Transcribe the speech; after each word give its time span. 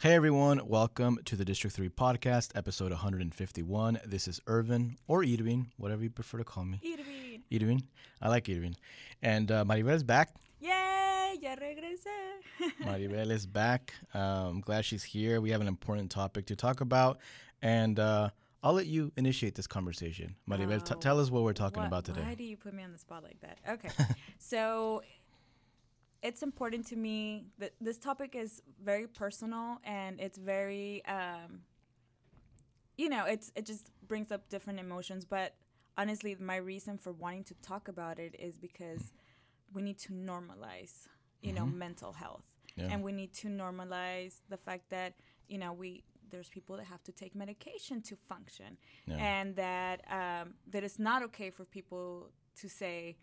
Hey 0.00 0.14
everyone, 0.14 0.62
welcome 0.66 1.18
to 1.26 1.36
the 1.36 1.44
District 1.44 1.76
3 1.76 1.90
podcast, 1.90 2.52
episode 2.54 2.90
151. 2.90 4.00
This 4.06 4.28
is 4.28 4.40
Irvin 4.46 4.96
or 5.06 5.22
Edwin, 5.22 5.66
whatever 5.76 6.02
you 6.02 6.08
prefer 6.08 6.38
to 6.38 6.44
call 6.44 6.64
me. 6.64 6.80
Irvin. 6.82 7.42
Edwin. 7.52 7.82
I 8.22 8.28
like 8.30 8.48
Irvin. 8.48 8.76
And 9.22 9.52
uh, 9.52 9.64
Maribel 9.66 9.92
is 9.92 10.02
back. 10.02 10.30
Yay, 10.60 11.36
ya 11.42 11.54
regresé. 11.54 12.70
Maribel 12.82 13.30
is 13.30 13.44
back. 13.44 13.92
I'm 14.14 14.62
glad 14.62 14.86
she's 14.86 15.04
here. 15.04 15.38
We 15.42 15.50
have 15.50 15.60
an 15.60 15.68
important 15.68 16.10
topic 16.10 16.46
to 16.46 16.56
talk 16.56 16.80
about. 16.80 17.18
And 17.60 17.98
uh, 18.00 18.30
I'll 18.62 18.72
let 18.72 18.86
you 18.86 19.12
initiate 19.18 19.54
this 19.54 19.66
conversation. 19.66 20.34
Maribel, 20.48 20.82
t- 20.82 20.94
Oh, 20.96 20.98
tell 20.98 21.20
us 21.20 21.30
what 21.30 21.42
we're 21.42 21.52
talking 21.52 21.82
What- 21.82 21.88
about 21.88 22.04
today. 22.06 22.22
Why 22.22 22.34
do 22.34 22.44
you 22.44 22.56
put 22.56 22.72
me 22.72 22.82
on 22.82 22.92
the 22.92 22.98
spot 22.98 23.22
like 23.22 23.38
that? 23.42 23.58
Okay. 23.68 23.90
so 24.38 25.02
it's 26.22 26.42
important 26.42 26.86
to 26.88 26.96
me 26.96 27.46
that 27.58 27.72
this 27.80 27.98
topic 27.98 28.34
is 28.34 28.62
very 28.82 29.06
personal 29.06 29.78
and 29.84 30.20
it's 30.20 30.38
very 30.38 31.02
um 31.06 31.60
you 32.96 33.08
know, 33.08 33.24
it's 33.24 33.50
it 33.56 33.64
just 33.64 33.90
brings 34.06 34.30
up 34.30 34.48
different 34.50 34.78
emotions, 34.78 35.24
but 35.24 35.54
honestly 35.96 36.36
my 36.38 36.56
reason 36.56 36.98
for 36.98 37.12
wanting 37.12 37.44
to 37.44 37.54
talk 37.62 37.88
about 37.88 38.18
it 38.18 38.34
is 38.38 38.58
because 38.58 39.12
we 39.72 39.80
need 39.82 39.98
to 39.98 40.12
normalize, 40.12 41.06
you 41.42 41.52
know, 41.52 41.64
mental 41.66 42.12
health. 42.12 42.44
Yeah. 42.76 42.88
And 42.90 43.02
we 43.02 43.12
need 43.12 43.32
to 43.34 43.48
normalize 43.48 44.40
the 44.48 44.56
fact 44.56 44.90
that, 44.90 45.14
you 45.48 45.58
know, 45.58 45.72
we 45.72 46.04
there's 46.30 46.48
people 46.48 46.76
that 46.76 46.86
have 46.86 47.02
to 47.02 47.12
take 47.12 47.34
medication 47.34 48.00
to 48.02 48.14
function 48.16 48.76
Yeah. 49.06 49.16
and 49.16 49.56
that 49.56 50.02
um, 50.10 50.54
that 50.70 50.84
it's 50.84 50.98
not 50.98 51.22
okay 51.24 51.50
for 51.50 51.64
people 51.64 52.30
to 52.60 52.68
say, 52.68 53.16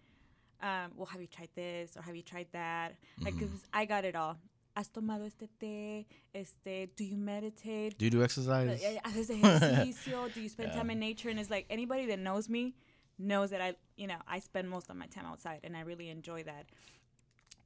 um, 0.61 0.91
"Well, 0.95 1.05
have 1.07 1.21
you 1.21 1.27
tried 1.27 1.49
this 1.55 1.95
or 1.97 2.01
have 2.01 2.15
you 2.15 2.23
tried 2.23 2.47
that?" 2.51 2.95
Like. 3.23 3.37
'cause 3.39 3.65
I 3.73 3.85
got 3.85 4.05
it 4.05 4.15
all. 4.15 4.37
¿Has 4.75 4.89
tomado 4.89 5.25
este 5.25 5.47
té? 5.59 6.05
Este, 6.35 6.87
do 6.95 7.03
you 7.03 7.17
meditate? 7.17 7.97
Do 7.97 8.05
you 8.05 8.11
do 8.11 8.23
exercise? 8.23 8.79
Eh, 8.83 8.99
¿Haces 9.05 9.29
ejercicio? 9.37 10.27
do 10.29 10.39
you 10.39 10.49
spend 10.49 10.69
Yeah. 10.69 10.77
time 10.81 10.91
in 10.91 10.99
nature? 10.99 11.29
And 11.31 11.39
it's 11.39 11.49
like 11.49 11.65
anybody 11.69 12.05
that 12.07 12.19
knows 12.19 12.47
me 12.47 12.75
knows 13.17 13.49
that 13.49 13.59
I, 13.61 13.75
you 13.95 14.05
know, 14.05 14.19
I 14.27 14.37
spend 14.39 14.69
most 14.69 14.89
of 14.91 14.95
my 14.95 15.07
time 15.07 15.25
outside 15.25 15.61
and 15.63 15.75
I 15.75 15.81
really 15.81 16.09
enjoy 16.09 16.43
that. 16.43 16.65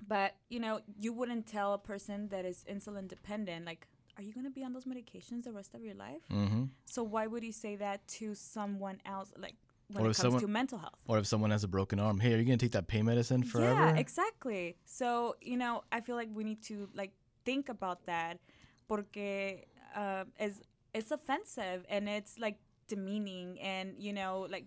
But, 0.07 0.35
you 0.49 0.59
know, 0.59 0.79
you 0.99 1.13
wouldn't 1.13 1.47
tell 1.47 1.73
a 1.73 1.77
person 1.77 2.29
that 2.29 2.45
is 2.45 2.63
insulin 2.69 3.07
dependent, 3.07 3.65
like, 3.65 3.87
are 4.17 4.23
you 4.23 4.33
going 4.33 4.45
to 4.45 4.49
be 4.51 4.63
on 4.63 4.73
those 4.73 4.85
medications 4.85 5.43
the 5.43 5.51
rest 5.51 5.73
of 5.75 5.83
your 5.83 5.93
life? 5.93 6.21
Mm-hmm. 6.31 6.65
So 6.85 7.03
why 7.03 7.27
would 7.27 7.43
you 7.43 7.51
say 7.51 7.75
that 7.75 8.07
to 8.19 8.33
someone 8.35 8.99
else, 9.05 9.31
like 9.37 9.55
when 9.93 10.03
Or 10.03 10.07
it 10.07 10.11
if 10.11 10.17
comes 10.17 10.33
someone- 10.33 10.41
to 10.41 10.47
mental 10.47 10.77
health? 10.79 10.99
Or 11.07 11.17
if 11.19 11.25
someone 11.27 11.51
has 11.51 11.63
a 11.63 11.67
broken 11.67 11.99
arm, 11.99 12.19
hey, 12.19 12.33
are 12.33 12.37
you 12.37 12.45
going 12.45 12.57
to 12.57 12.65
take 12.65 12.71
that 12.73 12.87
pain 12.87 13.05
medicine 13.05 13.43
forever? 13.43 13.73
Yeah, 13.73 13.97
exactly. 13.97 14.77
So 14.85 15.35
you 15.41 15.57
know, 15.57 15.83
I 15.91 16.01
feel 16.01 16.15
like 16.15 16.29
we 16.33 16.43
need 16.43 16.61
to 16.63 16.89
like 16.93 17.11
think 17.45 17.69
about 17.69 18.05
that, 18.05 18.39
porque 18.87 19.65
uh, 19.95 20.25
it's 20.39 20.61
it's 20.93 21.11
offensive 21.11 21.85
and 21.89 22.07
it's 22.09 22.37
like 22.39 22.57
demeaning, 22.87 23.59
and 23.61 23.95
you 23.97 24.13
know, 24.13 24.47
like 24.49 24.65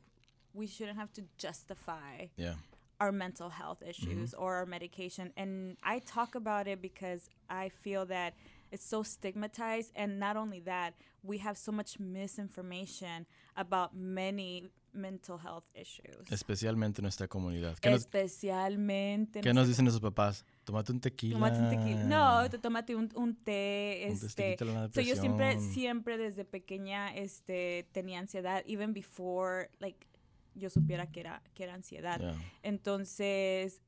we 0.52 0.66
shouldn't 0.66 0.98
have 0.98 1.12
to 1.12 1.22
justify 1.36 2.26
yeah. 2.36 2.54
our 3.00 3.10
mental 3.12 3.50
health 3.50 3.82
issues 3.86 4.32
or 4.34 4.54
our 4.54 4.66
medication. 4.66 5.32
And 5.36 5.76
I 5.82 5.98
talk 5.98 6.34
about 6.36 6.68
it 6.68 6.80
because 6.80 7.28
I 7.50 7.68
feel 7.68 8.06
that 8.06 8.34
it's 8.74 8.84
so 8.84 9.02
stigmatized. 9.02 9.92
And 9.94 10.18
not 10.18 10.36
only 10.36 10.60
that, 10.60 10.94
we 11.22 11.38
have 11.38 11.56
so 11.56 11.72
much 11.72 11.98
misinformation 11.98 13.26
about 13.56 13.94
many 13.94 14.70
mental 14.92 15.38
health 15.38 15.64
issues. 15.74 16.30
Especialmente 16.30 17.00
en 17.00 17.04
nuestra 17.04 17.28
comunidad. 17.28 17.78
¿Qué 17.78 17.90
nos, 17.90 18.02
Especialmente. 18.02 19.40
qué 19.40 19.54
nos 19.54 19.68
dicen 19.68 19.84
nuestros 19.84 20.02
papás? 20.02 20.44
Tómate 20.64 20.92
un 20.92 21.00
tequila. 21.00 21.34
Tómate 21.34 21.58
un 21.58 21.70
tequila. 21.70 22.04
No, 22.04 22.50
te 22.50 22.58
tómate 22.58 22.94
un, 22.96 23.10
un 23.14 23.34
té. 23.36 24.06
Un 24.06 24.12
Este, 24.12 24.56
so 24.92 25.00
yo 25.00 25.16
siempre, 25.16 25.58
siempre 25.60 26.18
desde 26.18 26.44
pequeña 26.44 27.14
este, 27.14 27.88
tenía 27.92 28.18
ansiedad, 28.18 28.62
even 28.66 28.92
before, 28.92 29.70
like, 29.78 30.06
yo 30.54 30.70
supiera 30.70 31.10
que 31.10 31.20
era, 31.20 31.42
que 31.54 31.64
era 31.64 31.74
ansiedad. 31.74 32.20
Yeah. 32.20 32.36
Entonces. 32.62 33.80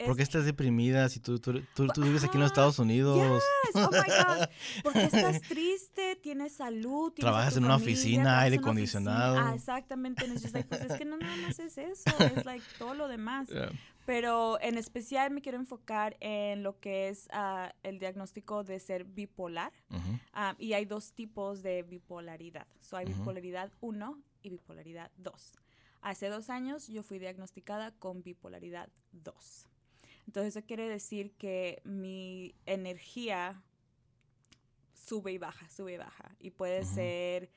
Es- 0.00 0.06
¿Por 0.06 0.16
qué 0.16 0.22
estás 0.22 0.44
deprimida 0.44 1.08
si 1.08 1.20
tú, 1.20 1.38
tú, 1.38 1.60
tú, 1.74 1.86
tú 1.88 2.02
vives 2.02 2.24
aquí 2.24 2.36
en 2.36 2.40
los 2.42 2.50
Ajá, 2.52 2.60
Estados 2.60 2.78
Unidos? 2.78 3.16
Yes, 3.16 3.82
oh 3.82 3.90
my 3.90 3.98
gosh. 3.98 4.48
Porque 4.82 5.04
estás 5.04 5.40
triste, 5.48 6.16
tienes 6.16 6.52
salud, 6.52 7.12
tienes 7.12 7.30
Trabajas 7.30 7.56
en 7.56 7.64
una 7.64 7.74
familia, 7.78 7.94
oficina, 7.94 8.40
aire 8.40 8.56
acondicionado. 8.56 9.38
Ah, 9.38 9.54
exactamente. 9.54 10.26
Like, 10.26 10.64
pues 10.68 10.80
es 10.82 10.96
que 10.98 11.04
no 11.04 11.16
nada 11.16 11.36
más 11.38 11.58
es 11.58 11.78
eso, 11.78 12.10
es 12.36 12.44
like 12.44 12.64
todo 12.78 12.94
lo 12.94 13.08
demás. 13.08 13.48
Yeah. 13.48 13.70
Pero 14.06 14.58
en 14.62 14.78
especial 14.78 15.30
me 15.32 15.42
quiero 15.42 15.58
enfocar 15.58 16.16
en 16.20 16.62
lo 16.62 16.78
que 16.80 17.08
es 17.10 17.28
ah, 17.30 17.74
el 17.82 17.98
diagnóstico 17.98 18.64
de 18.64 18.80
ser 18.80 19.04
bipolar. 19.04 19.72
Mhm. 19.90 20.20
Ah, 20.32 20.54
y 20.58 20.72
hay 20.72 20.86
dos 20.86 21.12
tipos 21.12 21.62
de 21.62 21.82
bipolaridad. 21.82 22.66
So, 22.80 22.96
hay 22.96 23.04
bipolaridad 23.04 23.70
1 23.80 24.18
y 24.42 24.48
bipolaridad 24.50 25.10
2. 25.18 25.52
Hace 26.00 26.28
dos 26.28 26.48
años 26.48 26.86
yo 26.88 27.02
fui 27.02 27.18
diagnosticada 27.18 27.90
con 27.98 28.22
bipolaridad 28.22 28.88
2. 29.12 29.66
Entonces 30.28 30.54
eso 30.54 30.66
quiere 30.66 30.86
decir 30.86 31.32
que 31.38 31.80
mi 31.84 32.54
energía 32.66 33.62
sube 34.92 35.32
y 35.32 35.38
baja, 35.38 35.66
sube 35.70 35.94
y 35.94 35.96
baja. 35.96 36.36
Y 36.38 36.50
puede 36.50 36.84
ser... 36.84 37.50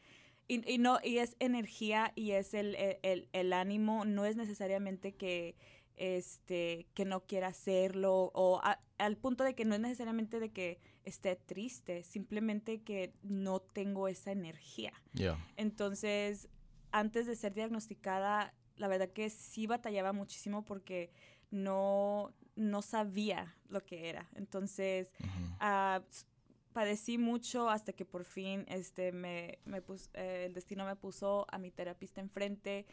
Y, 0.48 0.70
y 0.74 0.78
no, 0.78 1.00
y 1.04 1.18
es 1.18 1.36
energía 1.40 2.14
y 2.16 2.32
es 2.32 2.54
el, 2.54 2.76
el- 2.76 2.98
el- 3.04 3.30
el 3.34 3.52
ánimo, 3.54 4.06
no 4.06 4.26
es 4.26 4.38
necesariamente 4.38 5.14
que, 5.14 5.56
este, 5.98 6.88
que 6.94 7.04
no 7.04 7.26
quiera 7.26 7.48
hacerlo 7.48 8.32
o 8.34 8.62
a- 8.64 8.80
al 8.98 9.18
punto 9.18 9.44
de 9.44 9.54
que 9.54 9.66
no 9.66 9.76
es 9.76 9.82
necesariamente 9.82 10.40
de 10.40 10.52
que 10.54 10.80
esté 11.04 11.36
triste, 11.36 12.04
simplemente 12.04 12.82
que 12.84 13.14
no 13.22 13.60
tengo 13.62 14.08
esa 14.08 14.32
energía. 14.32 14.94
Yeah. 15.14 15.38
Entonces, 15.58 16.48
antes 16.92 17.28
de 17.28 17.36
ser 17.36 17.54
diagnosticada, 17.54 18.54
la 18.78 18.88
verdad 18.88 19.10
que 19.10 19.30
sí 19.30 19.68
batallaba 19.68 20.12
muchísimo 20.14 20.64
porque 20.66 21.12
no, 21.50 22.34
no 22.62 22.82
sabía 22.82 23.56
lo 23.70 23.84
que 23.86 24.10
era. 24.10 24.30
Entonces, 24.36 25.14
Mhm. 25.20 25.56
ah, 25.60 26.02
s- 26.10 26.26
padecí 26.74 27.18
mucho 27.18 27.70
hasta 27.70 27.92
que 27.92 28.06
por 28.06 28.24
fin 28.24 28.64
este, 28.70 29.12
me, 29.12 29.60
me 29.66 29.82
pus- 29.82 30.10
eh, 30.14 30.46
el 30.46 30.54
destino 30.54 30.86
me 30.86 30.96
puso 30.96 31.46
a 31.52 31.58
mi 31.58 31.70
terapista 31.72 32.22
enfrente 32.22 32.86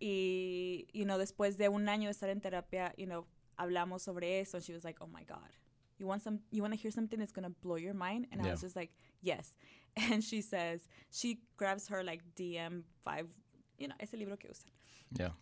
y, 0.00 0.86
you 0.92 1.04
know, 1.04 1.18
después 1.18 1.56
de 1.58 1.68
un 1.68 1.88
año 1.88 2.04
de 2.08 2.12
estar 2.12 2.28
en 2.30 2.40
terapia, 2.40 2.94
you 2.96 3.06
know, 3.06 3.26
hablamos 3.56 4.02
sobre 4.02 4.40
eso. 4.40 4.56
And 4.56 4.64
she 4.64 4.72
was 4.72 4.84
like, 4.84 5.00
oh 5.02 5.06
my 5.06 5.24
God, 5.24 5.50
you 5.98 6.06
want, 6.06 6.22
some, 6.22 6.40
you 6.50 6.62
want 6.62 6.74
to 6.74 6.80
hear 6.80 6.90
something 6.92 7.18
that's 7.18 7.32
going 7.32 7.44
to 7.50 7.54
blow 7.62 7.76
your 7.76 7.94
mind? 7.94 8.26
And 8.30 8.40
I 8.40 8.46
Yeah. 8.46 8.52
was 8.52 8.60
just 8.62 8.76
like, 8.76 8.92
yes. 9.22 9.56
And 9.96 10.22
she 10.22 10.42
says, 10.42 10.88
she 11.10 11.40
grabs 11.56 11.88
her 11.88 12.02
like 12.04 12.22
DM5, 12.34 13.28
you 13.78 13.88
know, 13.88 13.94
ese 13.98 14.14
libro 14.16 14.36
que 14.36 14.48
usan. 14.50 14.70
Yeah. 15.12 15.32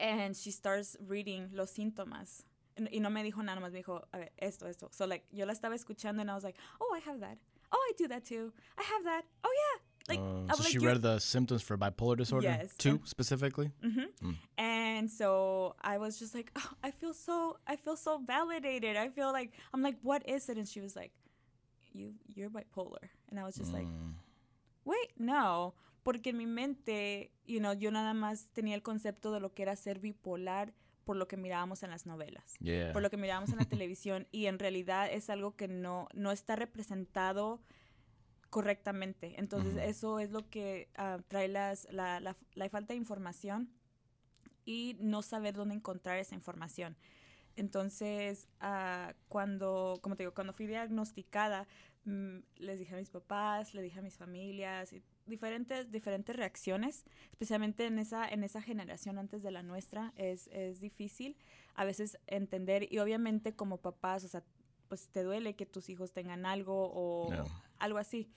And 0.00 0.34
she 0.36 0.50
starts 0.50 0.96
reading 1.00 1.48
los 1.52 1.70
síntomas. 1.72 2.44
Y- 2.92 3.00
no 3.00 3.10
me 3.10 3.22
dijo 3.22 3.42
nada 3.42 3.60
más, 3.60 3.72
me 3.72 3.78
dijo, 3.78 4.02
a 4.12 4.18
ver, 4.18 4.32
esto, 4.38 4.66
esto. 4.68 4.88
So, 4.92 5.06
like, 5.06 5.24
yo 5.32 5.44
la 5.46 5.52
estaba 5.52 5.74
escuchando 5.74 6.20
and 6.20 6.30
I 6.30 6.34
was 6.34 6.44
like, 6.44 6.56
oh, 6.80 6.94
I 6.94 7.00
have 7.00 7.20
that. 7.20 7.38
Oh, 7.72 7.78
I 7.90 7.92
do 7.98 8.08
that 8.08 8.24
too. 8.24 8.52
I 8.78 8.82
have 8.82 9.04
that. 9.04 9.24
Oh, 9.44 9.50
yeah. 9.52 9.82
Like, 10.08 10.20
Uh, 10.20 10.54
so 10.56 10.62
like, 10.62 10.72
she 10.72 10.78
read 10.78 11.02
the 11.02 11.18
symptoms 11.18 11.62
for 11.62 11.76
bipolar 11.76 12.16
disorder 12.16 12.46
Yes, 12.48 12.74
too, 12.78 12.90
and- 12.96 13.06
specifically. 13.06 13.70
Mhm. 13.82 14.06
Mm. 14.22 14.36
And 14.56 15.10
so 15.10 15.74
I 15.82 15.98
was 15.98 16.18
just 16.18 16.34
like, 16.34 16.50
oh, 16.56 16.70
I 16.82 16.90
feel 16.92 17.12
so, 17.12 17.58
I 17.66 17.76
feel 17.76 17.96
so 17.96 18.18
validated. 18.18 18.96
I 18.96 19.10
feel 19.10 19.32
like, 19.32 19.52
I'm 19.74 19.82
like, 19.82 19.98
what 20.02 20.26
is 20.26 20.48
it? 20.48 20.56
And 20.56 20.66
she 20.66 20.80
was 20.80 20.96
like, 20.96 21.12
you, 21.92 22.14
you're 22.34 22.48
bipolar. 22.50 23.10
And 23.30 23.38
I 23.38 23.44
was 23.44 23.56
just 23.56 23.72
like, 23.72 23.86
Mm. 23.86 24.14
wait, 24.84 25.10
no, 25.18 25.74
porque 26.04 26.28
en 26.28 26.38
mi 26.38 26.46
mente, 26.46 27.30
you 27.44 27.60
know, 27.60 27.72
yo 27.74 27.90
nada 27.90 28.14
más 28.14 28.48
tenía 28.54 28.74
el 28.76 28.82
concepto 28.82 29.30
de 29.32 29.40
lo 29.40 29.50
que 29.52 29.62
era 29.62 29.76
ser 29.76 29.98
bipolar 29.98 30.72
por 31.08 31.16
lo 31.16 31.26
que 31.26 31.38
mirábamos 31.38 31.82
en 31.82 31.88
las 31.88 32.04
novelas, 32.04 32.56
Yeah. 32.60 32.92
por 32.92 33.00
lo 33.00 33.08
que 33.08 33.16
mirábamos 33.16 33.48
en 33.48 33.56
la 33.56 33.64
televisión 33.82 34.26
y 34.30 34.44
en 34.44 34.58
realidad 34.58 35.10
es 35.10 35.30
algo 35.30 35.56
que 35.56 35.66
no, 35.66 36.06
no 36.12 36.32
está 36.32 36.54
representado 36.54 37.62
correctamente. 38.50 39.32
Entonces 39.38 39.72
Ujú. 39.72 39.80
eso 39.84 40.18
es 40.18 40.30
lo 40.32 40.50
que 40.50 40.90
ah, 40.96 41.18
trae 41.26 41.48
las, 41.48 41.88
la, 41.90 42.20
la, 42.20 42.36
la 42.52 42.68
falta 42.68 42.92
de 42.92 42.98
información 42.98 43.70
y 44.66 44.98
no 45.00 45.22
saber 45.22 45.54
dónde 45.54 45.76
encontrar 45.76 46.18
esa 46.18 46.34
información. 46.34 46.94
Entonces, 47.56 48.46
ah, 48.60 49.14
cuando, 49.28 50.00
como 50.02 50.14
te 50.14 50.24
digo, 50.24 50.34
cuando 50.34 50.52
fui 50.52 50.66
diagnosticada, 50.66 51.66
mm, 52.04 52.40
les 52.56 52.78
dije 52.80 52.94
a 52.94 52.98
mis 52.98 53.08
papás, 53.08 53.72
le 53.72 53.80
dije 53.80 53.98
a 53.98 54.02
mis 54.02 54.18
familias, 54.18 54.92
y 54.92 55.02
diferentes, 55.28 55.90
diferentes 55.90 56.34
reacciones, 56.34 57.04
especialmente 57.30 57.86
en 57.86 57.98
esa, 57.98 58.28
en 58.28 58.44
esa 58.44 58.60
generación 58.62 59.18
antes 59.18 59.42
de 59.42 59.50
la 59.50 59.62
nuestra, 59.62 60.12
es, 60.16 60.48
es 60.48 60.80
difícil 60.80 61.36
a 61.74 61.84
veces 61.84 62.18
entender 62.26 62.92
y 62.92 62.98
obviamente 62.98 63.54
como 63.54 63.78
papás, 63.78 64.24
o 64.24 64.28
sea, 64.28 64.42
pues 64.88 65.08
te 65.08 65.22
duele 65.22 65.54
que 65.54 65.66
tus 65.66 65.88
hijos 65.90 66.12
tengan 66.12 66.46
algo 66.46 66.90
o 66.92 67.30
Yeah. 67.30 67.44
algo 67.78 67.98
así. 67.98 68.30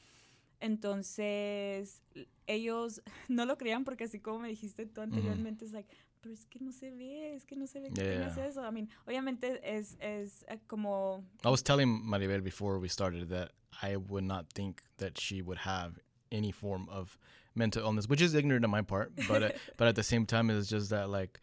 Entonces, 0.60 2.02
ellos 2.48 3.02
no 3.30 3.46
lo 3.46 3.58
creían 3.58 3.84
porque 3.84 4.06
así 4.06 4.20
como 4.20 4.40
me 4.40 4.48
dijiste 4.50 4.86
tú 4.86 5.02
anteriormente, 5.02 5.66
es 5.66 5.72
like, 5.72 5.90
pero 6.22 6.34
es 6.34 6.46
que 6.46 6.60
no 6.60 6.72
se 6.72 6.92
ve, 6.92 7.36
es 7.36 7.46
que 7.46 7.56
no 7.56 7.66
se 7.68 7.80
ve 7.82 7.90
que 7.90 8.04
Yeah. 8.04 8.28
eso. 8.48 8.68
I 8.68 8.72
mean, 8.72 8.90
obviamente 9.08 9.60
es, 9.64 9.98
es 10.00 10.46
eh, 10.48 10.60
como, 10.68 11.26
I 11.44 11.48
was 11.50 11.64
telling 11.64 11.88
Maribel 12.06 12.42
before 12.44 12.80
we 12.80 12.88
started 12.90 13.28
that 13.30 13.52
I 13.82 13.96
would 13.96 14.24
not 14.24 14.54
think 14.54 14.82
that 14.98 15.18
she 15.18 15.42
would 15.42 15.60
have 15.66 16.00
any 16.32 16.52
form 16.52 16.88
of 16.90 17.18
mental 17.56 17.84
illness, 17.84 18.08
which 18.08 18.22
is 18.22 18.34
ignorant 18.36 18.64
on 18.66 18.72
my 18.72 18.82
part. 18.82 19.12
But 19.28 19.44
uh, 19.44 19.50
but 19.78 19.88
at 19.88 19.96
the 19.96 20.04
same 20.04 20.26
time, 20.26 20.50
it's 20.50 20.70
just 20.70 20.90
that 20.92 21.10
like 21.10 21.40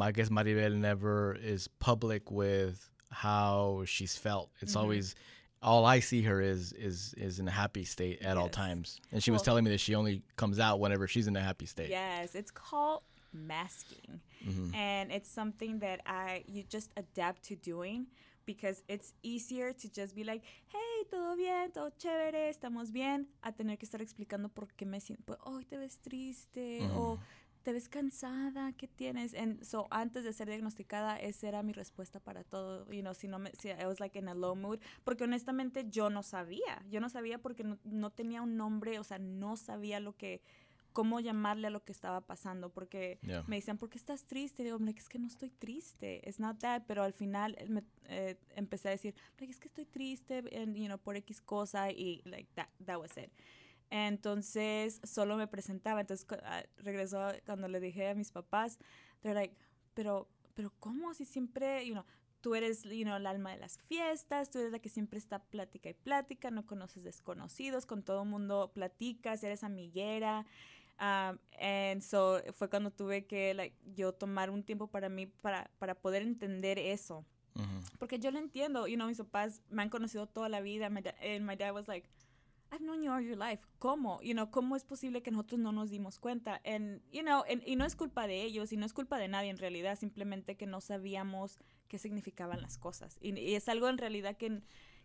I 0.00 0.12
guess 0.12 0.28
Maribel 0.28 0.74
never 0.76 1.34
is 1.34 1.68
public 1.80 2.30
with 2.30 2.88
how 3.10 3.82
she's 3.86 4.16
felt. 4.16 4.50
It's 4.60 4.74
Mhm. 4.74 4.80
always 4.80 5.14
all 5.62 5.84
I 5.86 6.00
see 6.00 6.22
her 6.22 6.40
is 6.40 6.72
is 6.74 7.14
is 7.16 7.38
in 7.40 7.48
a 7.48 7.50
happy 7.62 7.84
state 7.84 8.22
at 8.22 8.36
all 8.36 8.48
times. 8.48 9.00
And 9.12 9.22
she 9.24 9.30
was 9.30 9.42
telling 9.42 9.64
me 9.64 9.70
that 9.70 9.80
she 9.80 9.94
only 9.94 10.22
comes 10.36 10.58
out 10.60 10.78
whenever 10.78 11.06
she's 11.08 11.26
in 11.26 11.36
a 11.36 11.40
happy 11.50 11.66
state. 11.66 11.88
yes, 11.90 12.34
it's 12.34 12.50
called 12.50 13.02
masking. 13.32 14.20
Mhm. 14.46 14.74
and 14.74 15.10
it's 15.10 15.30
something 15.40 15.78
that 15.80 15.98
I 16.06 16.44
you 16.46 16.62
just 16.76 16.90
adapt 16.96 17.42
to 17.50 17.54
doing 17.56 18.06
because 18.46 18.82
it's 18.88 19.14
easier 19.22 19.72
to 19.72 19.86
just 19.98 20.14
be 20.14 20.22
like, 20.22 20.42
hey, 20.74 20.93
todo 21.04 21.36
bien, 21.36 21.72
todo 21.72 21.90
chévere, 21.90 22.48
estamos 22.48 22.92
bien, 22.92 23.28
a 23.42 23.52
tener 23.52 23.78
que 23.78 23.84
estar 23.84 24.02
explicando 24.02 24.48
por 24.48 24.72
qué 24.74 24.86
me 24.86 25.00
siento, 25.00 25.24
pues, 25.24 25.38
hoy 25.44 25.64
te 25.64 25.76
ves 25.76 25.98
triste 25.98 26.88
o 26.94 27.18
te 27.62 27.72
ves 27.72 27.88
cansada, 27.88 28.72
¿qué 28.72 28.86
tienes? 28.86 29.34
And 29.34 29.64
so 29.64 29.86
antes 29.90 30.22
de 30.22 30.32
ser 30.32 30.48
diagnosticada, 30.48 31.16
esa 31.18 31.48
era 31.48 31.62
mi 31.62 31.72
respuesta 31.72 32.20
para 32.20 32.44
todo, 32.44 32.90
you 32.92 33.00
know, 33.00 33.14
si 33.14 33.26
no 33.26 33.38
me, 33.38 33.50
si 33.58 33.70
I 33.70 33.86
was 33.86 34.00
like 34.00 34.18
in 34.18 34.28
a 34.28 34.34
low 34.34 34.54
mood, 34.54 34.80
porque 35.02 35.24
honestamente 35.24 35.86
yo 35.88 36.10
no 36.10 36.22
sabía, 36.22 36.84
yo 36.90 37.00
no 37.00 37.08
sabía 37.08 37.38
porque 37.40 37.64
no, 37.64 37.78
no 37.84 38.10
tenía 38.10 38.42
un 38.42 38.56
nombre, 38.56 38.98
o 38.98 39.04
sea, 39.04 39.18
no 39.18 39.56
sabía 39.56 39.98
lo 39.98 40.14
que, 40.14 40.42
cómo 40.94 41.20
llamarle 41.20 41.66
a 41.66 41.70
lo 41.70 41.84
que 41.84 41.92
estaba 41.92 42.22
pasando, 42.22 42.70
porque 42.70 43.18
Yeah. 43.22 43.44
me 43.46 43.56
decían, 43.56 43.76
¿por 43.76 43.90
qué 43.90 43.98
estás 43.98 44.24
triste? 44.26 44.62
Digo, 44.62 44.78
like, 44.78 44.98
es 44.98 45.08
que 45.08 45.18
no 45.18 45.26
estoy 45.26 45.50
triste, 45.50 46.22
it's 46.26 46.38
not 46.40 46.58
that, 46.60 46.84
pero 46.86 47.02
al 47.02 47.12
final 47.12 47.56
eh, 47.58 47.68
me, 47.68 47.82
eh, 48.04 48.38
empecé 48.56 48.88
a 48.88 48.90
decir, 48.92 49.14
es 49.38 49.58
que 49.58 49.68
estoy 49.68 49.84
triste, 49.84 50.38
and, 50.56 50.76
you 50.76 50.86
know, 50.86 50.96
por 50.98 51.16
X 51.16 51.42
cosa, 51.42 51.90
y 51.90 52.22
like, 52.24 52.48
that, 52.54 52.68
that 52.86 52.98
was 52.98 53.10
it. 53.18 53.30
Entonces, 53.90 55.00
solo 55.04 55.36
me 55.36 55.46
presentaba, 55.46 56.00
entonces 56.00 56.26
ah, 56.44 56.62
regresó 56.78 57.18
cuando 57.44 57.68
le 57.68 57.80
dije 57.80 58.08
a 58.08 58.14
mis 58.14 58.30
papás, 58.30 58.78
they're 59.22 59.34
like, 59.34 59.54
pero, 59.94 60.28
pero 60.54 60.72
¿cómo? 60.80 61.12
Si 61.14 61.24
siempre, 61.24 61.86
you 61.86 61.92
know, 61.92 62.04
tú 62.40 62.54
eres, 62.54 62.84
you 62.84 63.04
know, 63.04 63.16
el 63.16 63.26
alma 63.26 63.52
de 63.52 63.58
las 63.58 63.78
fiestas, 63.78 64.50
tú 64.50 64.58
eres 64.58 64.72
la 64.72 64.78
que 64.78 64.88
siempre 64.88 65.18
está 65.18 65.38
plática 65.38 65.90
y 65.90 65.94
plática, 65.94 66.50
no 66.50 66.66
conoces 66.66 67.02
desconocidos, 67.04 67.86
con 67.86 68.02
todo 68.02 68.22
el 68.22 68.28
mundo 68.28 68.70
platicas, 68.74 69.42
eres 69.42 69.64
amiguera. 69.64 70.44
Um, 71.00 71.38
and 71.60 72.00
so 72.02 72.40
fue 72.52 72.68
cuando 72.70 72.90
tuve 72.90 73.26
que 73.26 73.52
like, 73.54 73.74
yo 73.96 74.12
tomar 74.12 74.48
un 74.50 74.62
tiempo 74.62 74.86
para 74.86 75.08
mí 75.08 75.26
para, 75.26 75.70
para 75.78 75.94
poder 75.94 76.22
entender 76.22 76.78
eso. 76.78 77.24
Mhm. 77.54 77.82
Porque 77.98 78.18
yo 78.18 78.30
lo 78.30 78.38
entiendo, 78.38 78.86
you 78.86 78.96
know, 78.96 79.06
mis 79.08 79.18
papás 79.18 79.60
me 79.70 79.82
han 79.82 79.90
conocido 79.90 80.26
toda 80.28 80.48
la 80.48 80.60
vida, 80.60 80.90
my 80.90 81.02
da- 81.02 81.14
and 81.20 81.44
my 81.46 81.56
dad 81.56 81.72
was 81.72 81.88
like, 81.88 82.08
I've 82.72 82.82
known 82.82 83.02
you 83.02 83.12
all 83.12 83.20
your 83.20 83.36
life. 83.36 83.62
¿Cómo? 83.78 84.20
You 84.22 84.32
know, 84.34 84.50
¿cómo 84.50 84.74
es 84.74 84.84
posible 84.84 85.22
que 85.22 85.30
nosotros 85.30 85.60
no 85.60 85.70
nos 85.70 85.90
dimos 85.90 86.18
cuenta? 86.18 86.60
And, 86.64 87.00
you 87.12 87.22
know, 87.22 87.44
and- 87.48 87.62
y 87.66 87.76
no 87.76 87.84
es 87.84 87.94
culpa 87.94 88.26
de 88.26 88.42
ellos 88.42 88.72
y 88.72 88.76
no 88.76 88.84
es 88.86 88.92
culpa 88.92 89.18
de 89.18 89.28
nadie 89.28 89.50
en 89.50 89.58
realidad, 89.58 89.96
simplemente 89.96 90.56
que 90.56 90.66
no 90.66 90.80
sabíamos 90.80 91.58
qué 91.88 91.98
significaban 91.98 92.60
las 92.60 92.78
cosas. 92.78 93.16
Y, 93.20 93.38
y 93.38 93.54
es 93.54 93.68
algo 93.68 93.88
en 93.88 93.98
realidad 93.98 94.36
que, 94.36 94.60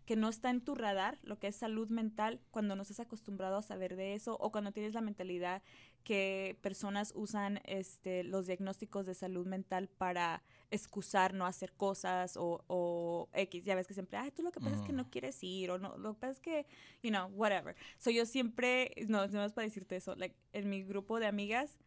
que 0.10 0.16
no 0.16 0.30
está 0.30 0.50
en 0.50 0.60
tu 0.60 0.74
radar, 0.74 1.20
lo 1.22 1.38
que 1.38 1.46
es 1.46 1.56
salud 1.56 1.88
mental, 1.90 2.42
cuando 2.50 2.76
no 2.76 2.82
estás 2.82 3.00
acostumbrado 3.00 3.58
a 3.58 3.62
saber 3.62 3.96
de 3.96 4.16
eso 4.16 4.36
o 4.40 4.52
cuando 4.52 4.72
tienes 4.72 4.96
la 4.96 5.02
mentalidad 5.02 5.62
que 6.04 6.58
personas 6.64 7.12
usan 7.16 7.62
este, 7.66 8.24
los 8.24 8.48
diagnósticos 8.48 9.06
de 9.06 9.14
salud 9.14 9.46
mental 9.46 9.88
para 9.88 10.42
excusar 10.72 11.36
no 11.36 11.46
hacer 11.46 11.74
cosas 11.74 12.38
o, 12.38 12.64
o 12.66 13.30
X. 13.34 13.64
Ya 13.66 13.76
ves 13.76 13.86
que 13.86 13.94
siempre, 13.94 14.18
ay, 14.18 14.32
tú 14.32 14.42
lo 14.42 14.52
que 14.52 14.60
pasa 14.60 14.78
es 14.78 14.82
que 14.82 14.94
no 14.94 15.12
quieres 15.12 15.44
ir 15.44 15.70
o 15.70 15.78
no, 15.78 15.96
lo 16.00 16.16
que 16.16 16.20
pasa 16.22 16.32
es 16.32 16.40
que, 16.40 16.66
you 17.04 17.12
know, 17.12 17.28
whatever. 17.36 17.76
So 18.00 18.10
yo 18.10 18.26
siempre, 18.26 18.92
no, 19.08 19.28
no 19.28 19.46
es 19.46 19.54
para 19.54 19.68
decirte 19.68 19.96
eso, 19.98 20.16
like, 20.16 20.36
en 20.54 20.72
mi 20.72 20.82
grupo 20.84 21.20
de 21.20 21.28
amigas, 21.28 21.78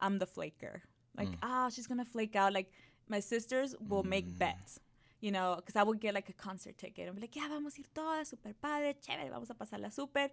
I'm 0.00 0.20
the 0.20 0.26
flaker. 0.26 0.82
Like, 1.14 1.32
Mm. 1.32 1.38
ah, 1.42 1.68
she's 1.68 1.88
gonna 1.88 2.04
flake 2.04 2.36
out. 2.36 2.52
Like, 2.52 2.70
my 3.08 3.20
sisters 3.20 3.76
will 3.80 4.04
make 4.04 4.28
Mm. 4.28 4.38
bets. 4.38 4.80
You 5.22 5.30
know, 5.30 5.54
because 5.56 5.76
I 5.76 5.84
would 5.84 6.00
get 6.00 6.12
like 6.14 6.28
a 6.28 6.32
concert 6.34 6.76
ticket. 6.76 7.06
And 7.06 7.14
be 7.16 7.22
like, 7.22 7.34
yeah, 7.36 7.48
vamos 7.48 7.78
a 7.78 7.80
ir 7.80 7.86
todas, 7.94 8.28
super 8.28 8.52
padre, 8.60 8.94
chévere, 9.00 9.30
vamos 9.30 9.48
a 9.50 9.54
pasarla 9.54 9.90
super. 9.92 10.28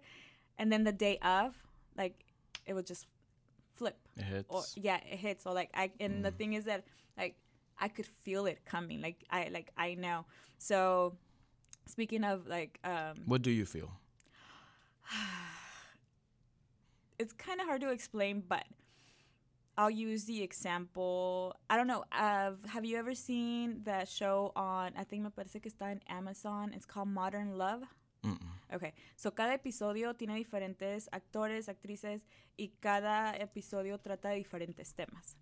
And 0.58 0.70
then 0.70 0.84
the 0.84 0.92
day 0.92 1.16
of, 1.22 1.54
like, 1.96 2.24
it 2.66 2.74
would 2.74 2.86
just 2.86 3.06
flip 3.76 3.96
It 4.18 4.24
hits. 4.24 4.46
or 4.50 4.62
yeah 4.76 4.98
it 5.10 5.18
hits 5.18 5.44
so 5.44 5.52
like 5.52 5.70
i 5.74 5.90
and 6.00 6.22
the 6.22 6.30
Mm. 6.32 6.36
thing 6.36 6.52
is 6.52 6.64
that 6.66 6.84
like 7.16 7.34
i 7.78 7.88
could 7.88 8.04
feel 8.24 8.44
it 8.44 8.58
coming 8.66 9.00
like 9.00 9.24
i 9.30 9.48
like 9.50 9.70
i 9.78 9.94
know 9.94 10.26
so 10.58 11.16
speaking 11.86 12.22
of 12.24 12.46
like 12.46 12.78
um 12.84 13.14
what 13.24 13.40
do 13.40 13.50
you 13.50 13.64
feel? 13.64 13.90
it's 17.18 17.32
kind 17.32 17.60
of 17.60 17.66
hard 17.66 17.80
to 17.80 17.90
explain 17.90 18.42
but 18.46 18.64
i'll 19.80 19.90
use 19.90 20.26
the 20.26 20.42
example 20.42 21.54
i 21.68 21.76
don't 21.76 21.86
know 21.86 22.04
have 22.12 22.84
you 22.84 22.96
ever 22.96 23.14
seen 23.14 23.82
that 23.84 24.06
show 24.08 24.52
on 24.54 24.92
i 24.96 25.04
think 25.04 25.22
me 25.22 25.30
parece 25.30 25.60
que 25.60 25.70
está 25.70 25.90
en 25.90 26.00
amazon 26.08 26.72
it's 26.74 26.86
called 26.86 27.08
modern 27.08 27.56
love 27.56 27.82
Mm-mm. 28.22 28.60
Ok, 28.72 28.94
so 29.16 29.34
cada 29.34 29.54
episodio 29.54 30.14
tiene 30.14 30.34
diferentes 30.36 31.08
actores, 31.10 31.68
actrices 31.68 32.26
y 32.56 32.68
cada 32.80 33.34
episodio 33.36 33.98
trata 33.98 34.28
de 34.28 34.36
diferentes 34.36 34.94
temas. 34.94 35.36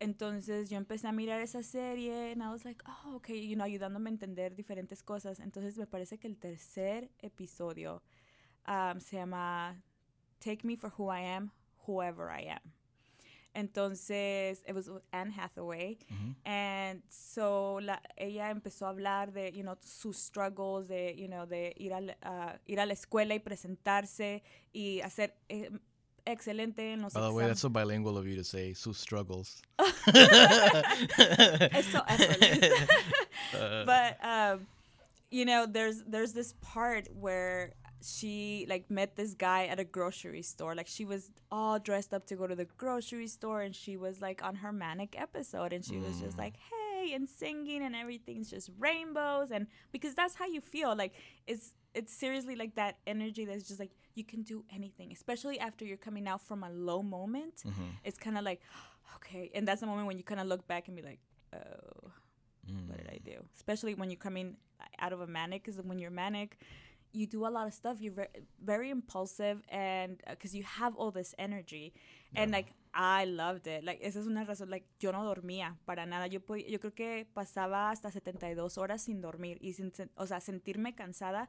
Entonces 0.00 0.70
yo 0.70 0.76
empecé 0.76 1.08
a 1.08 1.12
mirar 1.12 1.40
esa 1.40 1.62
serie 1.62 2.32
and 2.32 2.42
I 2.42 2.48
was 2.48 2.64
like, 2.64 2.82
oh, 2.86 3.16
ok, 3.16 3.30
you 3.30 3.54
know, 3.54 3.64
ayudándome 3.64 4.10
a 4.10 4.12
entender 4.12 4.54
diferentes 4.54 5.02
cosas. 5.02 5.40
Entonces 5.40 5.76
me 5.76 5.86
parece 5.86 6.18
que 6.18 6.26
el 6.26 6.36
tercer 6.36 7.10
episodio 7.20 8.02
um, 8.66 9.00
se 9.00 9.16
llama 9.16 9.82
Take 10.38 10.66
Me 10.66 10.76
for 10.76 10.92
Who 10.96 11.10
I 11.10 11.20
Am, 11.20 11.52
Whoever 11.86 12.30
I 12.30 12.48
Am. 12.48 12.72
Entonces, 13.54 14.62
it 14.66 14.74
was 14.74 14.90
with 14.90 15.02
Anne 15.12 15.30
Hathaway. 15.30 15.98
Mhm. 16.10 16.34
And 16.44 17.02
so 17.08 17.78
la, 17.80 18.00
ella 18.16 18.50
empezó 18.50 18.86
a 18.86 18.90
hablar 18.90 19.32
de, 19.32 19.52
you 19.52 19.62
know, 19.62 19.76
sus 19.80 20.16
struggles, 20.18 20.88
de, 20.88 21.14
you 21.16 21.28
know, 21.28 21.46
de 21.46 21.72
ir 21.76 21.92
a, 21.92 22.00
la- 22.00 22.16
a- 22.22 22.58
ir 22.66 22.80
a 22.80 22.86
la 22.86 22.94
escuela 22.94 23.34
y 23.34 23.38
presentarse 23.38 24.42
y 24.72 25.00
hacer 25.02 25.34
eh, 25.48 25.70
excelente 26.26 26.92
en 26.92 27.02
los 27.02 27.12
By 27.14 27.20
the 27.22 27.32
way, 27.32 27.46
that's 27.46 27.60
so 27.60 27.68
bilingual 27.68 28.18
of 28.18 28.26
you 28.26 28.34
to 28.36 28.44
say. 28.44 28.74
Sus 28.74 28.98
struggles. 28.98 29.62
It's 31.76 31.88
so 31.92 32.00
effortless. 32.08 32.80
Uh, 33.54 33.84
but 33.84 34.18
um, 34.24 34.66
you 35.30 35.44
know, 35.44 35.64
there's 35.66 36.02
there's 36.08 36.32
this 36.32 36.54
part 36.60 37.06
where 37.14 37.72
she 38.04 38.66
like 38.68 38.90
met 38.90 39.16
this 39.16 39.34
guy 39.34 39.66
at 39.66 39.78
a 39.80 39.84
grocery 39.84 40.42
store. 40.42 40.74
Like 40.74 40.86
she 40.88 41.04
was 41.04 41.30
all 41.50 41.78
dressed 41.78 42.12
up 42.12 42.26
to 42.26 42.36
go 42.36 42.46
to 42.46 42.54
the 42.54 42.66
grocery 42.76 43.26
store, 43.28 43.62
and 43.62 43.74
she 43.74 43.96
was 43.96 44.20
like 44.20 44.44
on 44.44 44.56
her 44.56 44.72
manic 44.72 45.18
episode, 45.18 45.72
and 45.72 45.84
she 45.84 45.98
was 45.98 46.20
just 46.20 46.36
Mm. 46.36 46.40
like, 46.40 46.54
"Hey," 46.70 47.14
and 47.14 47.28
singing, 47.28 47.82
and 47.82 47.94
everything's 47.96 48.50
just 48.50 48.70
rainbows, 48.78 49.50
and 49.50 49.66
because 49.92 50.14
that's 50.14 50.34
how 50.34 50.46
you 50.46 50.60
feel. 50.60 50.94
Like 50.94 51.14
it's 51.46 51.74
it's 51.94 52.12
seriously 52.12 52.56
like 52.56 52.74
that 52.74 52.98
energy 53.06 53.44
that's 53.44 53.66
just 53.68 53.78
like 53.80 53.92
you 54.14 54.24
can 54.24 54.42
do 54.42 54.64
anything, 54.70 55.12
especially 55.12 55.58
after 55.60 55.84
you're 55.84 55.96
coming 56.08 56.26
out 56.28 56.40
from 56.42 56.62
a 56.64 56.70
low 56.70 57.02
moment. 57.02 57.62
mhm. 57.64 57.90
It's 58.04 58.18
kind 58.18 58.36
of 58.36 58.44
like, 58.44 58.60
okay, 59.16 59.50
and 59.54 59.66
that's 59.66 59.80
the 59.80 59.86
moment 59.86 60.06
when 60.08 60.18
you 60.18 60.24
kind 60.24 60.40
of 60.40 60.46
look 60.46 60.66
back 60.66 60.88
and 60.88 60.96
be 60.96 61.02
like, 61.02 61.20
oh 61.54 62.10
what 62.88 62.96
did 62.98 63.08
I 63.10 63.18
Mm. 63.18 63.24
do? 63.24 63.44
Especially 63.54 63.94
when 63.94 64.10
you're 64.10 64.18
coming 64.28 64.56
out 64.98 65.12
of 65.12 65.20
a 65.20 65.26
manic, 65.26 65.62
because 65.64 65.80
when 65.82 65.98
you're 65.98 66.10
manic, 66.10 66.58
you 67.14 67.26
do 67.26 67.46
a 67.46 67.50
lot 67.50 67.66
of 67.66 67.72
stuff. 67.72 68.00
You're 68.00 68.14
very, 68.14 68.28
very 68.58 68.90
impulsive, 68.90 69.62
and 69.70 70.18
because 70.28 70.54
you 70.54 70.64
have 70.64 70.94
all 70.96 71.10
this 71.12 71.34
energy, 71.38 71.94
and 72.34 72.50
like 72.50 72.74
I 72.92 73.24
loved 73.24 73.66
it. 73.66 73.84
Like 73.84 74.00
esa 74.06 74.20
es 74.20 74.26
una 74.26 74.44
razón. 74.44 74.68
Like 74.70 74.86
yo 74.98 75.12
no 75.12 75.24
dormía 75.24 75.76
para 75.86 76.04
nada. 76.06 76.26
Yo 76.26 76.40
yo 76.40 76.78
creo 76.80 76.94
que 76.94 77.26
pasaba 77.32 77.90
hasta 77.90 78.10
72 78.10 78.76
horas 78.78 79.02
sin 79.02 79.20
dormir 79.20 79.58
y 79.60 79.72
sin, 79.72 79.92
o 80.16 80.26
sea, 80.26 80.40
sentirme 80.40 80.94
cansada, 80.94 81.48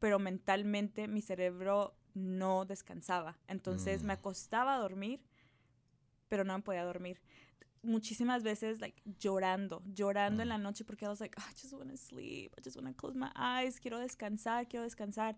pero 0.00 0.18
mentalmente 0.18 1.08
mi 1.08 1.22
cerebro 1.22 1.94
no 2.14 2.64
descansaba. 2.64 3.38
Entonces 3.48 4.02
me 4.02 4.14
Mm. 4.14 4.18
acostaba 4.18 4.74
a 4.74 4.78
dormir, 4.78 5.20
pero 6.28 6.44
no 6.44 6.56
me 6.56 6.62
podía 6.62 6.84
dormir. 6.84 7.20
Muchísimas 7.86 8.42
veces, 8.42 8.80
like, 8.80 9.00
llorando, 9.18 9.82
llorando 9.94 10.42
en 10.42 10.48
la 10.48 10.58
noche 10.58 10.84
porque 10.84 11.04
I 11.04 11.08
was 11.08 11.20
like, 11.20 11.38
I 11.38 11.52
just 11.52 11.72
want 11.72 11.90
to 11.90 11.96
sleep, 11.96 12.52
I 12.58 12.62
just 12.62 12.76
want 12.76 12.88
to 12.88 12.94
close 12.94 13.16
my 13.16 13.30
eyes, 13.36 13.80
quiero 13.80 13.98
descansar, 13.98 14.68
quiero 14.68 14.84
descansar. 14.84 15.36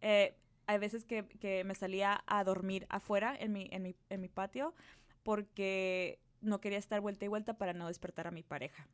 Eh, 0.00 0.36
hay 0.66 0.78
veces 0.78 1.04
que, 1.04 1.26
que 1.26 1.64
me 1.64 1.74
salía 1.74 2.22
a 2.26 2.44
dormir 2.44 2.86
afuera 2.90 3.34
en 3.38 3.52
mi, 3.52 3.68
en, 3.70 3.82
mi, 3.82 3.96
en 4.10 4.20
mi 4.20 4.28
patio 4.28 4.74
porque 5.22 6.18
no 6.40 6.60
quería 6.60 6.78
estar 6.78 7.00
vuelta 7.00 7.24
y 7.24 7.28
vuelta 7.28 7.54
para 7.54 7.72
no 7.72 7.88
despertar 7.88 8.26
a 8.26 8.30
mi 8.30 8.42
pareja 8.42 8.86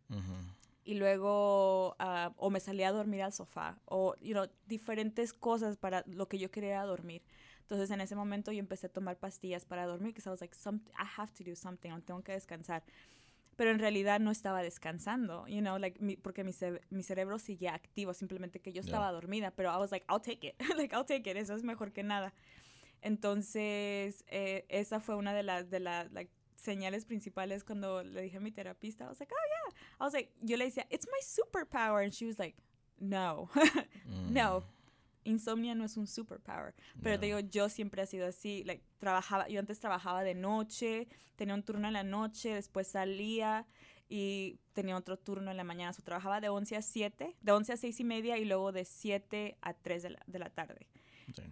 y 0.85 0.95
luego 0.95 1.95
ah, 1.99 2.33
o 2.37 2.51
me 2.51 2.61
salía 2.61 2.89
a 2.89 2.93
dormir 2.93 3.23
al 3.23 3.33
sofá 3.33 3.79
o 3.85 4.15
you 4.21 4.33
know, 4.33 4.47
diferentes 4.67 5.33
cosas 5.33 5.77
para 5.77 6.05
lo 6.07 6.29
que 6.29 6.39
yo 6.39 6.51
quería 6.51 6.83
dormir. 6.85 7.23
Entonces 7.63 7.91
en 7.91 8.01
ese 8.01 8.15
momento 8.15 8.53
yo 8.53 8.59
empecé 8.59 8.87
a 8.87 8.93
tomar 8.93 9.19
pastillas 9.19 9.65
para 9.65 9.87
dormir, 9.87 10.15
que 10.15 10.23
I 10.25 10.29
was 10.31 10.41
like, 10.41 10.55
I 10.65 11.07
have 11.17 11.33
to 11.33 11.45
do 11.45 11.57
something, 11.57 11.91
tengo 12.03 12.23
que 12.23 12.33
descansar. 12.33 12.83
Pero 13.57 13.71
en 13.71 13.79
realidad 13.79 14.19
no 14.21 14.31
estaba 14.31 14.63
descansando, 14.63 15.47
you 15.47 15.61
know, 15.61 15.79
like, 15.79 16.01
mi, 16.01 16.17
porque 16.17 16.43
mi, 16.43 16.53
mi 16.91 17.03
cerebro 17.03 17.39
seguía 17.39 17.75
activo, 17.75 18.15
simplemente 18.15 18.61
que 18.61 18.73
yo 18.73 18.81
estaba 18.81 19.07
yeah. 19.07 19.13
dormida, 19.13 19.51
pero 19.51 19.71
I 19.71 19.77
was 19.77 19.91
like, 19.91 20.07
I'll 20.09 20.23
take 20.23 20.47
it, 20.47 20.55
like, 20.77 20.95
I'll 20.95 21.05
take 21.05 21.31
it, 21.31 21.37
eso 21.37 21.55
es 21.55 21.63
mejor 21.63 21.93
que 21.93 22.03
nada. 22.03 22.33
Entonces, 23.03 24.25
eh, 24.29 24.65
esa 24.69 25.01
fue 25.01 25.17
una 25.17 25.35
de 25.35 25.43
las, 25.43 25.69
de 25.69 25.81
las, 25.81 26.11
like, 26.13 26.31
señales 26.63 27.05
principales 27.05 27.65
cuando 27.65 28.03
le 28.03 28.23
dije 28.23 28.37
a 28.37 28.41
mi 28.41 28.53
terapista. 28.53 29.05
I 29.05 29.09
was 29.09 29.21
like, 29.21 29.33
oh 29.33 29.49
yeah. 29.49 29.75
I 30.01 30.05
was 30.05 30.13
like, 30.13 30.33
yo 30.41 30.57
le 30.57 30.65
decía, 30.65 30.87
it's 30.91 31.07
my 31.07 31.21
superpower. 31.21 32.05
And 32.05 32.13
she 32.13 32.27
was 32.27 32.39
like, 32.39 32.57
no, 33.01 33.51
no. 34.31 34.63
Insomnia 35.25 35.75
no 35.75 35.85
es 35.85 35.97
un 35.97 36.07
superpower. 36.07 36.75
Pero 37.03 37.19
te 37.19 37.27
digo, 37.27 37.41
yo 37.41 37.69
siempre 37.69 38.03
he 38.03 38.07
sido 38.07 38.27
así. 38.27 38.65
Like, 38.65 38.83
trabajaba, 38.99 39.49
yo 39.49 39.61
antes 39.61 39.81
trabajaba 39.81 40.23
de 40.23 40.35
noche, 40.35 41.09
tenía 41.37 41.55
un 41.55 41.63
turno 41.63 41.87
en 41.89 41.95
la 41.95 42.05
noche, 42.05 42.55
después 42.55 42.89
salía 42.89 43.67
y 44.09 44.59
tenía 44.73 44.97
otro 44.97 45.19
turno 45.19 45.51
en 45.51 45.57
la 45.57 45.65
mañana. 45.65 45.93
So, 45.93 46.03
trabajaba 46.03 46.41
de 46.41 46.49
11 46.49 46.77
a 46.77 46.83
7, 46.83 47.37
de 47.41 47.53
11 47.53 47.73
a 47.73 47.77
6 47.77 48.01
y 48.01 48.05
media 48.05 48.39
y 48.39 48.45
luego 48.45 48.73
de 48.73 48.85
7 48.85 49.57
a 49.61 49.75
3 49.75 50.03
de 50.03 50.11
la, 50.11 50.23
de 50.27 50.39
la 50.39 50.51
tarde 50.51 50.89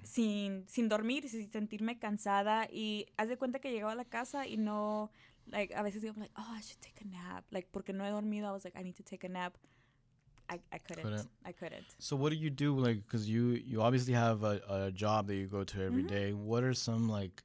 sin, 0.02 0.68
sin 0.68 0.88
dormir, 0.88 1.28
sin 1.28 1.50
sentirme 1.50 1.98
cansada. 1.98 2.68
Y 2.70 3.06
haz 3.16 3.28
de 3.28 3.36
cuenta 3.36 3.60
que 3.60 3.70
llegaba 3.70 3.92
a 3.92 3.96
la 3.96 4.04
casa 4.04 4.46
y 4.46 4.56
no, 4.56 5.10
like, 5.46 5.74
a 5.74 5.82
veces 5.82 6.02
digo, 6.02 6.14
like, 6.16 6.34
oh, 6.36 6.56
I 6.56 6.60
should 6.60 6.80
take 6.80 7.02
a 7.02 7.06
nap. 7.06 7.44
Like, 7.50 7.68
porque 7.70 7.92
no 7.92 8.04
he 8.04 8.10
dormido, 8.10 8.48
I 8.48 8.52
was 8.52 8.64
like, 8.64 8.78
I 8.78 8.82
need 8.82 8.96
to 8.96 9.04
take 9.04 9.26
a 9.26 9.30
nap. 9.30 9.54
I, 10.50 10.58
I 10.72 10.78
couldn't. 10.78 11.04
couldn't. 11.04 11.28
I 11.44 11.52
couldn't. 11.52 11.84
So 11.98 12.16
what 12.16 12.30
do 12.30 12.36
you 12.36 12.50
do 12.50 12.76
like 12.76 13.06
cuz 13.06 13.28
you 13.28 13.50
you 13.50 13.80
obviously 13.82 14.14
have 14.14 14.42
a, 14.42 14.60
a 14.68 14.90
job 14.90 15.28
that 15.28 15.36
you 15.36 15.46
go 15.46 15.62
to 15.64 15.82
every 15.82 16.02
mm 16.02 16.08
-hmm. 16.08 16.16
day. 16.18 16.32
What 16.32 16.64
are 16.64 16.74
some 16.74 17.08
like 17.08 17.42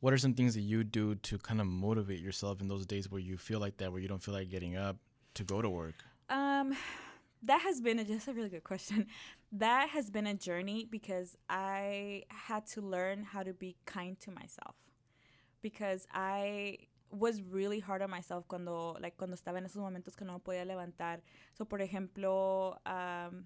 what 0.00 0.12
are 0.12 0.18
some 0.18 0.34
things 0.34 0.54
that 0.54 0.62
you 0.72 0.84
do 0.84 1.14
to 1.28 1.38
kind 1.38 1.60
of 1.60 1.66
motivate 1.66 2.20
yourself 2.20 2.60
in 2.60 2.68
those 2.68 2.86
days 2.86 3.10
where 3.10 3.22
you 3.30 3.36
feel 3.36 3.60
like 3.60 3.76
that 3.76 3.92
where 3.92 4.02
you 4.02 4.08
don't 4.08 4.22
feel 4.22 4.34
like 4.34 4.50
getting 4.50 4.76
up 4.76 4.96
to 5.34 5.44
go 5.44 5.62
to 5.62 5.70
work? 5.70 5.98
Um 6.28 6.74
that 7.42 7.60
has 7.60 7.80
been 7.80 7.98
a, 7.98 8.04
just 8.14 8.28
a 8.28 8.32
really 8.32 8.48
good 8.48 8.64
question. 8.64 9.06
That 9.52 9.88
has 9.90 10.10
been 10.10 10.26
a 10.26 10.34
journey 10.34 10.86
because 10.96 11.36
I 11.48 12.24
had 12.48 12.66
to 12.74 12.80
learn 12.80 13.24
how 13.32 13.42
to 13.42 13.52
be 13.52 13.76
kind 13.84 14.18
to 14.20 14.30
myself 14.30 14.76
because 15.62 16.06
I 16.12 16.78
was 17.16 17.42
really 17.42 17.80
hard 17.80 18.02
on 18.02 18.10
myself 18.10 18.46
cuando 18.46 18.96
like 19.00 19.16
cuando 19.16 19.34
estaba 19.34 19.58
en 19.58 19.66
esos 19.66 19.82
momentos 19.82 20.16
que 20.16 20.24
no 20.24 20.34
me 20.34 20.40
podía 20.40 20.64
levantar. 20.64 21.22
So 21.54 21.66
por 21.66 21.80
ejemplo, 21.80 22.80
um, 22.86 23.44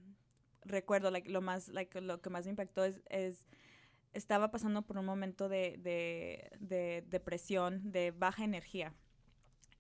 recuerdo 0.65 1.11
like 1.11 1.31
lo 1.31 1.41
más 1.41 1.69
like 1.69 2.01
lo 2.01 2.21
que 2.21 2.31
más 2.31 2.45
me 2.45 2.51
impactó 2.51 2.85
es, 2.85 3.01
es 3.09 3.47
estaba 4.13 4.51
pasando 4.51 4.83
por 4.83 4.99
un 4.99 5.05
momento 5.05 5.49
de, 5.49 5.79
de, 5.79 6.51
de 6.59 7.05
depresión, 7.09 7.93
de 7.93 8.11
baja 8.11 8.45
energía. 8.45 8.93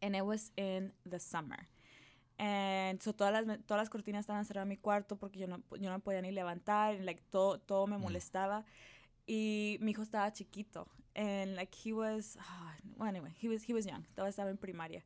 And 0.01 0.15
it 0.17 0.23
was 0.23 0.53
in 0.57 0.93
the 1.09 1.19
summer. 1.19 1.69
And 2.39 3.03
so 3.03 3.13
todas 3.13 3.45
las, 3.45 3.59
todas 3.67 3.83
las 3.83 3.91
cortinas 3.91 4.21
estaban 4.21 4.45
cerradas 4.47 4.65
en 4.65 4.71
mi 4.71 4.77
cuarto 4.79 5.17
porque 5.17 5.39
yo 5.39 5.47
no, 5.47 5.63
yo 5.79 5.91
no 5.91 6.01
podía 6.01 6.23
ni 6.23 6.33
levantar, 6.33 6.99
like, 7.01 7.23
todo, 7.31 7.59
todo 7.61 7.87
me 7.87 7.99
mm. 7.99 8.01
molestaba. 8.01 8.65
Y 9.27 9.77
mi 9.81 9.91
hijo 9.91 10.03
estaba 10.03 10.33
chiquito. 10.33 10.89
And 11.17 11.57
like 11.57 11.75
he 11.75 11.93
was, 11.93 12.37
oh, 12.41 12.71
well, 12.97 13.09
anyway, 13.09 13.35
he 13.37 13.49
was, 13.49 13.63
he 13.63 13.73
was 13.73 13.87
young, 13.87 14.05
todavía 14.17 14.31
estaba 14.31 14.51
en 14.51 14.59
primaria. 14.59 15.03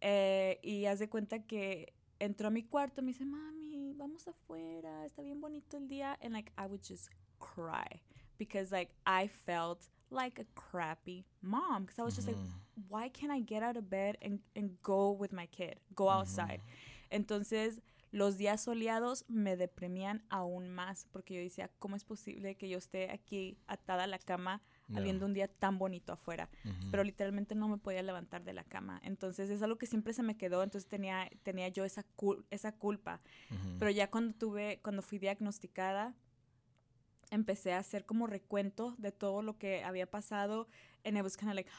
Eh, 0.00 0.58
y 0.62 0.84
haz 0.86 0.98
de 0.98 1.08
cuenta 1.08 1.38
que 1.46 1.94
entró 2.20 2.48
a 2.48 2.50
mi 2.50 2.62
cuarto 2.62 3.02
me 3.02 3.12
dice, 3.12 3.24
mami, 3.24 3.94
vamos 3.94 4.28
afuera, 4.28 5.04
está 5.06 5.22
bien 5.22 5.40
bonito 5.40 5.76
el 5.76 5.88
día. 5.88 6.16
And 6.20 6.34
like 6.34 6.52
I 6.58 6.66
would 6.66 6.82
just 6.82 7.08
cry 7.38 8.02
because 8.38 8.70
like 8.70 8.90
I 9.06 9.28
felt 9.28 9.88
like 10.10 10.38
a 10.38 10.44
crappy 10.54 11.24
mom 11.42 11.84
because 11.84 11.98
I 11.98 12.02
was 12.02 12.14
just 12.14 12.28
mm-hmm. 12.28 12.38
like, 12.38 12.88
why 12.88 13.08
can't 13.08 13.32
I 13.32 13.40
get 13.40 13.62
out 13.62 13.76
of 13.76 13.88
bed 13.88 14.18
and, 14.22 14.40
and 14.54 14.70
go 14.82 15.10
with 15.12 15.32
my 15.32 15.46
kid, 15.46 15.80
go 15.94 16.04
mm-hmm. 16.04 16.18
outside? 16.18 16.60
Mm-hmm. 16.60 17.16
Entonces, 17.16 17.80
los 18.12 18.36
días 18.38 18.62
soleados 18.62 19.24
me 19.28 19.56
deprimían 19.56 20.22
aún 20.30 20.70
más 20.70 21.06
porque 21.12 21.34
yo 21.34 21.40
decía, 21.40 21.70
¿cómo 21.78 21.96
es 21.96 22.04
posible 22.04 22.56
que 22.56 22.68
yo 22.68 22.78
esté 22.78 23.10
aquí 23.10 23.58
atada 23.66 24.04
a 24.04 24.06
la 24.06 24.18
cama 24.18 24.62
yeah. 24.88 24.98
habiendo 24.98 25.26
un 25.26 25.34
día 25.34 25.48
tan 25.48 25.78
bonito 25.78 26.12
afuera? 26.12 26.48
Mm-hmm. 26.64 26.90
Pero 26.90 27.04
literalmente 27.04 27.54
no 27.54 27.68
me 27.68 27.78
podía 27.78 28.02
levantar 28.02 28.44
de 28.44 28.52
la 28.52 28.64
cama. 28.64 29.00
Entonces, 29.04 29.50
es 29.50 29.62
algo 29.62 29.76
que 29.76 29.86
siempre 29.86 30.12
se 30.12 30.22
me 30.22 30.36
quedó, 30.36 30.62
entonces 30.62 30.88
tenía, 30.88 31.30
tenía 31.42 31.68
yo 31.68 31.84
esa, 31.84 32.02
cul 32.16 32.46
esa 32.50 32.72
culpa. 32.72 33.20
Mm-hmm. 33.50 33.78
Pero 33.78 33.90
ya 33.90 34.10
cuando 34.10 34.34
tuve, 34.34 34.80
cuando 34.82 35.02
fui 35.02 35.18
diagnosticada, 35.18 36.14
empecé 37.30 37.72
a 37.72 37.78
hacer 37.78 38.06
como 38.06 38.26
recuento 38.26 38.94
de 38.98 39.12
todo 39.12 39.42
lo 39.42 39.58
que 39.58 39.82
había 39.82 40.10
pasado 40.10 40.68
and 41.04 41.16
it 41.16 41.22
was 41.22 41.36
kind 41.36 41.50
of 41.50 41.56
like 41.56 41.70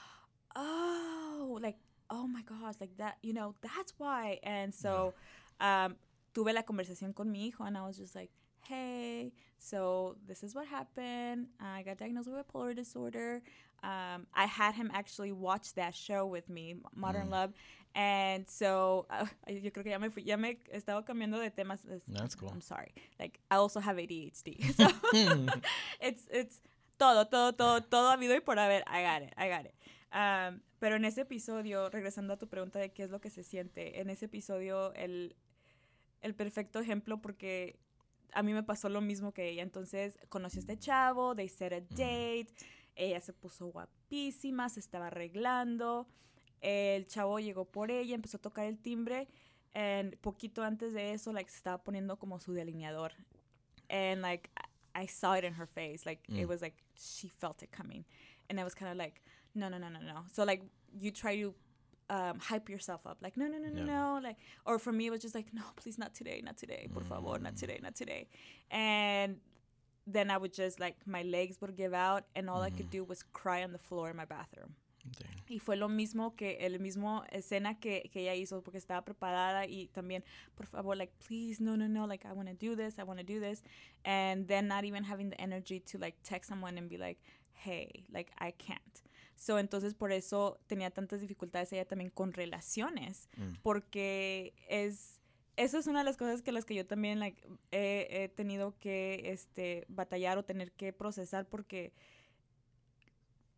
oh 0.56 1.58
like 1.62 1.78
oh 2.10 2.28
my 2.28 2.44
gosh 2.44 2.76
like 2.80 2.96
that 2.98 3.18
you 3.22 3.34
know 3.34 3.56
that's 3.62 3.94
why 3.98 4.40
and 4.44 4.74
so 4.74 5.14
um, 5.60 5.96
tuve 6.34 6.54
la 6.54 6.64
conversación 6.64 7.14
con 7.14 7.32
mi 7.32 7.48
hijo 7.48 7.64
and 7.64 7.78
I 7.78 7.82
was 7.82 7.98
just 7.98 8.16
like 8.16 8.32
hey 8.68 9.32
so 9.58 10.16
this 10.28 10.44
is 10.44 10.56
what 10.56 10.68
happened 10.68 11.48
I 11.60 11.84
got 11.84 11.98
diagnosed 11.98 12.30
with 12.30 12.48
bipolar 12.48 12.76
disorder 12.76 13.42
um, 13.84 14.26
I 14.34 14.46
had 14.46 14.76
him 14.76 14.90
actually 14.94 15.32
watch 15.32 15.74
that 15.76 15.94
show 15.94 16.26
with 16.26 16.50
me 16.50 16.76
Modern 16.96 17.28
mm. 17.28 17.32
Love 17.32 17.54
and 17.96 18.46
so, 18.50 19.06
uh, 19.10 19.26
yo 19.48 19.72
creo 19.72 19.84
que 19.84 19.92
ya 19.92 20.00
me 20.00 20.10
fui, 20.10 20.24
ya 20.24 20.36
me 20.36 20.58
he 20.70 20.78
estado 20.78 21.06
cambiando 21.06 21.40
de 21.40 21.50
temas. 21.50 21.80
That's 22.10 22.36
cool. 22.36 22.50
I'm 22.50 22.60
sorry. 22.60 22.94
Like, 23.18 23.40
I 23.50 23.56
also 23.56 23.80
have 23.80 23.96
ADHD. 23.96 24.60
So, 24.76 24.90
it's, 26.02 26.28
it's 26.30 26.62
todo, 27.00 27.24
todo, 27.24 27.54
todo, 27.54 27.80
todo 27.80 28.12
habido 28.12 28.36
y 28.36 28.42
por 28.42 28.56
haber. 28.56 28.84
I 28.86 29.02
got 29.02 29.22
it, 29.22 29.34
I 29.38 29.48
got 29.48 29.66
it. 29.66 29.74
Um, 30.14 30.60
pero 30.80 30.98
en 30.98 31.06
ese 31.06 31.22
episodio, 31.22 31.90
regresando 31.90 32.34
a 32.34 32.38
tu 32.38 32.48
pregunta 32.48 32.80
de 32.80 32.90
qué 32.90 33.04
es 33.04 33.12
lo 33.12 33.22
que 33.22 33.30
se 33.30 33.44
siente, 33.44 34.02
en 34.02 34.10
ese 34.10 34.26
episodio, 34.26 34.94
el, 34.94 35.34
el 36.22 36.36
perfecto 36.36 36.80
ejemplo, 36.80 37.22
porque 37.22 37.80
a 38.36 38.44
mí 38.44 38.54
me 38.54 38.62
pasó 38.62 38.90
lo 38.90 39.02
mismo 39.02 39.34
que 39.34 39.50
ella. 39.50 39.64
Entonces, 39.64 40.20
conocí 40.30 40.58
a 40.58 40.62
este 40.62 40.78
chavo, 40.78 41.36
they 41.36 41.50
set 41.50 41.74
a 41.74 41.82
date, 41.82 42.48
ella 42.96 43.20
se 43.20 43.34
puso 43.34 43.68
guapísima, 43.68 44.70
se 44.70 44.80
estaba 44.80 45.08
arreglando 45.08 46.08
el 46.66 47.06
chavo 47.06 47.40
llegó 47.40 47.66
por 47.66 47.92
ella, 47.92 48.16
empezó 48.16 48.38
a 48.38 48.42
tocar 48.42 48.66
el 48.66 48.80
timbre, 48.80 49.28
y 49.76 50.16
poquito 50.18 50.64
antes 50.64 50.94
de 50.94 51.14
eso, 51.14 51.32
like, 51.32 51.50
se 51.50 51.58
estaba 51.58 51.84
poniendo 51.84 52.18
como 52.18 52.40
su 52.40 52.54
delineador. 52.54 53.12
And, 53.90 54.22
like, 54.22 54.50
I 54.96 55.08
saw 55.08 55.36
it 55.36 55.44
in 55.44 55.54
her 55.54 55.68
face. 55.68 56.06
Like, 56.06 56.24
it 56.30 56.46
mm. 56.46 56.48
was 56.48 56.62
like, 56.62 56.82
she 56.96 57.30
felt 57.30 57.62
it 57.62 57.72
coming. 57.72 58.06
And 58.50 58.60
I 58.60 58.64
was 58.64 58.74
kind 58.74 58.92
of 58.92 58.98
like, 58.98 59.22
no, 59.54 59.70
no, 59.70 59.78
no, 59.78 59.90
no, 59.90 60.00
no. 60.00 60.26
So, 60.32 60.44
like, 60.44 60.64
you 60.92 61.12
try 61.12 61.40
to 61.42 61.54
um, 62.10 62.40
hype 62.40 62.70
yourself 62.70 63.06
up. 63.06 63.18
Like, 63.22 63.38
no, 63.38 63.48
no, 63.48 63.58
no, 63.58 63.70
no, 63.70 63.84
no. 63.84 64.20
Like, 64.22 64.38
or 64.66 64.80
for 64.80 64.92
me, 64.92 65.08
it 65.08 65.12
was 65.12 65.22
just 65.22 65.36
like, 65.36 65.48
no, 65.54 65.64
please, 65.76 65.98
not 65.98 66.14
today, 66.14 66.42
not 66.44 66.58
today. 66.58 66.88
Por 66.94 67.04
favor, 67.04 67.40
not 67.40 67.58
today, 67.58 67.80
not 67.82 67.96
today. 67.96 68.28
And 68.72 69.38
then 70.08 70.30
I 70.30 70.38
would 70.38 70.54
just, 70.54 70.80
like, 70.80 70.96
my 71.06 71.24
legs 71.24 71.58
would 71.62 71.76
give 71.76 71.94
out, 71.94 72.26
and 72.36 72.50
all 72.50 72.62
I 72.62 72.70
could 72.70 72.88
mm-hmm. 72.88 72.98
do 72.98 73.04
was 73.04 73.24
cry 73.34 73.64
on 73.64 73.72
the 73.72 73.80
floor 73.80 74.10
in 74.10 74.18
my 74.18 74.26
bathroom. 74.26 74.76
Y 75.48 75.60
fue 75.60 75.76
lo 75.76 75.88
mismo 75.88 76.36
que 76.36 76.58
el 76.62 76.80
mismo 76.80 77.24
escena 77.32 77.80
que, 77.80 78.10
que, 78.12 78.22
ella 78.22 78.34
hizo 78.34 78.64
porque 78.64 78.80
estaba 78.80 79.06
preparada 79.06 79.68
y 79.68 79.90
también, 79.94 80.24
por 80.56 80.66
favor, 80.66 80.98
like, 80.98 81.14
please, 81.28 81.62
no, 81.62 81.76
no, 81.76 81.88
no, 81.88 82.06
like, 82.06 82.26
I 82.26 82.34
want 82.34 82.50
to 82.50 82.56
do 82.56 82.76
this, 82.76 82.98
I 82.98 83.04
want 83.04 83.20
to 83.20 83.26
do 83.26 83.40
this. 83.40 83.62
And 84.04 84.48
then 84.48 84.68
not 84.68 84.84
even 84.84 85.04
having 85.04 85.30
the 85.30 85.40
energy 85.40 85.80
to, 85.92 86.00
like, 86.00 86.16
text 86.24 86.50
someone 86.50 86.78
and 86.78 86.90
be 86.90 86.98
like, 86.98 87.20
hey, 87.54 88.06
like, 88.12 88.32
I 88.40 88.52
can't. 88.52 89.02
So, 89.36 89.60
entonces 89.60 89.94
por 89.94 90.12
eso 90.12 90.60
tenía 90.68 90.92
tantas 90.92 91.22
dificultades 91.22 91.72
ella 91.74 91.86
también 91.86 92.10
con 92.10 92.34
relaciones, 92.34 93.30
mm. 93.38 93.62
porque 93.62 94.54
es 94.70 95.20
eso 95.58 95.78
es 95.78 95.88
una 95.88 96.00
de 96.00 96.06
las 96.06 96.18
cosas 96.18 96.42
que 96.42 96.52
las 96.52 96.66
que 96.66 96.76
yo 96.76 96.86
también 96.86 97.20
like, 97.20 97.42
he, 97.72 98.24
he, 98.24 98.30
tenido 98.30 98.78
que 98.78 99.32
este, 99.32 99.86
batallar 99.88 100.38
o 100.38 100.44
tener 100.44 100.74
que 100.74 100.92
procesar 100.92 101.48
porque 101.48 101.94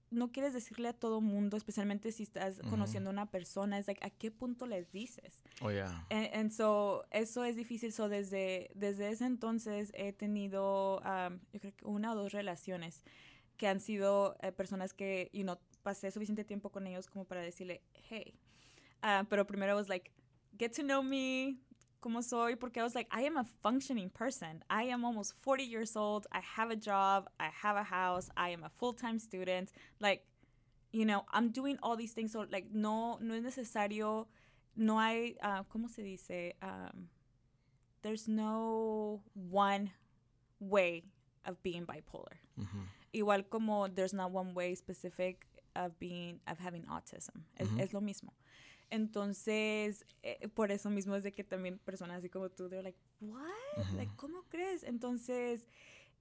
no 0.09 0.31
quieres 0.31 0.53
decirle 0.53 0.89
a 0.89 0.93
todo 0.93 1.21
mundo, 1.21 1.57
especialmente 1.57 2.11
si 2.11 2.23
estás 2.23 2.61
conociendo 2.69 3.09
a 3.09 3.13
una 3.13 3.29
persona, 3.29 3.77
es 3.77 3.87
like, 3.87 4.05
¿a 4.05 4.09
qué 4.09 4.31
punto 4.31 4.65
les 4.65 4.91
dices? 4.91 5.43
Oh, 5.61 5.69
yeah. 5.69 6.05
And, 6.09 6.51
so, 6.51 7.05
eso 7.11 7.43
es 7.43 7.55
difícil. 7.57 7.91
So, 7.91 8.07
desde, 8.07 8.71
desde 8.73 9.09
ese 9.09 9.25
entonces 9.25 9.91
he 9.93 10.13
tenido, 10.13 10.99
um, 10.99 11.39
yo 11.51 11.59
creo 11.59 11.75
que 11.75 11.85
una 11.85 12.13
o 12.13 12.15
dos 12.15 12.31
relaciones 12.31 13.03
que 13.57 13.67
han 13.67 13.81
sido 13.81 14.37
eh, 14.41 14.51
personas 14.51 14.93
que, 14.93 15.29
you 15.33 15.43
know, 15.43 15.57
pasé 15.87 16.11
suficiente 16.11 16.43
tiempo 16.43 16.69
con 16.69 16.85
ellos 16.85 17.07
como 17.07 17.23
para 17.23 17.41
decirle, 17.41 17.81
hey. 18.09 18.33
Uh, 19.01 19.23
pero 19.29 19.45
primero 19.45 19.75
was 19.75 19.87
like, 19.87 20.11
get 20.57 20.73
to 20.73 20.83
know 20.83 21.01
me, 21.01 21.61
como 22.01 22.21
soy 22.21 22.55
porque 22.55 22.77
I 22.77 22.83
was 22.83 22.93
like, 22.93 23.07
I 23.09 23.21
am 23.21 23.37
a 23.37 23.45
functioning 23.63 24.09
person. 24.09 24.63
I 24.69 24.83
am 24.83 25.05
almost 25.05 25.33
40 25.37 25.63
years 25.63 25.95
old. 25.95 26.27
I 26.33 26.41
have 26.41 26.71
a 26.71 26.75
job. 26.75 27.29
I 27.39 27.49
have 27.63 27.77
a 27.77 27.83
house. 27.83 28.29
I 28.35 28.49
am 28.49 28.63
a 28.65 28.69
full-time 28.69 29.17
student. 29.17 29.71
Like, 30.01 30.25
you 30.91 31.05
know, 31.05 31.23
I'm 31.31 31.51
doing 31.51 31.77
all 31.81 31.95
these 31.95 32.11
things. 32.11 32.33
So, 32.33 32.45
like, 32.51 32.65
no, 32.73 33.17
no 33.21 33.33
es 33.35 33.43
necesario, 33.43 34.27
no 34.75 34.97
hay, 34.99 35.37
uh, 35.41 35.63
¿cómo 35.73 35.89
se 35.89 36.03
dice? 36.03 36.53
Um, 36.61 37.07
there's 38.01 38.27
no 38.27 39.21
one 39.33 39.91
way 40.59 41.03
of 41.45 41.61
being 41.63 41.85
bipolar. 41.85 42.37
Igual 43.13 43.49
como 43.49 43.87
there's 43.87 44.13
not 44.13 44.31
one 44.31 44.53
way 44.53 44.75
specific 44.75 45.45
of 45.85 45.93
being, 45.99 46.39
of 46.47 46.59
having 46.59 46.85
autism. 46.87 47.43
Es, 47.55 47.69
Ujú. 47.69 47.79
es 47.79 47.93
lo 47.93 48.01
mismo. 48.01 48.33
Entonces, 48.89 50.05
eh, 50.23 50.47
por 50.47 50.71
eso 50.71 50.89
mismo 50.89 51.15
es 51.15 51.23
de 51.23 51.33
que 51.33 51.43
también 51.43 51.77
personas 51.77 52.19
así 52.19 52.29
como 52.29 52.49
tú, 52.49 52.69
they're 52.69 52.83
like, 52.83 52.99
what? 53.19 53.41
Ujú. 53.77 53.97
Like, 53.97 54.11
¿cómo 54.15 54.43
crees? 54.43 54.83
Entonces, 54.83 55.67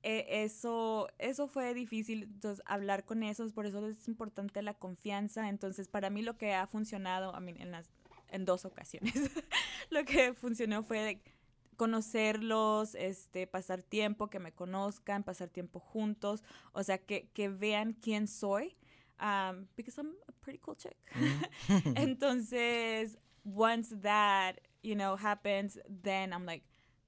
eh, 0.02 0.44
eso, 0.44 1.08
eso 1.18 1.48
fue 1.48 1.72
difícil, 1.74 2.24
entonces, 2.24 2.62
hablar 2.66 3.04
con 3.04 3.22
esos, 3.22 3.52
por 3.52 3.66
eso 3.66 3.86
es 3.86 4.08
importante 4.08 4.62
la 4.62 4.74
confianza. 4.74 5.48
Entonces, 5.48 5.88
para 5.88 6.10
mí 6.10 6.22
lo 6.22 6.36
que 6.36 6.54
ha 6.54 6.66
funcionado, 6.66 7.32
I 7.36 7.40
mean, 7.40 7.60
en, 7.60 7.70
las, 7.70 7.88
en 8.28 8.44
dos 8.44 8.64
ocasiones, 8.64 9.14
lo 9.90 10.04
que 10.04 10.34
funcionó 10.34 10.82
fue 10.82 11.02
like, 11.02 11.32
conocerlos, 11.76 12.94
este, 12.94 13.46
pasar 13.46 13.82
tiempo, 13.82 14.28
que 14.28 14.38
me 14.38 14.52
conozcan, 14.52 15.22
pasar 15.22 15.50
tiempo 15.50 15.78
juntos, 15.78 16.42
o 16.72 16.82
sea, 16.82 16.98
que, 16.98 17.28
que 17.32 17.48
vean 17.48 17.92
quién 17.92 18.26
soy, 18.26 18.76
um, 19.20 19.66
because 19.76 19.98
I'm 19.98 20.12
a 20.28 20.32
pretty 20.42 20.60
cool 20.62 20.74
chick. 20.74 20.96
Mm-hmm. 21.14 21.92
Entonces, 21.96 23.16
once 23.44 23.88
that, 24.02 24.60
you 24.82 24.94
know, 24.94 25.16
happens, 25.16 25.78
then 26.02 26.32
I'm 26.32 26.44
like, 26.46 26.62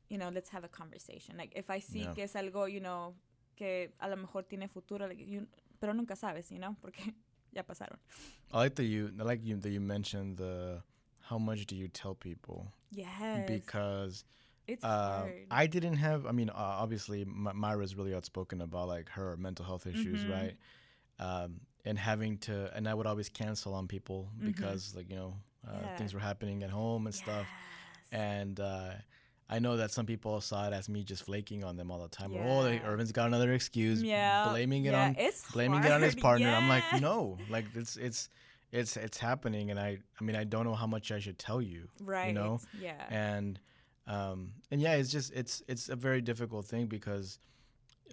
you 0.08 0.18
know, 0.18 0.30
let's 0.30 0.48
have 0.50 0.64
a 0.64 0.68
conversation. 0.68 1.36
Like, 1.36 1.52
if 1.54 1.70
I 1.70 1.80
see 1.80 2.00
Yeah. 2.04 2.14
que 2.14 2.24
es 2.24 2.34
algo, 2.34 2.70
you 2.70 2.80
know, 2.80 3.14
que 3.56 3.88
a 4.00 4.08
lo 4.08 4.16
mejor 4.16 4.42
tiene 4.48 4.68
futuro, 4.68 5.06
like, 5.06 5.18
you- 5.26 5.46
pero 5.80 5.92
nunca 5.92 6.14
sabes, 6.16 6.50
you 6.50 6.58
know, 6.58 6.76
porque 6.82 7.12
ya 7.52 7.62
pasaron. 7.62 7.98
I 8.52 8.58
like 8.58 8.74
that 8.76 8.84
you 8.84 9.10
I 9.20 9.22
like 9.24 9.44
you 9.44 9.56
that 9.56 9.70
you 9.70 9.80
mentioned 9.80 10.38
the 10.38 10.82
how 11.20 11.38
much 11.38 11.66
do 11.66 11.76
you 11.76 11.88
tell 11.88 12.14
people 12.14 12.72
Yes. 12.90 13.44
because 13.46 14.24
it's 14.66 14.82
uh, 14.84 15.20
hard. 15.20 15.46
I 15.50 15.66
didn't 15.66 15.96
have. 15.96 16.24
I 16.26 16.32
mean, 16.32 16.48
uh, 16.50 16.54
obviously, 16.56 17.24
My- 17.24 17.52
Mayra's 17.52 17.94
really 17.96 18.14
outspoken 18.14 18.60
about 18.62 18.88
like 18.88 19.08
her 19.10 19.36
mental 19.36 19.64
health 19.66 19.86
issues, 19.86 20.24
Mhm. 20.24 20.30
right? 20.30 20.56
Um, 21.18 21.60
and 21.84 21.98
having 21.98 22.38
to, 22.38 22.70
and 22.74 22.88
I 22.88 22.94
would 22.94 23.06
always 23.06 23.28
cancel 23.28 23.74
on 23.74 23.86
people 23.88 24.30
Mhm. 24.38 24.44
because, 24.44 24.94
like, 24.94 25.08
you 25.10 25.16
know, 25.16 25.34
uh, 25.66 25.82
Yeah. 25.82 25.96
things 25.96 26.14
were 26.14 26.20
happening 26.20 26.62
at 26.62 26.70
home 26.70 27.06
and 27.06 27.14
stuff. 27.14 27.46
And 28.12 28.58
uh, 28.60 28.94
I 29.48 29.58
know 29.58 29.76
that 29.76 29.90
some 29.90 30.06
people 30.06 30.40
saw 30.40 30.66
it 30.68 30.72
as 30.72 30.88
me 30.88 31.04
just 31.04 31.22
flaking 31.24 31.64
on 31.64 31.76
them 31.76 31.90
all 31.90 32.00
the 32.02 32.08
time. 32.08 32.34
Oh, 32.34 32.66
Yeah. 32.66 32.80
Irvin's 32.86 33.12
got 33.12 33.26
another 33.26 33.52
excuse, 33.52 34.02
yeah, 34.02 34.44
blaming 34.48 34.84
it 34.84 34.92
yeah, 34.94 35.08
on 35.08 35.16
it's 35.18 35.50
blaming 35.52 35.84
it 35.84 35.90
on 35.92 36.02
his 36.02 36.14
hard, 36.14 36.22
partner. 36.42 36.54
I'm 36.54 36.68
like, 36.68 36.84
no, 37.00 37.38
like 37.48 37.66
it's 37.74 37.96
it's 37.96 38.28
it's 38.72 38.96
it's 38.96 39.18
happening, 39.18 39.70
and 39.70 39.78
I 39.80 39.98
I 40.20 40.24
mean 40.24 40.36
I 40.36 40.44
don't 40.44 40.64
know 40.64 40.74
how 40.74 40.86
much 40.86 41.10
I 41.12 41.20
should 41.20 41.38
tell 41.38 41.62
you, 41.62 41.88
right? 42.00 42.26
You 42.28 42.32
know, 42.34 42.60
yeah, 42.78 43.06
and 43.08 43.58
um 44.06 44.52
and 44.70 44.80
yeah, 44.80 44.94
it's 44.94 45.10
just 45.10 45.32
it's 45.32 45.62
it's 45.68 45.88
a 45.88 45.96
very 45.96 46.20
difficult 46.20 46.66
thing 46.66 46.86
because 46.86 47.38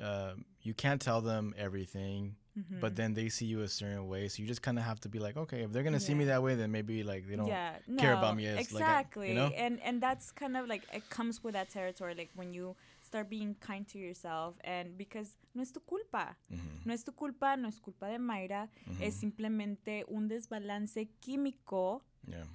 um 0.01 0.45
you 0.61 0.73
can't 0.73 1.01
tell 1.01 1.21
them 1.21 1.53
everything, 1.57 2.35
but 2.55 2.93
Mhm. 2.93 2.95
then 2.95 3.13
they 3.13 3.27
see 3.29 3.45
you 3.45 3.61
a 3.63 3.67
certain 3.67 4.07
way, 4.07 4.27
so 4.29 4.41
you 4.41 4.47
just 4.47 4.61
kind 4.61 4.77
of 4.79 4.85
have 4.85 4.99
to 5.01 5.09
be 5.09 5.19
like, 5.19 5.35
okay, 5.35 5.63
if 5.63 5.71
they're 5.71 5.83
gonna 5.83 5.99
see 5.99 6.13
me 6.15 6.25
that 6.25 6.41
way, 6.41 6.55
then 6.55 6.71
maybe 6.71 7.03
like 7.03 7.27
they 7.27 7.35
don't. 7.35 7.47
yeah, 7.47 7.79
care 7.97 8.13
about 8.13 8.35
me 8.37 8.47
as, 8.47 8.71
like, 8.71 8.83
I- 8.83 8.87
exactly, 8.87 9.29
you 9.29 9.35
know? 9.35 9.51
and 9.57 9.79
and 9.83 10.01
that's 10.01 10.31
kind 10.31 10.55
of 10.55 10.65
like 10.67 10.87
it 10.93 11.09
comes 11.09 11.43
with 11.43 11.53
that 11.53 11.69
territory, 11.69 12.15
like 12.15 12.29
when 12.35 12.53
you 12.53 12.75
start 13.01 13.29
being 13.29 13.55
kind 13.59 13.85
to 13.89 13.97
yourself, 13.99 14.55
and 14.63 14.97
because 14.97 15.35
no 15.53 15.61
es 15.61 15.71
tu 15.71 15.81
culpa, 15.81 16.37
Mhm, 16.49 16.85
no 16.85 16.93
es 16.93 17.03
tu 17.03 17.11
culpa, 17.11 17.57
no 17.57 17.67
es 17.67 17.79
culpa 17.79 18.07
de 18.07 18.19
Mayra, 18.19 18.69
es 19.01 19.15
mhm, 19.15 19.19
simplemente 19.19 20.05
un 20.07 20.27
desbalance 20.29 21.09
químico 21.19 22.03
yeah. 22.27 22.45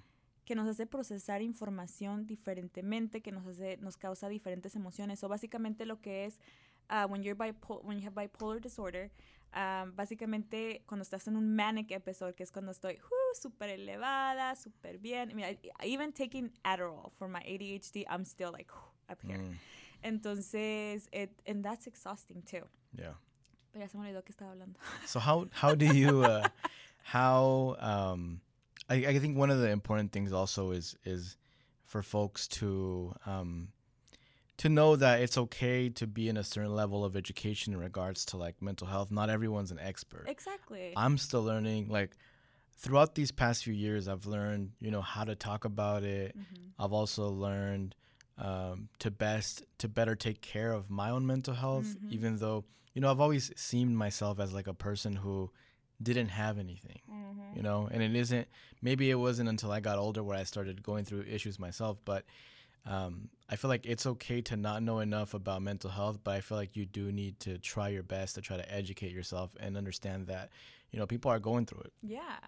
que 0.47 0.55
nos 0.55 0.67
hace 0.67 0.87
procesar 0.87 1.43
información 1.43 2.27
diferentemente, 2.27 3.21
que 3.21 3.33
nos 3.33 3.47
hace, 3.47 3.77
nos 3.79 3.97
causa 3.97 4.29
diferentes 4.29 4.75
emociones. 4.75 5.23
O 5.23 5.29
básicamente 5.29 5.85
lo 5.87 6.01
que 6.01 6.25
es 6.25 6.41
ah, 6.89 7.07
when 7.07 7.23
you're 7.23 7.37
bipolar, 7.37 7.85
when 7.85 7.99
you 8.01 8.07
have 8.07 8.15
bipolar 8.15 8.61
disorder, 8.61 9.11
ah, 9.53 9.87
básicamente 9.95 10.83
cuando 10.87 11.03
estás 11.03 11.27
en 11.29 11.37
un 11.37 11.55
manic 11.55 11.91
episode, 11.93 12.35
que 12.35 12.43
es 12.43 12.51
cuando 12.53 12.73
estoy 12.73 12.95
uh, 12.95 13.35
súper 13.41 13.71
elevada, 13.71 14.55
súper 14.57 14.99
bien. 14.99 15.31
I 15.31 15.35
mean, 15.35 15.59
I- 15.81 15.87
even 15.87 16.13
taking 16.13 16.51
Adderall 16.65 17.13
for 17.19 17.29
my 17.29 17.41
ADHD, 17.41 18.05
I'm 18.09 18.25
still 18.25 18.51
like 18.53 18.71
uh, 18.73 19.13
up 19.13 19.21
here. 19.23 19.39
Mm, 19.39 19.55
Entonces, 20.03 21.09
it, 21.13 21.31
and 21.47 21.63
that's 21.65 21.87
exhausting 21.87 22.43
too. 22.43 22.63
yeah. 22.97 23.15
Pero 23.73 23.85
ya 23.85 23.89
se 23.89 23.99
me 23.99 24.05
olvidó 24.09 24.25
que 24.25 24.33
estaba 24.35 24.51
hablando. 24.53 24.79
So 25.07 25.21
how 25.21 25.47
how 25.53 25.75
do 25.77 25.87
you 25.87 26.25
uh, 26.25 26.49
how 27.05 27.77
um 27.81 28.41
I, 28.89 29.07
I 29.07 29.19
think 29.21 29.37
one 29.39 29.51
of 29.51 29.61
the 29.61 29.71
important 29.71 30.11
things 30.13 30.33
also 30.33 30.73
is 30.73 30.97
is 31.05 31.37
for 31.85 32.03
folks 32.03 32.49
to 32.59 33.15
um 33.27 33.69
to 34.61 34.69
know 34.69 34.95
that 34.95 35.21
it's 35.23 35.39
okay 35.39 35.89
to 35.89 36.07
be 36.07 36.29
in 36.29 36.37
a 36.37 36.45
certain 36.45 36.75
level 36.75 37.03
of 37.05 37.17
education 37.17 37.73
in 37.73 37.81
regards 37.81 38.27
to 38.27 38.37
like 38.37 38.61
mental 38.61 38.87
health. 38.87 39.11
Not 39.11 39.31
everyone's 39.31 39.71
an 39.71 39.79
expert. 39.79 40.27
Exactly. 40.29 40.93
I'm 40.97 41.17
still 41.17 41.43
learning 41.43 41.89
like 41.89 42.11
throughout 42.77 43.15
these 43.15 43.31
past 43.33 43.65
few 43.65 43.73
years 43.73 44.07
I've 44.07 44.27
learned, 44.27 44.73
you 44.79 44.91
know, 44.91 45.01
how 45.01 45.25
to 45.25 45.35
talk 45.35 45.65
about 45.65 46.03
it. 46.03 46.37
Mhm. 46.37 46.73
I've 46.79 46.93
also 46.93 47.29
learned 47.31 47.95
um, 48.37 48.89
to 48.99 49.11
best 49.11 49.65
to 49.79 49.89
better 49.89 50.15
take 50.15 50.41
care 50.41 50.73
of 50.73 50.89
my 50.91 51.11
own 51.11 51.27
mental 51.27 51.55
health, 51.55 51.87
Mhm. 51.87 52.11
even 52.11 52.37
though 52.37 52.65
you 52.95 53.01
know 53.03 53.11
I've 53.11 53.21
always 53.21 53.51
seen 53.57 53.95
myself 53.95 54.41
as 54.41 54.53
like 54.55 54.67
a 54.67 54.73
person 54.75 55.15
who 55.17 55.51
didn't 56.03 56.29
have 56.29 56.59
anything, 56.59 57.01
Mhm. 57.11 57.57
you 57.57 57.63
know, 57.63 57.87
and 57.93 58.03
it 58.03 58.15
isn't. 58.17 58.49
Maybe 58.81 59.11
it 59.11 59.17
wasn't 59.17 59.49
until 59.51 59.71
I 59.73 59.81
got 59.81 59.99
older 59.99 60.23
where 60.23 60.39
I 60.39 60.45
started 60.45 60.83
going 60.83 61.05
through 61.07 61.23
issues 61.23 61.59
myself, 61.59 61.99
but. 62.05 62.25
Um, 62.87 63.29
I 63.49 63.57
feel 63.57 63.69
like 63.69 63.85
it's 63.87 64.07
okay 64.07 64.41
to 64.43 64.57
not 64.57 64.83
know 64.83 65.01
enough 65.01 65.35
about 65.35 65.61
mental 65.63 65.91
health, 65.91 66.21
but 66.25 66.33
I 66.35 66.41
feel 66.41 66.57
like 66.57 66.77
you 66.77 66.87
do 66.87 67.13
need 67.13 67.39
to 67.41 67.59
try 67.59 67.89
your 67.89 68.03
best 68.03 68.35
to 68.37 68.41
try 68.41 68.57
to 68.57 68.73
educate 68.73 69.13
yourself 69.13 69.55
and 69.61 69.77
understand 69.77 70.27
that, 70.29 70.51
you 70.91 70.99
know, 70.99 71.07
people 71.07 71.31
are 71.31 71.39
going 71.39 71.67
through 71.67 71.81
it. 71.83 71.93
Yeah. 72.03 72.39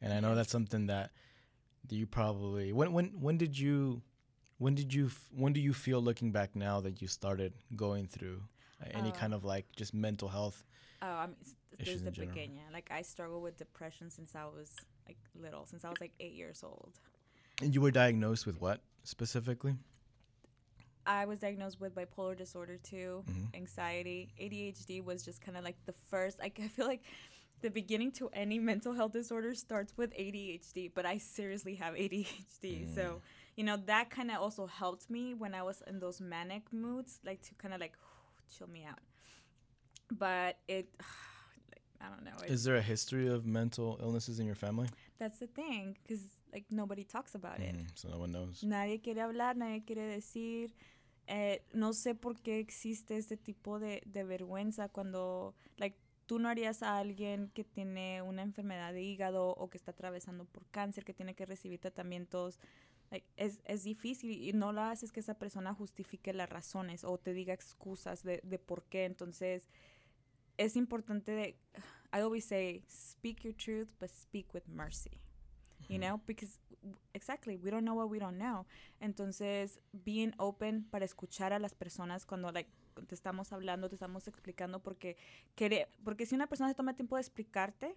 And 0.00 0.12
I 0.12 0.20
know 0.20 0.34
that's 0.34 0.50
something 0.52 0.86
that 0.86 1.10
you 1.90 2.06
probably 2.06 2.72
when 2.72 2.92
when 2.92 3.06
when 3.20 3.36
did 3.38 3.58
you 3.58 4.02
when 4.58 4.74
did 4.74 4.94
you 4.94 5.10
when 5.34 5.52
do 5.52 5.60
you 5.60 5.72
feel 5.74 6.00
looking 6.00 6.30
back 6.32 6.54
now 6.54 6.80
that 6.80 7.02
you 7.02 7.08
started 7.08 7.52
going 7.76 8.06
through 8.06 8.40
uh, 8.80 8.86
any 8.92 9.08
Oh. 9.10 9.12
kind 9.12 9.34
of 9.34 9.44
like 9.44 9.66
just 9.76 9.92
mental 9.94 10.28
health? 10.28 10.64
Oh, 11.02 11.06
I 11.06 11.26
mean, 11.26 11.36
s- 11.42 11.54
Issues 11.78 12.02
desde 12.02 12.06
in 12.06 12.12
general. 12.14 12.36
pequeña. 12.36 12.72
Like 12.72 12.88
I 12.92 13.02
struggled 13.02 13.42
with 13.42 13.56
depression 13.56 14.10
since 14.10 14.36
I 14.36 14.44
was 14.44 14.70
like 15.08 15.18
little, 15.34 15.66
since 15.66 15.84
I 15.84 15.88
was 15.90 16.00
like 16.00 16.12
eight 16.20 16.34
years 16.34 16.62
old. 16.62 16.92
And 17.60 17.74
you 17.74 17.80
were 17.80 17.90
diagnosed 17.90 18.46
with 18.46 18.60
what 18.60 18.80
specifically? 19.04 19.76
I 21.04 21.24
was 21.24 21.40
diagnosed 21.40 21.80
with 21.80 21.94
bipolar 21.94 22.36
disorder 22.36 22.76
too, 22.78 23.24
Mhm. 23.28 23.54
anxiety, 23.54 24.32
ADHD 24.38 25.00
was 25.00 25.24
just 25.24 25.40
kind 25.40 25.56
of 25.56 25.64
like 25.64 25.76
the 25.84 25.92
first. 25.92 26.38
Like 26.38 26.60
I 26.62 26.68
feel 26.68 26.86
like 26.86 27.02
the 27.60 27.70
beginning 27.70 28.12
to 28.12 28.28
any 28.32 28.58
mental 28.58 28.92
health 28.92 29.12
disorder 29.12 29.54
starts 29.54 29.96
with 29.96 30.12
ADHD, 30.14 30.88
but 30.94 31.04
I 31.06 31.18
seriously 31.18 31.74
have 31.76 31.94
ADHD. 31.94 32.86
So, 32.94 33.20
you 33.56 33.64
know, 33.64 33.76
that 33.86 34.10
kind 34.10 34.30
of 34.30 34.38
also 34.40 34.66
helped 34.66 35.08
me 35.10 35.34
when 35.34 35.54
I 35.54 35.62
was 35.62 35.82
in 35.86 35.98
those 36.00 36.20
manic 36.20 36.72
moods, 36.72 37.20
like 37.24 37.40
to 37.42 37.54
kind 37.54 37.74
of 37.74 37.80
like 37.80 37.96
chill 38.56 38.68
me 38.68 38.84
out. 38.84 38.98
But 40.10 40.58
it, 40.68 40.88
I 42.00 42.08
don't 42.08 42.24
know. 42.24 42.36
Is 42.46 42.64
there 42.64 42.76
a 42.76 42.82
history 42.82 43.28
of 43.28 43.46
mental 43.46 43.98
illnesses 44.02 44.38
in 44.40 44.46
your 44.46 44.56
family? 44.56 44.88
that's 45.18 45.38
the 45.38 45.46
thing, 45.46 45.96
because 46.02 46.41
like 46.52 46.66
nobody 46.70 47.04
talks 47.04 47.34
about 47.34 47.58
it. 47.60 47.74
Mhm, 47.74 47.86
So 47.94 48.08
no 48.08 48.18
one 48.18 48.32
knows. 48.32 48.62
Nadie 48.62 49.00
quiere 49.00 49.20
hablar, 49.22 49.56
nadie 49.56 49.84
quiere 49.84 50.02
decir. 50.02 50.74
Eh, 51.28 51.62
no 51.72 51.92
sé 51.92 52.14
por 52.14 52.40
qué 52.40 52.58
existe 52.58 53.16
este 53.16 53.36
tipo 53.36 53.78
de, 53.78 54.02
de 54.06 54.24
vergüenza 54.24 54.88
cuando, 54.88 55.54
like, 55.76 55.96
tú 56.26 56.38
no 56.38 56.48
harías 56.48 56.82
a 56.82 56.98
alguien 56.98 57.50
que 57.54 57.64
tiene 57.64 58.22
una 58.22 58.42
enfermedad 58.42 58.92
de 58.92 59.02
hígado 59.02 59.50
o 59.50 59.70
que 59.70 59.78
está 59.78 59.92
atravesando 59.92 60.44
por 60.44 60.66
cáncer, 60.70 61.04
que 61.04 61.14
tiene 61.14 61.34
que 61.34 61.46
recibir 61.46 61.78
tratamientos. 61.80 62.58
Like, 63.10 63.26
es, 63.36 63.60
es 63.64 63.84
difícil 63.84 64.32
y 64.32 64.52
no 64.52 64.72
lo 64.72 64.82
haces 64.82 65.12
que 65.12 65.20
esa 65.20 65.34
persona 65.34 65.74
justifique 65.74 66.32
las 66.32 66.48
razones 66.48 67.04
o 67.04 67.18
te 67.18 67.32
diga 67.34 67.54
excusas 67.54 68.22
de, 68.24 68.40
de 68.42 68.58
por 68.58 68.84
qué. 68.84 69.04
Entonces, 69.04 69.68
es 70.58 70.76
importante 70.76 71.32
de, 71.32 71.56
I 72.12 72.20
always 72.20 72.44
say, 72.44 72.82
speak 72.90 73.42
your 73.44 73.54
truth, 73.54 73.88
but 74.00 74.10
speak 74.10 74.52
with 74.54 74.66
mercy. 74.66 75.20
You 75.88 75.98
know, 75.98 76.20
because 76.26 76.58
exactly, 77.12 77.56
we 77.56 77.70
don't 77.70 77.84
know 77.84 77.94
what 77.94 78.08
we 78.08 78.18
don't 78.18 78.38
know. 78.38 78.66
Entonces, 79.00 79.80
being 79.92 80.32
open 80.38 80.84
para 80.84 81.04
escuchar 81.04 81.52
a 81.52 81.58
las 81.58 81.74
personas 81.74 82.24
cuando 82.26 82.50
like, 82.52 82.70
te 83.08 83.14
estamos 83.14 83.52
hablando, 83.52 83.88
te 83.88 83.96
estamos 83.96 84.26
explicando, 84.28 84.80
porque, 84.82 85.16
quere- 85.56 85.88
porque 86.04 86.26
si 86.26 86.34
una 86.34 86.46
persona 86.46 86.68
se 86.70 86.74
toma 86.74 86.94
tiempo 86.94 87.16
de 87.16 87.22
explicarte, 87.22 87.96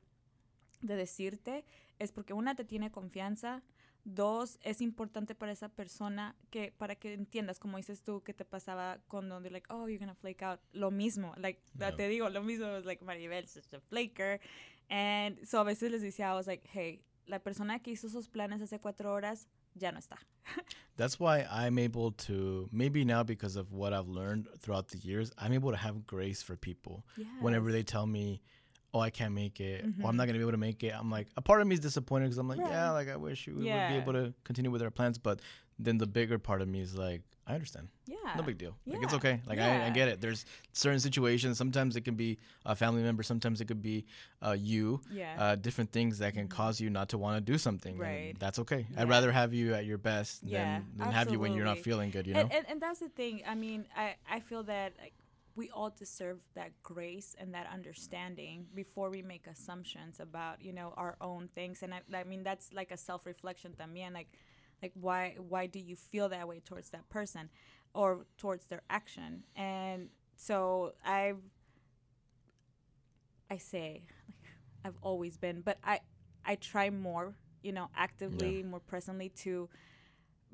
de 0.82 0.95
decirte, 0.95 1.65
es 2.00 2.12
porque 2.12 2.34
una 2.34 2.56
te 2.56 2.65
tiene 2.65 2.91
confianza, 2.91 3.63
dos, 4.04 4.60
es 4.62 4.82
importante 4.82 5.34
para 5.34 5.52
esa 5.52 5.69
persona 5.69 6.36
que 6.52 6.71
para 6.71 6.95
que 6.95 7.13
entiendas, 7.13 7.58
como 7.60 7.78
dices 7.78 8.04
tú, 8.04 8.21
que 8.24 8.34
te 8.34 8.45
pasaba 8.45 9.00
cuando 9.08 9.39
they're 9.41 9.52
like, 9.52 9.67
oh, 9.74 9.88
you're 9.88 9.98
gonna 9.98 10.13
flake 10.15 10.43
out, 10.43 10.60
lo 10.74 10.91
mismo, 10.91 11.34
like, 11.38 11.60
te 11.95 12.08
digo, 12.08 12.30
lo 12.30 12.43
mismo, 12.43 12.67
was 12.67 12.86
like, 12.86 13.04
Maribel's 13.04 13.54
just 13.56 13.74
a 13.74 13.80
flaker, 13.80 14.39
and 14.89 15.43
so 15.45 15.60
a 15.60 15.63
veces 15.63 15.91
les 15.91 16.02
decía, 16.04 16.30
I 16.32 16.36
was 16.36 16.45
like, 16.45 16.67
hey, 16.71 17.02
la 17.27 17.39
persona 17.39 17.79
que 17.79 17.91
hizo 17.91 18.07
esos 18.07 18.27
planes 18.27 18.61
hace 18.61 18.79
cuatro 18.79 19.11
horas 19.11 19.47
ya 19.75 19.91
no 19.91 19.99
está. 19.99 20.17
That's 20.97 21.19
why 21.19 21.45
I'm 21.51 21.77
able 21.77 22.11
to 22.27 22.69
maybe 22.71 23.03
now 23.03 23.23
because 23.23 23.55
of 23.55 23.73
what 23.73 23.93
I've 23.93 24.07
learned 24.07 24.47
throughout 24.59 24.88
the 24.89 24.97
years, 24.97 25.31
I'm 25.38 25.53
able 25.53 25.71
to 25.71 25.77
have 25.77 26.05
grace 26.05 26.41
for 26.41 26.55
people. 26.55 27.03
Whenever 27.41 27.71
they 27.71 27.83
tell 27.83 28.05
me, 28.05 28.41
"Oh, 28.93 29.01
I 29.01 29.09
can't 29.09 29.33
make 29.33 29.59
it," 29.59 29.83
or 29.83 29.88
"I'm 29.88 29.93
not 29.93 30.11
mm-hmm. 30.11 30.17
gonna 30.19 30.33
be 30.33 30.39
able 30.39 30.51
to 30.51 30.57
make 30.57 30.83
it," 30.83 30.93
I'm 30.97 31.11
like, 31.11 31.27
a 31.35 31.41
part 31.41 31.61
of 31.61 31.67
me 31.67 31.73
is 31.73 31.81
disappointed 31.81 32.25
because 32.25 32.38
I'm 32.38 32.47
like, 32.47 32.59
Right. 32.59 32.71
yeah, 32.71 32.91
like 32.91 33.09
I 33.09 33.17
wish 33.17 33.47
we 33.47 33.53
would 33.53 33.63
be 33.63 33.69
able 33.69 34.13
to 34.13 34.33
continue 34.45 34.71
with 34.71 34.81
our 34.81 34.91
plans, 34.91 35.17
but 35.17 35.41
then 35.79 35.97
the 35.97 36.07
bigger 36.07 36.39
part 36.39 36.61
of 36.61 36.67
me 36.67 36.79
is 36.81 36.95
like, 36.95 37.21
I 37.47 37.53
understand. 37.53 37.89
Yeah. 38.07 38.15
No 38.35 38.41
big 38.41 38.57
deal. 38.57 38.75
Like 38.88 39.03
it's 39.03 39.13
Yeah. 39.13 39.17
okay. 39.17 39.41
Like 39.45 39.59
I, 39.59 39.85
I 39.85 39.89
get 39.91 40.07
it. 40.07 40.19
There's 40.19 40.45
certain 40.73 40.99
situations. 40.99 41.59
Sometimes 41.59 41.95
it 41.95 42.01
can 42.01 42.15
be 42.15 42.39
a 42.65 42.75
family 42.75 43.03
member. 43.03 43.21
Sometimes 43.21 43.61
it 43.61 43.65
could 43.65 43.83
be 43.83 44.05
uh, 44.43 44.55
you. 44.57 44.99
Yeah. 45.11 45.35
Uh, 45.38 45.55
different 45.55 45.91
things 45.91 46.17
that 46.19 46.33
can 46.33 46.47
cause 46.47 46.81
you 46.81 46.89
not 46.89 47.09
to 47.09 47.19
want 47.19 47.38
to 47.38 47.51
do 47.51 47.59
something. 47.59 47.99
Right. 47.99 48.31
And 48.31 48.39
that's 48.39 48.57
okay. 48.59 48.88
Yeah. 48.91 49.01
I'd 49.03 49.09
rather 49.09 49.31
have 49.31 49.53
you 49.53 49.75
at 49.75 49.85
your 49.85 49.99
best 49.99 50.41
Yeah, 50.43 50.79
than, 50.79 50.85
than 50.97 51.11
have 51.11 51.29
you 51.31 51.38
when 51.38 51.53
you're 51.53 51.65
not 51.65 51.77
feeling 51.79 52.09
good. 52.09 52.25
You 52.25 52.33
know. 52.33 52.39
and, 52.41 52.51
and, 52.53 52.65
and 52.67 52.81
that's 52.81 52.99
the 52.99 53.09
thing. 53.09 53.43
I 53.45 53.53
mean, 53.53 53.85
I, 53.95 54.15
I 54.27 54.39
feel 54.39 54.63
that 54.63 54.93
like 54.99 55.13
we 55.55 55.69
all 55.69 55.89
deserve 55.95 56.39
that 56.55 56.71
grace 56.83 57.35
and 57.39 57.53
that 57.53 57.67
understanding 57.71 58.65
before 58.73 59.09
we 59.09 59.21
make 59.21 59.47
assumptions 59.47 60.19
about 60.19 60.61
you 60.61 60.73
know 60.73 60.93
our 60.97 61.15
own 61.21 61.47
things. 61.53 61.83
And 61.83 61.93
I, 61.93 62.01
I 62.13 62.23
mean 62.23 62.43
that's 62.43 62.73
like 62.73 62.91
a 62.91 62.97
self 62.97 63.25
reflection 63.25 63.73
también. 63.79 64.13
Like 64.13 64.29
like 64.81 64.91
why 64.95 65.35
why 65.38 65.67
do 65.67 65.79
you 65.79 65.95
feel 65.95 66.29
that 66.29 66.47
way 66.47 66.59
towards 66.59 66.89
that 66.89 67.09
person 67.09 67.49
or 67.93 68.25
towards 68.38 68.65
their 68.65 68.81
action? 68.89 69.43
And 69.55 70.09
so 70.35 70.93
I've 71.05 71.41
I 73.49 73.57
say 73.57 74.03
like 74.27 74.51
I've 74.85 74.97
always 75.01 75.38
been, 75.38 75.61
but 75.61 75.77
I 75.83 75.99
I 76.45 76.55
try 76.55 76.89
more, 76.89 77.35
you 77.63 77.71
know, 77.71 77.89
actively, 77.95 78.61
more 78.63 78.79
presently 78.79 79.29
to 79.29 79.69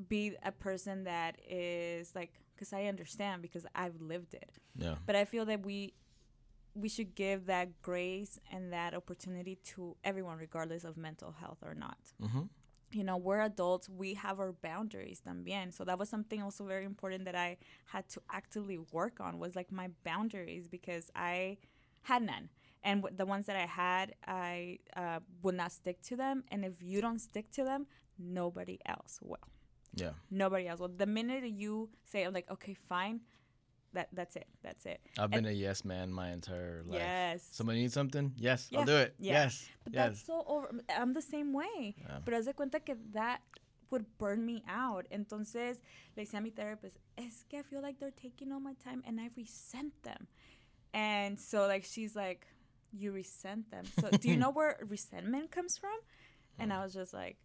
be 0.07 0.35
a 0.43 0.51
person 0.51 1.03
that 1.03 1.37
is 1.47 2.15
like 2.15 2.33
because 2.55 2.73
I 2.73 2.85
understand 2.85 3.41
because 3.41 3.65
I've 3.75 3.99
lived 4.01 4.33
it. 4.33 4.57
yeah. 4.75 4.95
But 5.05 5.15
I 5.15 5.25
feel 5.25 5.45
that 5.45 5.65
we 5.65 5.93
we 6.73 6.87
should 6.87 7.15
give 7.15 7.47
that 7.47 7.81
grace 7.81 8.39
and 8.51 8.71
that 8.71 8.93
opportunity 8.93 9.55
to 9.55 9.97
everyone 10.03 10.37
regardless 10.37 10.83
of 10.85 10.95
mental 10.95 11.33
health 11.33 11.57
or 11.65 11.73
not. 11.73 11.97
Mm-hmm. 12.21 12.43
You 12.93 13.03
know, 13.05 13.17
we're 13.17 13.41
adults, 13.41 13.87
we 13.89 14.15
have 14.15 14.39
our 14.39 14.51
boundaries 14.51 15.21
también. 15.25 15.73
So 15.73 15.85
that 15.85 15.97
was 15.97 16.09
something 16.09 16.41
also 16.41 16.65
very 16.65 16.85
important 16.85 17.25
that 17.25 17.35
I 17.35 17.57
had 17.85 18.07
to 18.09 18.21
actively 18.31 18.77
work 18.91 19.19
on 19.21 19.39
was 19.39 19.55
like 19.55 19.71
my 19.71 19.89
boundaries 20.03 20.67
because 20.67 21.09
I 21.15 21.57
had 22.03 22.21
none. 22.23 22.49
And 22.83 23.01
w- 23.03 23.15
the 23.15 23.25
ones 23.25 23.45
that 23.45 23.55
I 23.55 23.65
had, 23.65 24.15
I 24.27 24.79
uh, 24.95 25.19
would 25.41 25.55
not 25.55 25.71
stick 25.71 26.01
to 26.03 26.15
them. 26.17 26.43
And 26.51 26.65
if 26.65 26.81
you 26.81 26.99
don't 27.01 27.19
stick 27.19 27.49
to 27.51 27.63
them, 27.63 27.87
nobody 28.19 28.79
else 28.85 29.19
will 29.21 29.37
Yeah. 29.93 30.13
nobody 30.29 30.67
else. 30.67 30.79
will 30.79 30.89
the 30.89 31.05
minute 31.05 31.43
you 31.47 31.89
say, 32.05 32.23
"I'm 32.25 32.33
like, 32.33 32.49
okay, 32.49 32.73
fine," 32.73 33.21
that 33.93 34.09
that's 34.13 34.35
it. 34.35 34.47
That's 34.63 34.85
it. 34.85 34.99
I've 35.17 35.31
And- 35.33 35.43
been 35.43 35.45
a 35.45 35.51
yes 35.55 35.83
man 35.85 36.11
my 36.11 36.31
entire 36.31 36.83
life. 36.85 36.99
Yes. 36.99 37.47
Somebody 37.51 37.79
needs 37.81 37.93
something? 37.93 38.33
Yes, 38.37 38.67
Yeah. 38.71 38.79
I'll 38.79 38.85
do 38.85 38.95
it. 38.97 39.13
Yeah. 39.19 39.33
Yes. 39.33 39.69
But 39.83 39.93
yes. 39.93 40.07
that's 40.07 40.25
so 40.25 40.43
over. 40.47 40.71
I'm 40.89 41.13
the 41.13 41.21
same 41.21 41.53
way. 41.53 41.95
Yeah. 41.97 42.19
Pero 42.25 42.37
haz 42.37 42.45
de 42.45 42.53
cuenta 42.53 42.79
que 42.83 42.95
that 43.13 43.41
would 43.89 44.05
burn 44.17 44.45
me 44.45 44.63
out. 44.69 45.05
Entonces 45.11 45.81
le 46.15 46.23
decía 46.23 46.39
a 46.39 46.41
mi 46.41 46.51
therapist, 46.51 46.97
es 47.17 47.43
que 47.49 47.59
I 47.59 47.63
feel 47.63 47.81
like 47.81 47.99
they're 47.99 48.11
taking 48.11 48.51
all 48.53 48.61
my 48.61 48.73
time 48.83 49.03
and 49.05 49.19
I 49.19 49.29
resent 49.35 49.93
them. 50.03 50.27
And 50.93 51.39
so 51.39 51.67
like 51.67 51.83
she's 51.85 52.15
like, 52.15 52.47
you 52.93 53.11
resent 53.11 53.69
them. 53.71 53.85
So 53.99 54.09
do 54.09 54.29
you 54.29 54.37
know 54.37 54.49
where 54.53 54.77
resentment 54.87 55.51
comes 55.51 55.77
from? 55.77 55.97
And 56.59 56.71
I 56.71 56.83
was 56.83 56.93
just 56.93 57.13
like, 57.13 57.37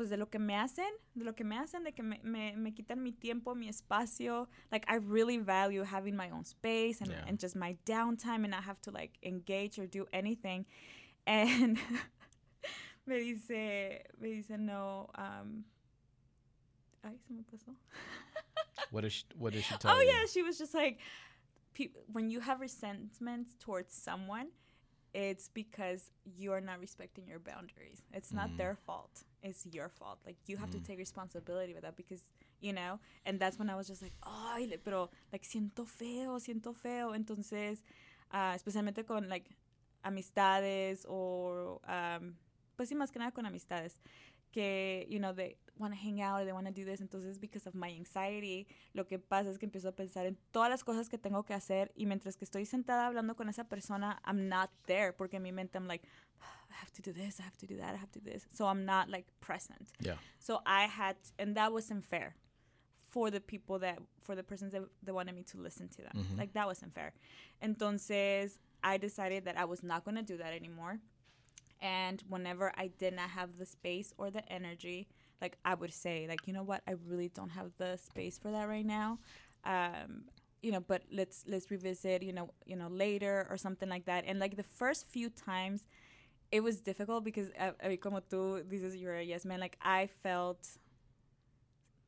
pues 0.00 0.08
de 0.08 0.16
lo 0.16 0.30
que 0.30 0.38
me 0.38 0.54
hacen, 0.56 0.88
de 1.14 1.24
lo 1.26 1.34
que 1.34 1.44
me 1.44 1.58
hacen, 1.58 1.84
de 1.84 1.92
que 1.92 2.02
me, 2.02 2.18
me, 2.22 2.56
me 2.56 2.72
quitan 2.72 3.02
mi 3.02 3.12
tiempo, 3.12 3.54
mi 3.54 3.68
espacio. 3.68 4.48
Like 4.72 4.86
I 4.88 4.94
really 4.96 5.36
value 5.36 5.82
having 5.84 6.16
my 6.16 6.30
own 6.30 6.42
space 6.46 7.02
and, 7.02 7.10
Yeah. 7.10 7.22
and 7.26 7.38
just 7.38 7.54
my 7.54 7.76
downtime 7.84 8.44
and 8.44 8.52
not 8.52 8.64
have 8.64 8.80
to 8.84 8.90
like 8.90 9.18
engage 9.22 9.78
or 9.78 9.86
do 9.86 10.06
anything. 10.14 10.64
And 11.26 11.76
me 13.06 13.34
dice, 13.34 14.00
me 14.18 14.36
dice, 14.40 14.56
no, 14.58 15.10
um, 15.16 15.64
ay, 17.04 17.18
se 17.28 17.34
me 17.34 17.42
pasó. 17.42 17.74
What 18.90 19.04
is 19.04 19.12
she, 19.12 19.24
what 19.36 19.52
did 19.52 19.64
she 19.64 19.76
tell 19.76 19.90
Oh 19.94 20.00
you? 20.00 20.08
yeah, 20.08 20.24
she 20.32 20.42
was 20.42 20.56
just 20.56 20.72
like, 20.72 20.98
pe- 21.74 21.92
when 22.10 22.30
you 22.30 22.40
have 22.40 22.58
resentment 22.62 23.48
towards 23.60 23.94
someone, 23.94 24.46
it's 25.12 25.48
because 25.48 26.10
you 26.24 26.52
are 26.52 26.62
not 26.62 26.80
respecting 26.80 27.28
your 27.28 27.38
boundaries. 27.38 28.00
It's 28.14 28.32
not 28.32 28.48
Mm. 28.48 28.56
their 28.56 28.76
fault. 28.76 29.24
It's 29.42 29.66
your 29.66 29.88
fault. 29.88 30.18
Like 30.26 30.36
you 30.46 30.56
have 30.58 30.70
to 30.70 30.78
Mm. 30.78 30.84
take 30.84 30.98
responsibility 30.98 31.72
with 31.74 31.82
that 31.82 31.96
because 31.96 32.26
you 32.60 32.72
know. 32.72 32.98
And 33.24 33.38
that's 33.40 33.58
when 33.58 33.70
I 33.70 33.74
was 33.74 33.86
just 33.88 34.02
like, 34.02 34.14
ay, 34.22 34.68
pero 34.84 35.10
like 35.32 35.44
siento 35.44 35.86
feo, 35.86 36.38
siento 36.38 36.74
feo. 36.74 37.14
Entonces, 37.14 37.82
ah, 38.30 38.54
especialmente 38.54 39.04
con 39.06 39.28
like 39.28 39.48
amistades 40.02 41.04
o 41.08 41.80
um, 41.86 42.34
pues 42.76 42.88
sí 42.88 42.94
más 42.94 43.10
que 43.12 43.18
nada 43.18 43.32
con 43.32 43.46
amistades 43.46 44.00
que 44.52 45.06
you 45.08 45.18
know 45.18 45.32
they 45.34 45.56
want 45.78 45.94
to 45.94 46.00
hang 46.00 46.20
out 46.20 46.44
they 46.44 46.52
want 46.52 46.66
to 46.66 46.72
do 46.72 46.84
this 46.84 47.00
entonces 47.00 47.38
because 47.38 47.68
of 47.68 47.74
my 47.74 47.90
anxiety 47.94 48.66
lo 48.94 49.06
que 49.06 49.18
pasa 49.18 49.50
es 49.50 49.58
que 49.58 49.66
empiezo 49.66 49.88
a 49.88 49.92
pensar 49.92 50.26
en 50.26 50.36
todas 50.50 50.68
las 50.70 50.82
cosas 50.84 51.08
que 51.08 51.18
tengo 51.18 51.44
que 51.44 51.54
hacer 51.54 51.92
y 51.94 52.06
mientras 52.06 52.36
que 52.36 52.44
estoy 52.44 52.64
sentada 52.66 53.06
hablando 53.06 53.36
con 53.36 53.48
esa 53.48 53.64
persona 53.64 54.20
I'm 54.26 54.48
not 54.48 54.70
there 54.86 55.12
porque 55.12 55.36
en 55.36 55.42
mi 55.42 55.52
mente 55.52 55.78
I'm 55.78 55.86
like 55.86 56.06
I 56.70 56.76
have 56.80 56.92
to 56.92 57.02
do 57.02 57.12
this 57.12 57.38
I 57.40 57.42
have 57.44 57.56
to 57.58 57.66
do 57.66 57.76
that 57.76 57.94
I 57.94 57.96
have 57.96 58.12
to 58.12 58.20
do 58.20 58.30
this 58.30 58.46
so 58.52 58.66
I'm 58.66 58.84
not 58.84 59.08
like 59.08 59.26
present 59.40 59.88
Yeah. 60.00 60.14
so 60.38 60.60
I 60.66 60.82
had 60.86 61.16
and 61.38 61.56
that 61.56 61.72
wasn't 61.72 62.04
fair 62.04 62.36
for 63.08 63.30
the 63.30 63.40
people 63.40 63.78
that 63.80 63.98
for 64.22 64.34
the 64.36 64.42
persons 64.42 64.72
that, 64.72 64.82
that 65.02 65.14
wanted 65.14 65.34
me 65.34 65.42
to 65.52 65.58
listen 65.58 65.88
to 65.88 66.02
them 66.02 66.12
Mhm. 66.14 66.38
like 66.38 66.52
that 66.54 66.66
wasn't 66.66 66.94
fair 66.94 67.12
entonces 67.62 68.58
I 68.82 68.96
decided 68.96 69.44
that 69.44 69.56
I 69.58 69.64
was 69.64 69.82
not 69.82 70.04
going 70.04 70.16
to 70.16 70.22
do 70.22 70.36
that 70.38 70.52
anymore 70.54 70.98
and 71.80 72.22
whenever 72.28 72.72
I 72.76 72.88
did 72.88 73.14
not 73.14 73.30
have 73.30 73.56
the 73.58 73.64
space 73.64 74.12
or 74.18 74.30
the 74.30 74.46
energy, 74.52 75.08
like 75.40 75.56
I 75.64 75.74
would 75.74 75.94
say, 75.94 76.26
like, 76.28 76.46
you 76.46 76.52
know 76.52 76.62
what, 76.62 76.82
I 76.86 76.92
really 77.06 77.30
don't 77.30 77.48
have 77.50 77.72
the 77.78 77.96
space 77.96 78.36
for 78.38 78.50
that 78.50 78.68
right 78.68 78.84
now. 78.84 79.18
Um, 79.64 80.24
you 80.62 80.72
know, 80.72 80.80
but 80.80 81.04
let's 81.10 81.44
let's 81.48 81.70
revisit, 81.70 82.22
you 82.22 82.34
know, 82.34 82.50
you 82.66 82.76
know, 82.76 82.88
later 82.88 83.46
or 83.48 83.56
something 83.56 83.88
like 83.88 84.04
that. 84.04 84.24
And 84.26 84.38
like 84.38 84.56
the 84.58 84.62
first 84.62 85.06
few 85.06 85.30
times 85.30 85.86
it 86.50 86.62
was 86.62 86.80
difficult 86.80 87.24
because 87.24 87.48
uh, 87.58 87.72
como 88.00 88.20
tú 88.20 88.62
dices 88.64 88.96
you're 89.00 89.16
a 89.16 89.22
yes 89.22 89.44
man, 89.44 89.60
like 89.60 89.76
I 89.82 90.08
felt 90.22 90.66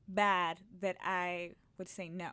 bad 0.09 0.59
that 0.81 0.97
I 1.03 1.53
would 1.79 1.89
say 1.89 2.09
no. 2.09 2.31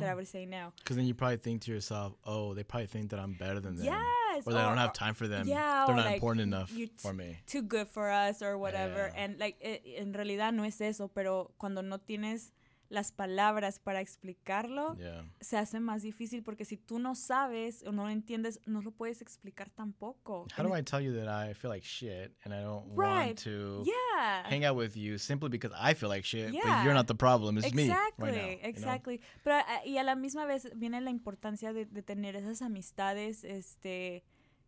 That 0.00 0.10
I 0.10 0.14
would 0.14 0.28
say 0.28 0.44
no. 0.44 0.72
Because 0.76 0.96
then 0.96 1.06
you 1.06 1.14
probably 1.14 1.38
think 1.38 1.62
to 1.62 1.72
yourself, 1.72 2.12
oh, 2.26 2.52
they 2.52 2.62
probably 2.62 2.88
think 2.88 3.08
that 3.10 3.18
I'm 3.18 3.32
better 3.32 3.58
than 3.58 3.76
them. 3.76 3.86
Yes. 3.86 4.42
Or 4.46 4.52
that 4.52 4.66
I 4.66 4.68
don't 4.68 4.76
have 4.76 4.92
time 4.92 5.14
for 5.14 5.26
them. 5.26 5.48
yeah, 5.48 5.84
They're 5.86 5.96
not 5.96 6.04
like, 6.04 6.14
important 6.16 6.42
enough 6.42 6.70
t- 6.70 6.90
for 6.98 7.14
me. 7.14 7.38
too 7.46 7.62
good 7.62 7.88
for 7.88 8.10
us 8.10 8.42
or 8.42 8.58
whatever. 8.58 9.10
Yeah. 9.14 9.22
And 9.24 9.38
like 9.40 9.56
eh, 9.62 9.78
en 9.96 10.12
realidad 10.12 10.52
no 10.52 10.64
es 10.64 10.78
eso, 10.82 11.08
pero 11.08 11.52
cuando 11.58 11.80
no 11.80 11.96
tienes 11.96 12.52
las 12.92 13.10
palabras 13.10 13.78
para 13.78 14.00
explicarlo, 14.00 14.94
Yeah. 14.98 15.24
se 15.40 15.56
hace 15.56 15.80
más 15.80 16.02
difícil 16.02 16.42
porque 16.42 16.64
si 16.66 16.76
tú 16.76 16.98
no 16.98 17.14
sabes 17.14 17.82
o 17.86 17.92
no 17.92 18.04
lo 18.04 18.10
entiendes, 18.10 18.60
no 18.66 18.82
lo 18.82 18.90
puedes 18.92 19.22
explicar 19.22 19.70
tampoco. 19.70 20.46
How 20.56 20.62
do 20.62 20.76
I 20.76 20.82
tell 20.82 21.00
you 21.00 21.14
that 21.14 21.26
I 21.28 21.54
feel 21.54 21.70
like 21.70 21.84
shit 21.86 22.36
and 22.44 22.52
I 22.54 22.62
don't 22.62 22.86
Right. 22.94 23.28
want 23.28 23.38
to 23.44 23.82
Yeah. 23.84 24.44
hang 24.48 24.64
out 24.66 24.76
with 24.76 24.94
you 24.94 25.18
simply 25.18 25.48
because 25.48 25.74
I 25.80 25.94
feel 25.94 26.10
like 26.10 26.24
shit, 26.24 26.52
but 26.52 26.62
Yeah. 26.64 26.84
you're 26.84 26.94
not 26.94 27.06
the 27.06 27.14
problem. 27.14 27.56
It's 27.56 27.72
me 27.72 27.84
exactly, 27.84 28.30
right 28.30 28.36
now. 28.36 28.50
you 28.50 28.56
know? 28.62 28.68
exactly. 28.68 29.20
Pero 29.42 29.56
ah, 29.56 29.80
y 29.86 29.96
a 29.96 30.02
la 30.02 30.14
misma 30.14 30.44
vez 30.44 30.68
viene 30.76 31.00
la 31.00 31.10
importancia 31.10 31.72
de, 31.72 31.86
de 31.86 32.02
tener 32.02 32.36
esas 32.36 32.60
amistades, 32.60 33.42
este, 33.44 34.22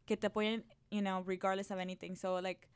que 0.07 0.17
te 0.17 0.29
apoyen, 0.29 0.65
you 0.91 1.01
know, 1.03 1.23
regardless 1.27 1.71
of 1.71 1.79
anything. 1.79 2.17
So 2.17 2.41
like 2.41 2.69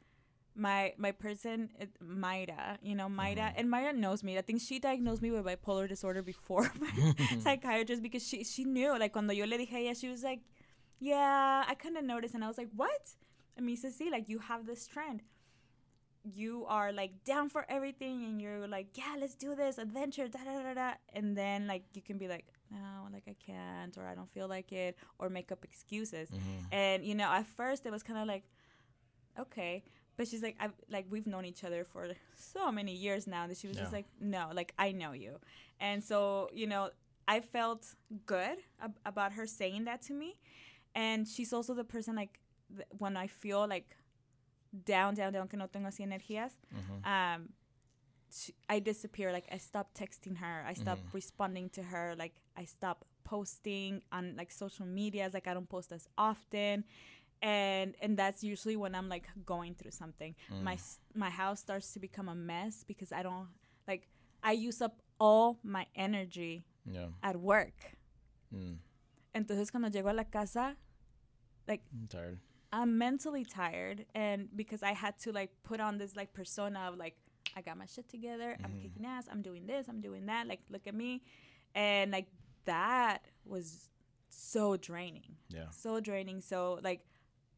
my 0.59 0.93
my 0.99 1.13
person, 1.13 1.71
it, 1.79 1.91
Mayra, 2.03 2.77
you 2.83 2.95
know, 2.95 3.07
Mayra, 3.09 3.53
and 3.57 3.69
Mayra 3.69 3.95
knows 3.95 4.23
me. 4.25 4.37
I 4.39 4.43
think 4.43 4.61
she 4.61 4.79
diagnosed 4.79 5.23
me 5.23 5.31
with 5.31 5.45
bipolar 5.45 5.89
disorder 5.89 6.23
before 6.23 6.71
my 6.81 7.15
psychiatrist 7.41 8.03
because 8.03 8.27
she 8.27 8.45
she 8.45 8.65
knew. 8.65 8.99
Like 8.99 9.13
cuando 9.13 9.33
yo 9.33 9.47
le 9.47 9.57
dije 9.59 9.73
ella, 9.87 9.95
she 9.95 10.09
was 10.09 10.23
like, 10.23 10.41
yeah, 11.01 11.65
I 11.69 11.75
kind 11.75 11.97
of 11.97 12.05
noticed, 12.05 12.35
and 12.35 12.45
I 12.45 12.49
was 12.49 12.59
like, 12.59 12.71
what? 12.75 13.15
And 13.57 13.65
me 13.67 13.77
says, 13.77 13.95
see, 13.97 14.11
like 14.11 14.29
you 14.29 14.39
have 14.41 14.67
this 14.67 14.87
trend 14.87 15.23
you 16.35 16.67
are 16.69 16.93
like 16.93 17.25
down 17.25 17.49
for 17.49 17.65
everything 17.71 18.23
and 18.25 18.43
you're 18.43 18.67
like 18.69 18.89
yeah 18.99 19.15
let's 19.19 19.35
do 19.35 19.55
this 19.55 19.79
adventure 19.79 20.29
da 20.29 20.41
da 20.45 20.63
da 20.63 20.75
da 20.75 20.91
and 21.15 21.35
then 21.39 21.67
like 21.67 21.85
you 21.95 22.03
can 22.03 22.19
be 22.19 22.29
like 22.29 22.45
no 22.71 23.07
like 23.13 23.23
i 23.29 23.37
can't 23.47 23.97
or 23.97 24.05
i 24.07 24.15
don't 24.15 24.29
feel 24.31 24.47
like 24.49 24.71
it 24.73 24.97
or 25.19 25.31
make 25.31 25.51
up 25.51 25.65
excuses 25.65 26.29
Mhm. 26.29 26.67
and 26.73 27.05
you 27.05 27.15
know 27.15 27.29
at 27.31 27.47
first 27.47 27.87
it 27.87 27.93
was 27.93 28.03
kind 28.03 28.19
of 28.19 28.27
like 28.27 28.43
okay 29.39 29.85
but 30.19 30.29
she's 30.29 30.43
like 30.43 30.57
i've 30.61 30.75
like 30.91 31.07
we've 31.09 31.27
known 31.27 31.45
each 31.47 31.65
other 31.65 31.83
for 31.85 32.09
so 32.37 32.71
many 32.71 32.93
years 32.93 33.27
now 33.27 33.47
that 33.47 33.57
she 33.57 33.67
was 33.69 33.77
just 33.79 33.93
like 33.93 34.05
no 34.21 34.51
like 34.53 34.75
i 34.79 34.93
know 34.93 35.13
you 35.13 35.39
and 35.81 36.05
so 36.05 36.51
you 36.53 36.67
know 36.67 36.91
i 37.27 37.41
felt 37.41 37.95
good 38.27 38.59
ab- 38.83 38.99
about 39.07 39.33
her 39.33 39.47
saying 39.47 39.85
that 39.85 40.03
to 40.03 40.13
me 40.13 40.39
and 40.95 41.27
she's 41.27 41.53
also 41.53 41.73
the 41.73 41.85
person 41.85 42.15
like 42.17 42.41
th- 42.77 42.89
when 42.99 43.17
i 43.17 43.27
feel 43.27 43.67
like 43.67 43.97
down, 44.85 45.15
down, 45.15 45.33
down, 45.33 45.49
que 45.49 45.57
no 45.59 45.67
tengo 45.67 45.89
así 45.89 46.01
energías, 46.05 46.53
Mhm. 46.75 47.07
um, 47.07 47.49
she, 48.31 48.53
I 48.69 48.81
disappear. 48.81 49.33
Like 49.33 49.47
I 49.51 49.57
stop 49.57 49.95
texting 49.95 50.37
her. 50.37 50.63
I 50.67 50.75
stop 50.75 50.99
Mhm. 50.99 51.15
responding 51.15 51.71
to 51.71 51.83
her. 51.85 52.15
Like 52.15 52.35
I 52.55 52.65
stop 52.67 53.07
posting 53.25 54.03
on 54.13 54.37
like 54.37 54.51
social 54.53 54.85
medias. 54.85 55.33
Like 55.33 55.47
I 55.47 55.55
don't 55.55 55.69
post 55.69 55.91
as 55.93 56.07
often, 56.19 56.85
and 57.43 57.95
and 58.01 58.17
that's 58.17 58.43
usually 58.43 58.77
when 58.77 58.95
I'm 58.95 59.09
like 59.09 59.29
going 59.45 59.75
through 59.75 59.93
something. 59.93 60.35
My 60.63 60.75
Mm. 60.75 60.79
s- 60.79 61.01
my 61.15 61.31
house 61.31 61.61
starts 61.61 61.93
to 61.95 62.01
become 62.01 62.29
a 62.29 62.35
mess 62.35 62.85
because 62.85 63.13
I 63.13 63.23
don't 63.23 63.49
like 63.87 64.09
I 64.43 64.53
use 64.53 64.81
up 64.83 65.01
all 65.19 65.59
my 65.63 65.87
energy 65.95 66.65
Yeah. 66.85 67.09
at 67.23 67.37
work. 67.37 67.97
Mm. 68.55 68.79
Entonces 69.35 69.71
cuando 69.71 69.89
llego 69.91 70.11
a 70.11 70.13
la 70.15 70.25
casa, 70.25 70.77
like 71.67 71.83
I'm 71.93 72.07
tired. 72.09 72.39
I'm 72.73 72.99
mentally 72.99 73.45
tired 73.45 74.05
and 74.15 74.49
because 74.55 74.83
I 74.83 74.93
had 74.93 75.19
to 75.21 75.33
like 75.33 75.51
put 75.63 75.81
on 75.81 75.99
this 75.99 76.17
like 76.17 76.33
persona 76.33 76.81
of 76.89 76.97
like 76.97 77.17
I 77.57 77.63
got 77.63 77.77
my 77.79 77.87
shit 77.87 78.09
together, 78.09 78.57
I'm 78.63 78.73
Mhm. 78.75 78.83
kicking 78.83 79.07
ass, 79.07 79.27
I'm 79.31 79.43
doing 79.43 79.67
this, 79.67 79.89
I'm 79.89 80.01
doing 80.01 80.27
that, 80.27 80.47
like 80.47 80.61
look 80.69 80.87
at 80.87 80.95
me. 80.95 81.23
And 81.75 82.11
like 82.13 82.27
that 82.65 83.25
was 83.45 83.91
so 84.29 84.77
draining. 84.77 85.37
Yeah. 85.49 85.71
So 85.71 86.01
draining. 86.01 86.41
So 86.43 86.79
like 86.83 87.07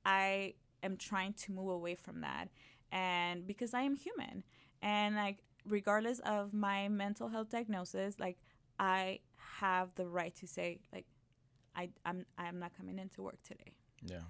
I 0.04 0.54
am 0.82 0.96
trying 0.96 1.34
to 1.34 1.52
move 1.52 1.68
away 1.68 1.94
from 1.94 2.20
that 2.22 2.48
and 2.92 3.46
because 3.46 3.74
I 3.74 3.82
am 3.82 3.96
human 3.96 4.44
and 4.82 5.14
like 5.16 5.38
regardless 5.66 6.20
of 6.20 6.52
my 6.54 6.88
mental 6.88 7.28
health 7.28 7.50
diagnosis, 7.50 8.18
like 8.18 8.38
I 8.78 9.20
have 9.60 9.94
the 9.96 10.06
right 10.06 10.34
to 10.36 10.46
say 10.46 10.80
like 10.92 11.06
I 11.76 11.90
I'm 12.04 12.24
I'm 12.38 12.58
not 12.58 12.76
coming 12.76 12.98
into 12.98 13.22
work 13.22 13.42
today 13.42 13.72
Yeah. 14.02 14.22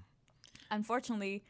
unfortunately, 0.70 1.42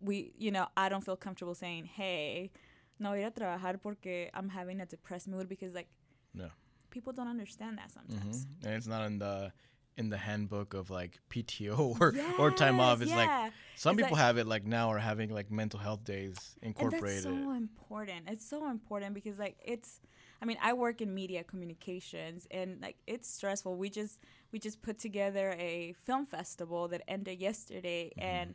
we, 0.00 0.32
you 0.38 0.50
know, 0.50 0.66
I 0.76 0.88
don't 0.88 1.04
feel 1.04 1.16
comfortable 1.16 1.54
saying, 1.54 1.86
hey, 1.86 2.50
no 2.98 3.10
voy 3.10 3.18
a 3.18 3.20
ir 3.22 3.26
a 3.28 3.30
trabajar 3.32 3.80
porque 3.82 4.30
I'm 4.34 4.48
having 4.50 4.80
a 4.80 4.86
depressed 4.86 5.28
mood 5.28 5.48
because, 5.48 5.74
like, 5.74 5.88
Yeah. 6.34 6.50
people 6.90 7.12
don't 7.12 7.28
understand 7.28 7.78
that 7.78 7.90
sometimes. 7.90 8.46
hmm 8.62 8.66
And 8.66 8.74
it's 8.76 8.86
not 8.86 9.04
in 9.06 9.18
the 9.18 9.52
in 9.96 10.08
the 10.10 10.16
handbook 10.18 10.74
of 10.74 10.90
like 10.90 11.20
PTO 11.30 11.78
or 12.00 12.14
or 12.38 12.50
time 12.50 12.80
off. 12.80 12.98
Yes, 13.00 13.08
It's 13.08 13.16
like 13.16 13.52
some 13.76 13.94
It's 13.98 14.02
people 14.06 14.16
like- 14.16 14.24
have 14.26 14.38
it 14.38 14.46
like 14.46 14.64
now 14.64 14.90
are 14.90 14.98
having 14.98 15.30
like 15.30 15.50
mental 15.50 15.78
health 15.80 16.04
days 16.04 16.36
incorporated. 16.62 17.26
and 17.26 17.36
that's 17.36 17.44
so 17.44 17.52
important. 17.52 18.28
It's 18.28 18.46
so 18.48 18.70
important 18.70 19.14
because, 19.14 19.38
like, 19.38 19.56
it's, 19.64 20.00
I 20.42 20.46
mean, 20.46 20.58
I 20.60 20.72
work 20.72 21.00
in 21.00 21.14
media 21.14 21.44
communications 21.44 22.46
and, 22.50 22.80
like, 22.82 22.96
it's 23.06 23.28
stressful. 23.28 23.76
We 23.76 23.88
just, 23.90 24.20
we 24.52 24.58
just 24.58 24.82
put 24.82 24.98
together 24.98 25.54
a 25.58 25.94
film 26.04 26.26
festival 26.26 26.88
that 26.88 27.02
ended 27.08 27.40
yesterday 27.40 28.12
Mhm. 28.18 28.22
and 28.22 28.54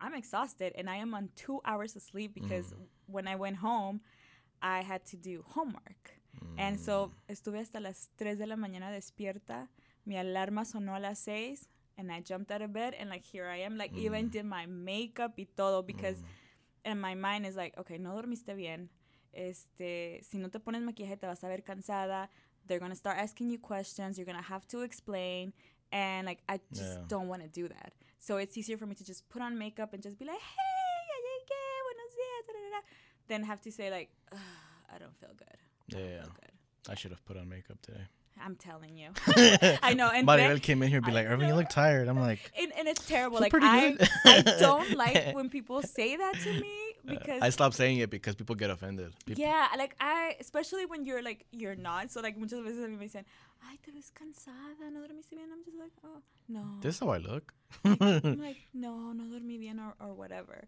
I'm 0.00 0.14
exhausted 0.14 0.72
and 0.78 0.88
I 0.88 0.96
am 0.96 1.12
on 1.14 1.30
two 1.34 1.60
hours 1.64 1.96
of 1.96 2.02
sleep 2.02 2.32
because 2.34 2.72
Mm. 2.72 2.86
when 3.06 3.26
I 3.28 3.36
went 3.36 3.56
home, 3.56 4.00
I 4.62 4.82
had 4.82 5.04
to 5.06 5.16
do 5.16 5.44
homework. 5.54 6.14
And 6.56 6.78
so 6.78 7.10
estuve 7.28 7.56
hasta 7.58 7.80
las 7.80 8.08
3 8.16 8.38
de 8.38 8.46
la 8.46 8.54
mañana 8.56 8.92
despierta. 8.92 9.66
Mi 10.08 10.16
alarma 10.16 10.64
sonó 10.64 10.94
a 10.94 11.00
las 11.00 11.18
6 11.18 11.68
and 11.98 12.10
I 12.10 12.22
jumped 12.22 12.50
out 12.50 12.62
of 12.62 12.72
bed 12.72 12.94
and 12.98 13.10
like 13.10 13.24
here 13.24 13.44
I 13.46 13.58
am 13.62 13.76
like 13.76 13.94
even 13.94 14.26
Mm. 14.28 14.30
did 14.30 14.44
my 14.46 14.66
makeup 14.66 15.34
y 15.36 15.46
todo 15.54 15.82
because 15.82 16.22
Mm. 16.22 16.26
and 16.84 17.00
my 17.00 17.14
mind 17.14 17.44
is 17.44 17.56
like, 17.56 17.76
okay, 17.78 17.98
no 17.98 18.14
dormiste 18.14 18.54
bien. 18.56 18.88
Este, 19.34 20.20
si 20.22 20.38
no 20.38 20.48
te 20.48 20.58
pones 20.60 20.80
maquillaje 20.82 21.18
te 21.20 21.26
vas 21.26 21.44
a 21.44 21.48
ver 21.48 21.62
cansada. 21.62 22.30
They're 22.66 22.78
going 22.78 22.90
to 22.92 22.96
start 22.96 23.18
asking 23.18 23.50
you 23.50 23.58
questions. 23.58 24.16
You're 24.18 24.24
going 24.26 24.42
to 24.42 24.48
have 24.48 24.66
to 24.68 24.80
explain 24.82 25.52
and 25.92 26.26
like 26.26 26.42
I 26.48 26.58
just 26.72 26.98
Yeah. 27.00 27.06
don't 27.08 27.28
want 27.28 27.42
to 27.42 27.48
do 27.48 27.68
that. 27.68 27.92
So 28.18 28.38
it's 28.38 28.56
easier 28.56 28.78
for 28.78 28.86
me 28.86 28.94
to 28.94 29.04
just 29.04 29.28
put 29.28 29.42
on 29.42 29.58
makeup 29.58 29.92
and 29.92 30.02
just 30.02 30.18
be 30.18 30.24
like, 30.24 30.40
"Hey, 30.40 30.98
ya 31.10 31.16
llegué. 31.26 31.64
Buenos 31.86 32.12
días." 32.16 32.46
da, 32.46 32.52
da, 32.52 32.70
da," 32.80 32.86
Than 33.28 33.44
have 33.44 33.60
to 33.62 33.70
say 33.70 33.90
like, 33.90 34.10
I 34.88 34.98
don't 34.98 35.14
feel 35.20 35.34
good. 35.34 35.58
I 35.94 35.98
yeah. 36.00 36.22
feel 36.22 36.32
good. 36.32 36.52
I 36.88 36.94
should 36.94 37.10
have 37.12 37.24
put 37.26 37.36
on 37.36 37.48
makeup 37.48 37.80
today. 37.82 38.06
I'm 38.44 38.56
telling 38.56 38.96
you. 38.96 39.10
I 39.82 39.94
know. 39.94 40.10
And 40.10 40.26
Maribel 40.26 40.36
then, 40.36 40.60
came 40.60 40.82
in 40.82 40.88
here 40.88 40.98
and 40.98 41.06
be 41.06 41.12
I 41.12 41.14
like, 41.16 41.26
Irvin, 41.26 41.48
you 41.48 41.54
look 41.54 41.68
tired. 41.68 42.08
I'm 42.08 42.18
like, 42.20 42.50
and, 42.58 42.72
and 42.78 42.88
it's 42.88 43.06
terrible. 43.06 43.40
Like 43.40 43.50
pretty 43.50 43.66
I, 43.66 43.92
good." 43.92 44.08
I 44.24 44.42
don't 44.60 44.96
like 44.96 45.34
when 45.34 45.48
people 45.48 45.82
say 45.82 46.16
that 46.16 46.34
to 46.44 46.52
me 46.60 46.88
Uh, 47.08 47.14
because 47.14 47.42
I 47.42 47.50
stopped 47.50 47.74
saying 47.74 47.98
it 47.98 48.10
because 48.10 48.34
people 48.34 48.54
get 48.54 48.70
offended. 48.70 49.12
People, 49.24 49.42
yeah, 49.42 49.68
like 49.76 49.94
I, 50.00 50.36
especially 50.40 50.86
when 50.86 51.04
you're 51.04 51.22
like 51.22 51.46
you're 51.52 51.76
not. 51.76 52.10
So 52.10 52.20
like 52.20 52.36
muchas 52.36 52.60
veces 52.60 52.88
me 52.88 52.96
dicen, 52.96 53.24
ay, 53.64 53.76
te 53.84 53.92
ves 53.92 54.10
cansada, 54.12 54.90
no 54.92 55.00
dormiste 55.00 55.30
bien. 55.30 55.48
I'm 55.52 55.64
just 55.64 55.78
like, 55.78 55.92
oh 56.04 56.22
no. 56.48 56.64
This 56.80 56.94
is 56.96 57.00
how 57.00 57.10
I 57.10 57.18
look. 57.18 57.54
I'm 57.84 58.40
like, 58.40 58.58
no, 58.74 59.12
no 59.12 59.24
dormí 59.24 59.58
bien 59.58 59.78
or, 59.78 59.94
or 60.00 60.14
whatever. 60.14 60.66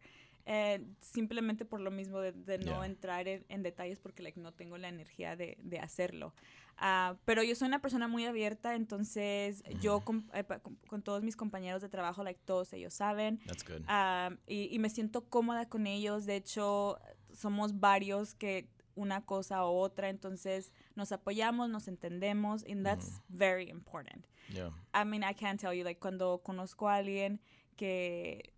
And 0.53 0.97
simplemente 1.01 1.65
por 1.65 1.81
lo 1.81 1.93
mismo 1.93 2.19
de, 2.19 2.33
de 2.33 2.59
no 2.59 2.65
Yeah. 2.81 2.87
entrar 2.87 3.29
en, 3.29 3.45
en 3.49 3.63
detalles 3.63 4.01
porque 4.01 4.21
like, 4.25 4.41
no 4.41 4.53
tengo 4.53 4.79
la 4.79 4.89
energía 4.89 5.37
de, 5.37 5.57
de 5.63 5.79
hacerlo. 5.79 6.35
Ah, 6.77 7.15
pero 7.25 7.45
yo 7.45 7.55
soy 7.55 7.69
una 7.69 7.81
persona 7.81 8.09
muy 8.09 8.25
abierta, 8.25 8.75
entonces 8.75 9.63
yo 9.81 10.01
con, 10.01 10.29
eh, 10.35 10.43
con, 10.61 10.75
con 10.89 11.03
todos 11.03 11.23
mis 11.23 11.37
compañeros 11.37 11.83
de 11.83 11.89
trabajo, 11.89 12.25
like, 12.25 12.41
todos 12.45 12.73
ellos 12.73 12.95
saben. 12.95 13.39
That's 13.47 13.65
good. 13.65 13.85
Ah, 13.87 14.31
y, 14.49 14.75
y 14.75 14.79
me 14.81 14.91
siento 14.91 15.29
cómoda 15.29 15.69
con 15.69 15.87
ellos. 15.87 16.27
De 16.27 16.35
hecho, 16.35 16.99
somos 17.33 17.79
varios 17.79 18.35
que 18.35 18.69
una 18.97 19.25
cosa 19.25 19.65
u 19.67 19.69
otra, 19.77 20.09
entonces 20.09 20.73
nos 20.97 21.13
apoyamos, 21.13 21.71
nos 21.71 21.87
entendemos, 21.87 22.65
and 22.69 22.85
that's 22.85 23.21
very 23.29 23.69
important. 23.71 24.27
Yeah. 24.49 24.71
I 24.93 25.05
mean, 25.05 25.23
I 25.23 25.33
can't 25.33 25.61
tell 25.61 25.73
you, 25.73 25.85
like, 25.85 26.01
cuando 26.01 26.43
conozco 26.43 26.89
a 26.89 26.97
alguien 26.97 27.41
que 27.77 28.53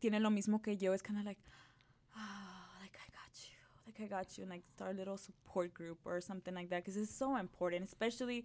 tiene 0.00 0.20
lo 0.20 0.30
mismo 0.30 0.62
que 0.62 0.76
yo, 0.76 0.92
es 0.92 1.02
kind 1.02 1.18
of 1.18 1.24
like, 1.24 1.40
ah, 2.16 2.78
like, 2.80 2.96
I 2.96 3.08
got 3.10 3.48
you, 3.48 3.56
like, 3.86 4.00
I 4.00 4.06
got 4.06 4.36
you, 4.38 4.42
and 4.44 4.50
like, 4.50 4.64
start 4.74 4.94
a 4.94 4.98
little 4.98 5.16
support 5.16 5.72
group 5.74 5.98
or 6.04 6.20
something 6.20 6.54
like 6.54 6.68
that, 6.70 6.84
because 6.84 6.96
it's 6.96 7.14
so 7.14 7.36
important, 7.36 7.84
especially 7.84 8.44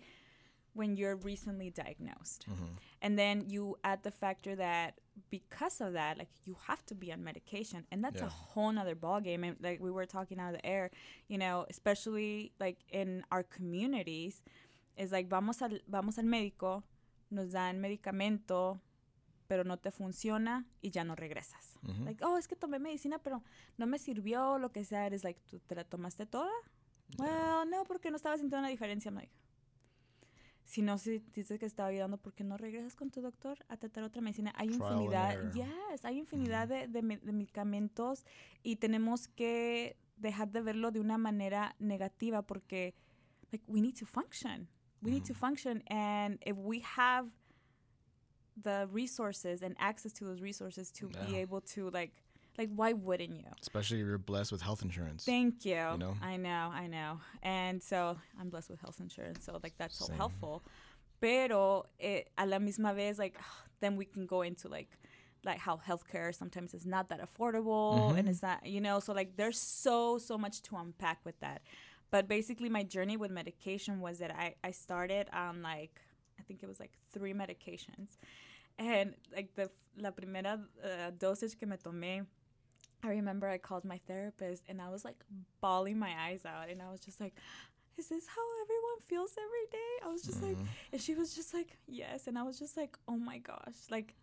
when 0.73 0.95
you're 0.95 1.15
recently 1.15 1.71
diagnosed. 1.71 2.45
Mhm. 2.47 2.78
And 3.02 3.17
then 3.17 3.50
you 3.50 3.78
add 3.84 4.04
the 4.04 4.12
factor 4.12 4.56
that 4.56 5.00
because 5.32 5.82
of 5.82 5.93
that, 5.93 6.17
like, 6.19 6.30
you 6.45 6.56
have 6.67 6.86
to 6.86 6.93
be 6.95 7.12
on 7.12 7.23
medication, 7.23 7.88
and 7.91 8.04
that's 8.04 8.21
a 8.21 8.26
Yeah. 8.26 8.30
whole 8.30 8.71
nother 8.71 8.95
ballgame. 8.95 9.43
And 9.43 9.58
like 9.60 9.80
we 9.80 9.89
were 9.89 10.06
talking 10.06 10.39
out 10.39 10.54
of 10.54 10.62
the 10.62 10.65
air, 10.65 10.91
you 11.28 11.38
know, 11.39 11.65
especially 11.69 12.52
like 12.60 12.78
in 12.89 13.23
our 13.32 13.41
communities, 13.43 14.43
is 14.95 15.12
like 15.12 15.28
vamos 15.28 15.62
al 15.62 15.80
vamos 15.88 16.17
al 16.19 16.26
médico, 16.26 16.84
nos 17.32 17.54
dan 17.54 17.80
medicamento, 17.82 18.80
pero 19.47 19.63
no 19.63 19.77
te 19.77 19.91
funciona 19.91 20.65
y 20.81 20.91
ya 20.91 21.03
no 21.03 21.15
regresas. 21.15 21.77
Mhm. 21.83 22.05
Like, 22.05 22.23
oh, 22.25 22.38
es 22.38 22.47
que 22.47 22.55
tomé 22.55 22.79
medicina, 22.79 23.19
pero 23.19 23.43
no 23.77 23.88
me 23.88 23.97
sirvió, 23.99 24.57
lo 24.60 24.71
que 24.71 24.83
sea. 24.86 25.07
Es 25.07 25.23
like, 25.23 25.39
¿tú 25.49 25.60
te 25.60 25.75
la 25.75 25.83
tomaste 25.83 26.25
toda? 26.25 26.51
Well, 27.17 27.69
no, 27.69 27.83
porque 27.86 28.10
no 28.12 28.17
estaba 28.17 28.36
sintiendo 28.38 28.60
una 28.60 28.69
diferencia. 28.69 29.10
I'm 29.10 29.15
like, 29.15 29.31
si 30.65 30.81
no 30.81 30.97
si 30.97 31.19
dices 31.33 31.60
que 31.60 31.65
estaba 31.65 31.88
ayudando, 31.89 32.17
¿por 32.17 32.33
qué 32.33 32.43
no 32.43 32.57
regresas 32.57 32.95
con 32.95 33.10
tu 33.10 33.21
doctor 33.21 33.57
a 33.69 33.77
tratar 33.77 34.03
otra 34.03 34.21
medicina? 34.21 34.51
Hay 34.57 34.67
Trial 34.67 34.81
infinidad, 34.91 35.53
yes, 35.53 36.03
hay 36.03 36.17
infinidad 36.17 36.67
de, 36.67 36.88
de 36.89 37.01
me- 37.01 37.17
de 37.19 37.31
medicamentos 37.31 38.25
y 38.63 38.75
tenemos 38.75 39.29
que 39.29 39.95
dejar 40.17 40.51
de 40.51 40.62
verlo 40.62 40.91
de 40.91 40.99
una 40.99 41.17
manera 41.17 41.75
negativa 41.79 42.41
porque, 42.41 42.95
like, 43.51 43.63
we 43.71 43.79
need 43.79 43.95
to 43.97 44.05
function. 44.05 44.67
We 45.01 45.12
need 45.12 45.23
to 45.27 45.36
function, 45.36 45.83
and 45.89 46.39
if 46.43 46.57
we 46.57 46.81
have 46.97 47.29
the 48.63 48.87
resources 48.91 49.61
and 49.61 49.75
access 49.79 50.11
to 50.13 50.23
those 50.25 50.41
resources 50.41 50.91
to 50.91 51.09
be 51.09 51.35
able 51.37 51.61
to, 51.61 51.89
like, 51.91 52.11
like, 52.57 52.69
why 52.75 52.93
wouldn't 52.93 53.35
you? 53.37 53.45
Especially 53.61 53.99
if 53.99 54.07
you're 54.07 54.17
blessed 54.17 54.51
with 54.51 54.61
health 54.61 54.81
insurance. 54.81 55.23
Thank 55.23 55.63
you. 55.63 55.75
know? 55.75 56.15
I 56.23 56.37
know, 56.37 56.71
I 56.73 56.87
know. 56.87 57.19
And 57.43 57.83
so 57.83 58.17
I'm 58.39 58.49
blessed 58.49 58.71
with 58.71 58.79
health 58.79 58.99
insurance, 58.99 59.45
so 59.45 59.59
like 59.61 59.75
that's 59.77 59.97
so 59.97 60.11
helpful. 60.13 60.63
Pero 61.21 61.85
eh, 61.99 62.21
a 62.37 62.45
la 62.45 62.57
misma 62.57 62.93
vez, 62.95 63.17
like 63.19 63.37
then 63.79 63.95
we 63.95 64.05
can 64.05 64.25
go 64.25 64.41
into 64.41 64.67
like 64.67 64.89
like 65.45 65.59
how 65.59 65.77
healthcare 65.77 66.33
sometimes 66.33 66.73
is 66.73 66.85
not 66.85 67.09
that 67.09 67.21
affordable 67.21 68.17
and 68.17 68.27
Mhm. 68.27 68.31
it's 68.31 68.41
not 68.41 68.65
you 68.65 68.81
know 68.81 68.99
so 68.99 69.13
like 69.13 69.37
there's 69.37 69.59
so 69.59 70.17
so 70.17 70.35
much 70.37 70.61
to 70.63 70.75
unpack 70.75 71.19
with 71.23 71.39
that 71.39 71.61
but 72.09 72.27
basically 72.27 72.69
my 72.69 72.81
journey 72.83 73.15
with 73.15 73.29
medication 73.31 74.01
was 74.01 74.17
that 74.17 74.31
i 74.35 74.55
i 74.63 74.71
started 74.71 75.29
on 75.31 75.61
like 75.61 76.01
i 76.39 76.41
think 76.41 76.63
it 76.63 76.67
was 76.67 76.79
like 76.79 76.91
three 77.13 77.33
medications 77.33 78.17
and 78.77 79.13
like 79.35 79.53
the 79.55 79.69
la 79.97 80.11
primera 80.11 80.59
uh, 80.83 81.11
dosage 81.17 81.57
que 81.59 81.67
me 81.67 81.77
tomé 81.77 82.25
I 83.03 83.09
remember 83.09 83.47
I 83.47 83.57
called 83.59 83.85
my 83.85 83.99
therapist 84.07 84.63
and 84.67 84.81
I 84.81 84.89
was 84.89 85.05
like 85.05 85.23
bawling 85.61 85.99
my 85.99 86.13
eyes 86.27 86.45
out 86.45 86.69
and 86.69 86.81
I 86.81 86.89
was 86.91 86.99
just 86.99 87.19
like, 87.21 87.35
is 87.97 88.07
this 88.09 88.25
how 88.27 88.41
everyone 88.63 88.99
feels 89.05 89.31
every 89.37 89.67
day? 89.71 89.93
I 90.03 90.07
was 90.11 90.23
just 90.23 90.41
like, 90.41 90.57
Mhm. 90.57 90.67
and 90.93 91.01
she 91.01 91.13
was 91.13 91.35
just 91.35 91.53
like, 91.53 91.77
yes. 91.87 92.27
And 92.27 92.37
I 92.39 92.43
was 92.43 92.57
just 92.57 92.75
like, 92.75 92.97
oh 93.07 93.17
my 93.17 93.37
gosh. 93.37 93.77
Like, 93.91 94.15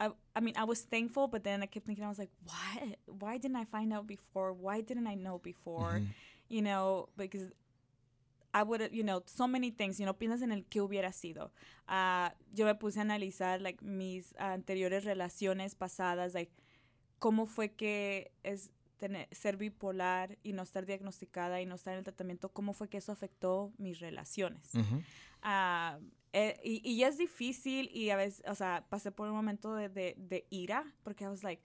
I, 0.00 0.10
I 0.34 0.40
mean, 0.40 0.54
I 0.56 0.64
was 0.64 0.82
thankful, 0.82 1.28
but 1.28 1.44
then 1.44 1.62
I 1.62 1.66
kept 1.66 1.86
thinking, 1.86 2.04
I 2.04 2.08
was 2.08 2.18
like, 2.18 2.30
why? 2.44 2.96
Why 3.06 3.38
didn't 3.38 3.56
I 3.56 3.64
find 3.64 3.92
out 3.92 4.06
before? 4.06 4.52
Why 4.52 4.80
didn't 4.80 5.06
I 5.06 5.14
know 5.14 5.38
before? 5.38 6.00
Mhm. 6.00 6.08
You 6.48 6.62
know, 6.62 7.08
because 7.16 7.50
I 8.54 8.62
would, 8.62 8.92
you 8.92 9.02
know, 9.02 9.20
so 9.26 9.48
many 9.48 9.72
things, 9.72 9.98
you 9.98 10.06
know, 10.06 10.16
piensas 10.16 10.40
en 10.40 10.52
el 10.52 10.64
que 10.64 10.80
hubiera 10.80 11.12
sido. 11.12 11.52
Ah, 11.88 12.34
yo 12.52 12.64
me 12.64 12.76
puse 12.76 13.00
a 13.00 13.02
analizar, 13.02 13.60
like, 13.60 13.84
mis 13.84 14.32
anteriores 14.38 15.04
relaciones 15.04 15.74
pasadas, 15.74 16.34
like, 16.34 16.52
cómo 17.18 17.46
fue 17.46 17.74
que 17.74 18.30
es 18.44 18.70
tener, 18.96 19.28
ser 19.32 19.56
bipolar 19.56 20.38
y 20.44 20.52
no 20.52 20.62
estar 20.62 20.86
diagnosticada 20.86 21.60
y 21.60 21.66
no 21.66 21.74
estar 21.74 21.94
en 21.94 21.98
el 21.98 22.04
tratamiento, 22.04 22.52
cómo 22.52 22.72
fue 22.74 22.88
que 22.88 22.98
eso 22.98 23.10
afectó 23.10 23.72
mis 23.76 23.98
relaciones. 23.98 24.72
Mm-hmm. 24.72 25.04
Ah, 25.42 25.98
eh, 26.32 26.60
y, 26.62 26.80
y 26.88 27.02
es 27.02 27.18
difícil 27.18 27.90
y 27.92 28.10
a 28.10 28.16
veces, 28.16 28.44
o 28.46 28.54
sea, 28.54 28.86
pasé 28.88 29.10
por 29.10 29.28
un 29.28 29.34
momento 29.34 29.74
de, 29.74 29.88
de, 29.88 30.14
de 30.16 30.46
ira 30.50 30.84
porque 31.02 31.24
I 31.24 31.28
was 31.28 31.42
like, 31.42 31.62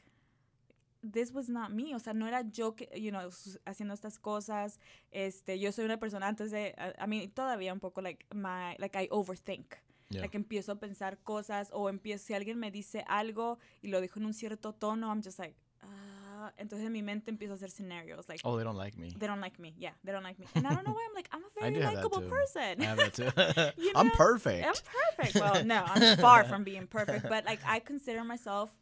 this 1.01 1.31
was 1.31 1.49
not 1.49 1.71
me, 1.71 1.95
o 1.95 1.99
sea, 1.99 2.13
no 2.13 2.27
era 2.27 2.43
yo 2.49 2.75
que, 2.75 2.89
you 2.95 3.12
know, 3.12 3.29
haciendo 3.65 3.93
estas 3.93 4.19
cosas, 4.19 4.79
este, 5.12 5.57
yo 5.59 5.71
soy 5.71 5.85
una 5.85 5.97
persona 5.97 6.27
antes 6.27 6.51
de, 6.51 6.73
a, 6.77 7.03
a 7.03 7.07
mí 7.07 7.27
todavía 7.29 7.71
un 7.73 7.79
poco, 7.79 8.01
like, 8.01 8.25
my, 8.33 8.75
like, 8.79 8.95
I 9.01 9.07
overthink, 9.12 9.75
Yeah. 10.12 10.21
like, 10.21 10.35
empiezo 10.35 10.71
a 10.71 10.79
pensar 10.79 11.19
cosas, 11.23 11.69
o 11.71 11.88
empiezo, 11.88 12.25
si 12.25 12.33
alguien 12.33 12.57
me 12.57 12.71
dice 12.71 13.05
algo 13.07 13.59
y 13.81 13.89
lo 13.89 14.01
dijo 14.01 14.19
en 14.19 14.25
un 14.25 14.33
cierto 14.33 14.73
tono, 14.73 15.07
I'm 15.07 15.21
just 15.23 15.38
like, 15.38 15.55
ah, 15.83 16.51
entonces 16.57 16.88
en 16.88 16.91
mi 16.93 17.03
mente 17.03 17.29
empiezo 17.31 17.53
a 17.53 17.55
hacer 17.57 17.69
scenarios, 17.69 18.27
like, 18.27 18.41
oh, 18.43 18.57
they 18.57 18.63
don't 18.63 18.75
like 18.77 18.97
me. 18.97 19.12
they 19.19 19.27
don't 19.27 19.39
like 19.39 19.59
me, 19.59 19.73
yeah, 19.77 19.93
they 20.03 20.12
don't 20.12 20.23
like 20.23 20.39
me, 20.39 20.47
and 20.55 20.65
I 20.65 20.73
don't 20.73 20.83
know 20.83 20.93
why, 20.93 21.05
I'm 21.07 21.13
like, 21.15 21.29
I'm 21.31 21.43
a 21.43 21.49
very 21.62 21.79
likable 21.79 22.21
person. 22.27 22.81
I 22.81 22.85
have 22.85 22.97
that 22.97 23.13
too. 23.13 23.29
You 23.81 23.91
I'm 23.95 24.09
perfect. 24.12 24.65
I'm 24.65 24.73
perfect. 25.15 25.35
Well, 25.39 25.63
no, 25.63 25.83
I'm 25.85 26.17
far 26.17 26.43
from 26.43 26.63
being 26.63 26.88
perfect, 26.88 27.29
but 27.29 27.45
like 27.45 27.59
I 27.65 27.79
consider 27.79 28.23
myself 28.23 28.75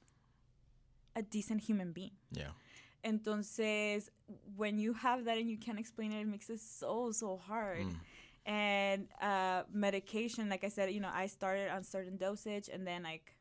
a 1.17 1.21
decent 1.21 1.61
human 1.67 1.91
being. 1.91 2.15
yeah. 2.31 2.53
Entonces, 3.03 4.09
when 4.55 4.79
you 4.79 4.93
have 4.93 5.23
that 5.25 5.37
and 5.37 5.49
you 5.49 5.57
can't 5.57 5.79
explain 5.79 6.11
it, 6.11 6.21
it 6.21 6.27
makes 6.27 6.49
it 6.49 6.59
so 6.59 7.11
so 7.11 7.37
hard. 7.37 7.87
Mm. 7.87 7.99
And 8.45 9.07
uh, 9.21 9.63
medication, 9.71 10.49
like 10.49 10.63
I 10.63 10.69
said, 10.69 10.91
you 10.91 10.99
know, 10.99 11.11
I 11.23 11.27
started 11.27 11.69
on 11.69 11.83
certain 11.83 12.17
dosage 12.17 12.69
and 12.73 12.85
then 12.87 13.03
like 13.03 13.35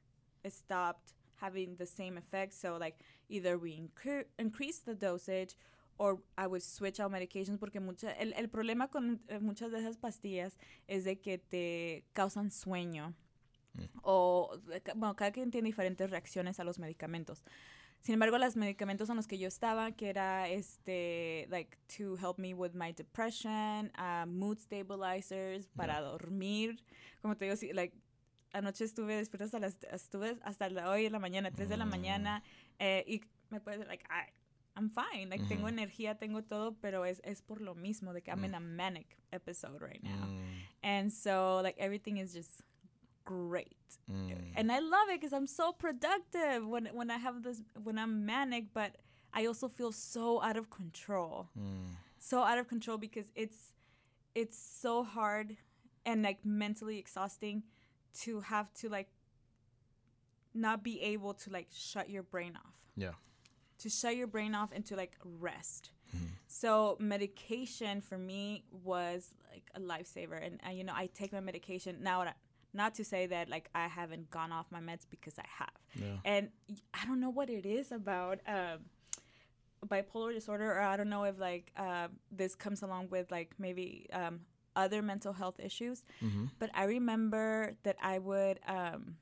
it 0.45 0.53
stopped 0.53 1.15
having 1.37 1.77
the 1.77 1.87
same 1.87 2.19
effect. 2.19 2.53
So 2.55 2.77
like 2.77 2.97
either 3.29 3.53
we 3.59 3.71
incre- 3.83 4.29
increase 4.39 4.79
the 4.81 4.95
dosage 4.95 5.53
or 5.99 6.19
I 6.37 6.47
would 6.47 6.63
switch 6.63 6.99
out 7.01 7.11
medications 7.13 7.59
porque 7.59 7.81
mucha, 7.81 8.13
el, 8.21 8.33
el 8.37 8.49
problema 8.49 8.91
con 8.91 9.21
eh, 9.29 9.39
muchas 9.41 9.71
de 9.71 9.79
esas 9.79 9.97
pastillas 9.97 10.59
es 10.89 11.05
de 11.05 11.17
que 11.17 11.39
te 11.39 12.05
causan 12.13 12.51
sueño. 12.51 13.15
Mm. 13.77 13.99
O, 14.03 14.59
bueno, 14.95 15.17
cada 15.17 15.33
quien 15.33 15.51
tiene 15.51 15.67
diferentes 15.69 16.11
reacciones 16.11 16.59
a 16.61 16.65
los 16.65 16.79
medicamentos. 16.79 17.45
Sin 18.01 18.13
embargo, 18.15 18.39
los 18.39 18.57
medicamentos 18.57 19.09
en 19.11 19.17
los 19.17 19.27
que 19.27 19.39
yo 19.39 19.49
estaba, 19.49 19.91
que 19.93 20.09
era 20.11 20.49
este, 20.49 21.47
like, 21.51 21.77
to 21.97 22.17
help 22.17 22.39
me 22.39 22.55
with 22.55 22.73
my 22.75 22.93
depression, 22.93 23.91
uh, 23.99 24.27
mood 24.27 24.59
stabilizers, 24.59 25.67
para 25.69 26.01
dormir. 26.01 26.85
Como 27.21 27.37
te 27.37 27.47
digo, 27.47 27.57
sí, 27.57 27.73
like, 27.73 27.97
anoche 28.53 28.85
estuve 28.85 29.17
despierta 29.17 29.45
hasta 29.47 29.59
las, 29.59 29.77
estuve 29.91 30.39
hasta 30.43 30.69
la- 30.71 30.89
hoy 30.91 31.07
en 31.07 31.13
la 31.13 31.19
mañana, 31.19 31.51
3 31.51 31.69
de 31.69 31.77
la 31.77 31.85
Mm. 31.87 31.91
mañana, 31.91 32.43
eh, 32.79 33.03
y 33.09 33.23
me 33.51 33.61
puede, 33.61 33.85
like, 33.87 34.05
I, 34.09 34.31
I'm 34.77 34.91
fine, 34.91 35.29
like, 35.31 35.45
tengo 35.47 35.63
Ujú. 35.65 35.69
energía, 35.69 36.17
tengo 36.17 36.43
todo, 36.45 36.77
pero 36.81 37.05
es, 37.07 37.21
es 37.25 37.43
por 37.43 37.61
lo 37.61 37.75
mismo, 37.75 38.13
de 38.13 38.23
que 38.23 38.31
I'm 38.31 38.45
in 38.45 38.55
a 38.55 38.61
manic 38.61 39.19
episode 39.33 39.79
right 39.81 40.03
now. 40.03 40.27
Mm, 40.27 40.63
And 40.83 41.11
so, 41.11 41.61
like, 41.63 41.77
everything 41.81 42.19
is 42.19 42.33
just 42.35 42.61
great 43.27 43.89
mm. 44.11 44.33
and 44.59 44.67
I 44.71 44.79
love 44.95 45.09
it 45.13 45.21
because 45.21 45.33
I'm 45.39 45.47
so 45.63 45.67
productive 45.85 46.61
when 46.73 46.87
when 46.99 47.11
I 47.11 47.19
have 47.27 47.43
this 47.43 47.61
when 47.87 47.97
I'm 47.99 48.15
manic, 48.33 48.65
but 48.73 48.91
I 49.39 49.47
also 49.51 49.69
feel 49.69 49.93
so 49.93 50.41
out 50.49 50.57
of 50.57 50.67
control, 50.71 51.49
Mm. 51.59 51.89
so 52.19 52.37
out 52.51 52.59
of 52.59 52.67
control 52.75 52.99
because 53.07 53.29
it's 53.35 53.61
it's 54.35 54.59
so 54.83 55.03
hard 55.17 55.57
and 56.09 56.23
like 56.29 56.41
mentally 56.45 56.99
exhausting 57.05 57.63
to 58.23 58.41
have 58.53 58.69
to 58.81 58.89
like 58.89 59.09
not 60.55 60.83
be 60.83 61.01
able 61.03 61.35
to 61.35 61.51
like 61.51 61.69
shut 61.73 62.09
your 62.09 62.23
brain 62.23 62.53
off 62.57 62.75
Yeah. 62.97 63.13
to 63.79 63.89
shut 63.91 64.17
your 64.17 64.27
brain 64.27 64.55
off 64.55 64.71
and 64.73 64.85
to 64.87 64.97
like 64.97 65.17
rest. 65.25 65.91
Mhm. 66.17 66.29
So 66.47 66.97
medication 67.01 68.01
for 68.01 68.17
me 68.19 68.65
was 68.71 69.35
like 69.53 69.69
a 69.75 69.81
lifesaver, 69.81 70.39
and, 70.47 70.61
and 70.63 70.79
you 70.79 70.85
know 70.85 70.95
I 70.95 71.09
take 71.21 71.33
my 71.33 71.41
medication 71.41 72.03
now. 72.03 72.25
Not 72.77 72.95
to 72.99 73.05
say 73.05 73.23
that 73.35 73.49
like 73.49 73.67
I 73.75 73.87
haven't 73.89 74.27
gone 74.31 74.53
off 74.57 74.67
my 74.77 74.81
meds 74.89 75.05
because 75.15 75.37
I 75.39 75.49
have, 75.61 75.77
Yeah. 76.05 76.19
and 76.33 76.45
I 77.01 77.03
don't 77.07 77.21
know 77.25 77.31
what 77.39 77.49
it 77.59 77.65
is 77.79 77.87
about 78.01 78.37
um, 78.47 78.79
bipolar 79.93 80.33
disorder, 80.35 80.69
or 80.73 80.81
I 80.81 80.97
don't 80.99 81.09
know 81.09 81.25
if 81.25 81.39
like 81.39 81.73
uh, 81.77 82.09
this 82.31 82.55
comes 82.55 82.83
along 82.83 83.09
with 83.11 83.31
like 83.31 83.51
maybe 83.59 84.07
um, 84.13 84.41
other 84.75 85.01
mental 85.03 85.33
health 85.33 85.59
issues. 85.59 86.05
Mm-hmm. 86.23 86.47
But 86.59 86.71
I 86.75 86.85
remember 86.85 87.77
that 87.85 87.97
I 88.03 88.19
would 88.19 88.61
um 88.69 89.17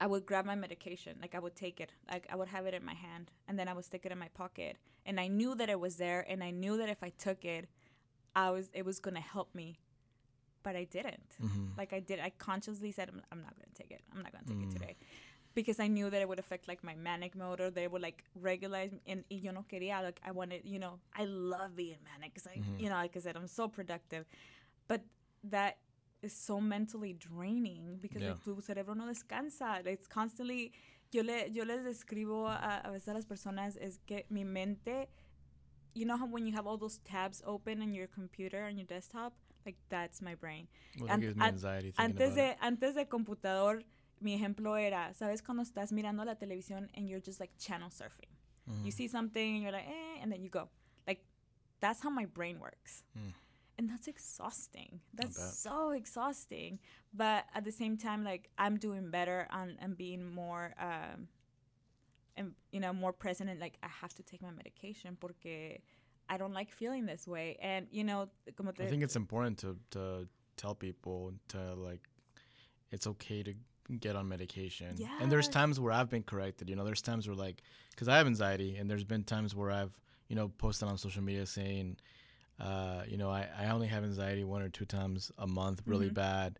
I 0.00 0.06
would 0.06 0.26
grab 0.26 0.44
my 0.44 0.56
medication, 0.56 1.12
like 1.22 1.34
I 1.34 1.38
would 1.38 1.54
take 1.54 1.80
it, 1.80 1.92
like 2.10 2.26
I 2.32 2.34
would 2.34 2.48
have 2.48 2.66
it 2.66 2.74
in 2.74 2.84
my 2.84 2.94
hand 2.94 3.30
and 3.46 3.56
then 3.58 3.68
I 3.68 3.72
would 3.72 3.84
stick 3.84 4.04
it 4.04 4.10
in 4.12 4.18
my 4.18 4.28
pocket. 4.42 4.76
And 5.06 5.20
I 5.20 5.28
knew 5.28 5.54
that 5.54 5.68
it 5.70 5.78
was 5.78 5.96
there 5.96 6.26
and 6.28 6.42
I 6.42 6.50
knew 6.50 6.76
that 6.78 6.88
if 6.88 7.02
I 7.04 7.10
took 7.10 7.44
it, 7.44 7.68
I 8.34 8.50
was 8.50 8.68
it 8.74 8.84
was 8.84 8.98
going 9.00 9.14
to 9.14 9.20
help 9.36 9.54
me. 9.54 9.78
But 10.62 10.76
I 10.76 10.84
didn't. 10.84 11.30
Mm-hmm. 11.42 11.66
Like 11.76 11.92
I 11.92 12.00
did 12.00 12.20
I 12.20 12.30
consciously 12.38 12.92
said 12.92 13.08
I'm, 13.10 13.20
I'm 13.32 13.42
not 13.42 13.54
going 13.56 13.68
to 13.74 13.82
take 13.82 13.90
it. 13.90 14.02
I'm 14.14 14.22
not 14.22 14.32
going 14.32 14.44
to 14.44 14.50
take 14.50 14.58
Mm. 14.60 14.68
it 14.70 14.72
today. 14.78 14.96
Because 15.54 15.78
I 15.80 15.86
knew 15.88 16.08
that 16.08 16.20
it 16.22 16.28
would 16.28 16.38
affect 16.38 16.66
like 16.68 16.82
my 16.82 16.94
manic 16.94 17.34
mode 17.36 17.60
or 17.60 17.70
they 17.70 17.86
would 17.86 18.00
like 18.00 18.24
regularize 18.40 18.92
me. 18.92 19.00
and 19.06 19.24
y 19.30 19.38
yo 19.42 19.52
no 19.52 19.64
quería 19.70 20.02
like 20.02 20.20
I 20.24 20.30
wanted, 20.30 20.62
you 20.64 20.78
know, 20.78 20.98
I 21.14 21.24
love 21.26 21.76
being 21.76 21.98
manic 22.10 22.34
cuz 22.34 22.46
I 22.46 22.58
Mhm. 22.58 22.80
you 22.80 22.88
know, 22.88 22.94
like 22.96 23.16
I 23.16 23.20
said 23.20 23.36
I'm 23.36 23.48
so 23.48 23.68
productive. 23.68 24.24
But 24.88 25.02
that 25.44 25.78
is 26.22 26.32
so 26.32 26.60
mentally 26.60 27.12
draining 27.12 27.98
because 28.00 28.22
Yeah. 28.22 28.30
like, 28.32 28.44
tu 28.44 28.60
cerebro 28.60 28.94
no 28.94 29.06
descansa. 29.06 29.84
It's 29.86 30.06
constantly. 30.06 30.72
Yo, 31.14 31.22
le, 31.22 31.46
yo 31.50 31.64
les 31.64 31.84
describo 31.84 32.46
a, 32.48 32.80
a 32.86 32.90
veces 32.90 33.08
a 33.08 33.12
las 33.12 33.26
personas 33.26 33.76
es 33.76 33.98
que 34.06 34.24
mi 34.30 34.44
mente, 34.44 35.08
you 35.94 36.06
know 36.06 36.16
how 36.16 36.24
when 36.26 36.46
you 36.46 36.54
have 36.54 36.66
all 36.66 36.78
those 36.78 36.98
tabs 37.04 37.42
open 37.44 37.82
in 37.82 37.92
your 37.92 38.06
computer 38.06 38.62
on 38.64 38.78
your 38.78 38.86
desktop, 38.86 39.34
like 39.64 39.76
that's 39.88 40.20
my 40.20 40.34
brain. 40.34 40.68
Well, 40.98 41.18
gives 41.18 41.36
me 41.36 41.44
anxiety 41.44 41.92
Antes 41.98 42.34
de, 42.34 42.56
antes 42.60 42.94
de 42.94 43.06
computador, 43.06 43.82
mi 44.20 44.34
ejemplo 44.34 44.76
era, 44.76 45.12
¿sabes 45.14 45.42
cuando 45.42 45.62
estás 45.62 45.92
mirando 45.92 46.24
la 46.24 46.34
televisión 46.34 46.88
and 46.94 47.08
you're 47.08 47.20
just 47.20 47.40
like 47.40 47.50
channel 47.58 47.90
surfing? 47.90 48.30
Mhm. 48.68 48.84
You 48.84 48.90
see 48.90 49.08
something 49.08 49.54
and 49.54 49.62
you're 49.62 49.72
like, 49.72 49.88
eh, 49.88 50.20
and 50.22 50.30
then 50.30 50.42
you 50.42 50.48
go. 50.48 50.68
Like, 51.06 51.24
that's 51.80 52.00
how 52.00 52.10
my 52.10 52.26
brain 52.26 52.60
works. 52.60 53.02
Mm. 53.18 53.32
And 53.78 53.88
that's 53.90 54.06
exhausting. 54.06 55.00
That's 55.14 55.58
so 55.58 55.90
exhausting. 55.90 56.78
But 57.12 57.46
at 57.54 57.64
the 57.64 57.72
same 57.72 57.96
time, 57.96 58.22
like, 58.22 58.50
I'm 58.58 58.76
doing 58.76 59.10
better 59.10 59.48
on 59.50 59.76
and 59.80 59.96
being 59.96 60.24
more, 60.24 60.74
um, 60.78 61.28
and, 62.36 62.54
you 62.70 62.80
know, 62.80 62.92
more 62.92 63.12
present 63.12 63.50
and 63.50 63.58
like, 63.58 63.78
I 63.82 63.88
have 63.88 64.14
to 64.14 64.22
take 64.22 64.42
my 64.42 64.50
medication 64.50 65.16
porque 65.18 65.80
I 66.32 66.36
don't 66.38 66.54
like 66.60 66.70
feeling 66.72 67.04
this 67.06 67.26
way. 67.34 67.56
And, 67.60 67.86
you 67.90 68.04
know, 68.04 68.28
como 68.56 68.72
te, 68.72 68.84
I 68.84 68.86
think 68.86 69.02
it's 69.02 69.16
important 69.16 69.58
to 69.58 69.76
to 69.90 70.28
tell 70.56 70.74
people 70.74 71.32
to 71.48 71.58
like 71.88 72.02
it's 72.90 73.06
okay 73.06 73.42
to 73.42 73.52
get 74.00 74.16
on 74.16 74.28
medication. 74.28 74.90
Yeah. 74.96 75.08
And 75.20 75.30
there's 75.32 75.48
times 75.48 75.78
where 75.82 75.92
I've 75.92 76.08
been 76.08 76.22
corrected. 76.22 76.68
You 76.70 76.76
know, 76.76 76.84
there's 76.84 77.02
times 77.02 77.26
where 77.28 77.36
like 77.46 77.62
because 77.90 78.08
I 78.08 78.16
have 78.18 78.26
anxiety, 78.26 78.76
and 78.78 78.88
there's 78.90 79.04
been 79.04 79.24
times 79.24 79.54
where 79.54 79.70
I've 79.70 79.92
you 80.28 80.36
know 80.36 80.48
posted 80.48 80.88
on 80.88 80.96
social 80.98 81.22
media 81.22 81.44
saying, 81.46 81.96
uh, 82.60 83.02
you 83.06 83.16
know, 83.18 83.30
I 83.30 83.42
I 83.58 83.64
only 83.70 83.88
have 83.88 84.04
anxiety 84.04 84.44
one 84.44 84.62
or 84.62 84.68
two 84.70 84.84
times 84.86 85.30
a 85.38 85.46
month, 85.46 85.82
really 85.86 86.10
Mhm. 86.10 86.14
bad. 86.14 86.58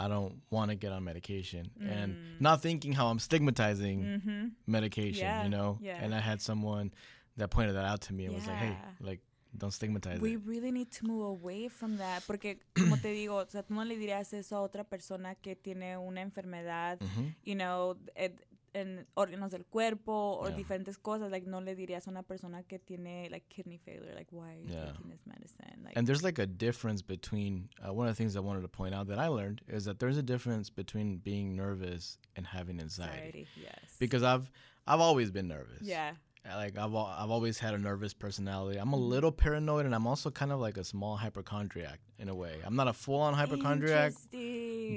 I 0.00 0.06
don't 0.06 0.34
want 0.50 0.70
to 0.70 0.76
get 0.76 0.92
on 0.92 1.02
medication, 1.02 1.64
and 1.80 2.14
Mm. 2.14 2.40
not 2.40 2.62
thinking 2.62 2.92
how 2.92 3.08
I'm 3.10 3.18
stigmatizing 3.18 3.98
mm-hmm. 4.04 4.46
medication. 4.66 5.24
Yeah, 5.26 5.42
You 5.42 5.50
know, 5.50 5.78
yeah. 5.82 5.98
and 6.02 6.14
I 6.14 6.20
had 6.20 6.40
someone 6.40 6.92
that 7.38 7.50
pointed 7.50 7.74
that 7.74 7.84
out 7.84 8.00
to 8.02 8.12
me 8.12 8.26
and 8.26 8.34
was 8.34 8.46
like, 8.46 8.56
hey, 8.56 8.76
like 9.00 9.20
don't 9.56 9.72
stigmatize 9.72 10.20
We 10.20 10.34
it. 10.34 10.42
really 10.44 10.70
need 10.70 10.90
to 10.92 11.06
move 11.06 11.24
away 11.24 11.68
from 11.68 11.96
that. 11.98 12.22
Porque, 12.26 12.58
como 12.76 12.96
te 12.96 13.08
digo, 13.14 13.36
o 13.36 13.46
sea, 13.48 13.62
tú 13.62 13.74
no 13.74 13.82
le 13.84 13.96
dirías 13.96 14.32
eso 14.34 14.56
a 14.56 14.60
otra 14.60 14.84
persona 14.84 15.34
que 15.36 15.56
tiene 15.56 15.96
una 15.96 16.20
enfermedad, 16.20 16.98
Mhm. 17.00 17.34
you 17.44 17.54
know, 17.54 17.96
ed- 18.14 18.40
en 18.74 19.06
órganos 19.16 19.50
del 19.50 19.64
cuerpo 19.64 20.12
o 20.38 20.48
Yeah. 20.48 20.56
diferentes 20.56 20.98
cosas. 20.98 21.30
Like, 21.30 21.46
no 21.48 21.62
le 21.62 21.74
dirías 21.74 22.06
a 22.06 22.10
una 22.10 22.22
persona 22.22 22.62
que 22.62 22.78
tiene, 22.78 23.28
like, 23.30 23.46
kidney 23.48 23.78
failure. 23.78 24.14
Like, 24.14 24.30
why 24.30 24.50
are 24.52 24.60
you 24.60 24.68
Yeah. 24.68 24.92
taking 24.92 25.08
this 25.10 25.26
medicine? 25.26 25.82
Like, 25.82 25.96
And 25.96 26.06
there's 26.06 26.22
like 26.22 26.38
a 26.38 26.46
difference 26.46 27.00
between 27.02 27.70
uh, 27.82 27.92
one 27.94 28.06
of 28.06 28.14
the 28.14 28.18
things 28.22 28.36
I 28.36 28.40
wanted 28.40 28.60
to 28.62 28.68
point 28.68 28.94
out 28.94 29.08
that 29.08 29.18
I 29.18 29.28
learned 29.28 29.62
is 29.66 29.86
that 29.86 29.98
there's 29.98 30.18
a 30.18 30.22
difference 30.22 30.68
between 30.68 31.16
being 31.16 31.56
nervous 31.56 32.18
and 32.36 32.46
having 32.48 32.78
anxiety. 32.78 33.16
anxiety. 33.38 33.46
Yes. 33.56 33.96
Because 33.98 34.22
I've 34.22 34.50
I've 34.86 35.00
always 35.00 35.30
been 35.30 35.48
nervous. 35.48 35.82
yeah. 35.82 36.14
Like 36.54 36.76
I've 36.78 36.94
I've 36.94 37.30
always 37.30 37.58
had 37.58 37.74
a 37.74 37.78
nervous 37.78 38.14
personality. 38.14 38.78
I'm 38.78 38.92
a 38.92 38.96
little 38.96 39.32
paranoid 39.32 39.86
and 39.86 39.94
I'm 39.94 40.06
also 40.06 40.30
kind 40.30 40.52
of 40.52 40.60
like 40.60 40.76
a 40.76 40.84
small 40.84 41.16
hypochondriac 41.16 42.00
in 42.18 42.28
a 42.28 42.34
way. 42.34 42.56
I'm 42.64 42.76
not 42.76 42.88
a 42.88 42.92
full 42.92 43.20
on 43.20 43.34
hypochondriac. 43.34 44.12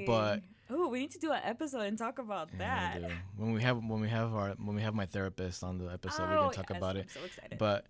But- 0.06 0.40
oh, 0.70 0.88
we 0.88 1.00
need 1.00 1.10
to 1.12 1.18
do 1.18 1.30
an 1.32 1.40
episode 1.44 1.82
and 1.82 1.98
talk 1.98 2.18
about 2.18 2.48
Yeah, 2.58 2.98
that. 2.98 3.10
When 3.36 3.52
we 3.52 3.62
have 3.62 3.76
when 3.84 4.00
we 4.00 4.08
have 4.08 4.34
our 4.34 4.50
when 4.52 4.74
we 4.74 4.82
have 4.82 4.94
my 4.94 5.06
therapist 5.06 5.62
on 5.62 5.78
the 5.78 5.88
episode, 5.92 6.28
we 6.30 6.36
Oh, 6.36 6.44
can 6.48 6.52
talk 6.62 6.70
yes, 6.70 6.78
about 6.78 6.96
I'm 6.96 7.02
it. 7.02 7.10
so 7.10 7.20
excited. 7.24 7.58
but 7.58 7.86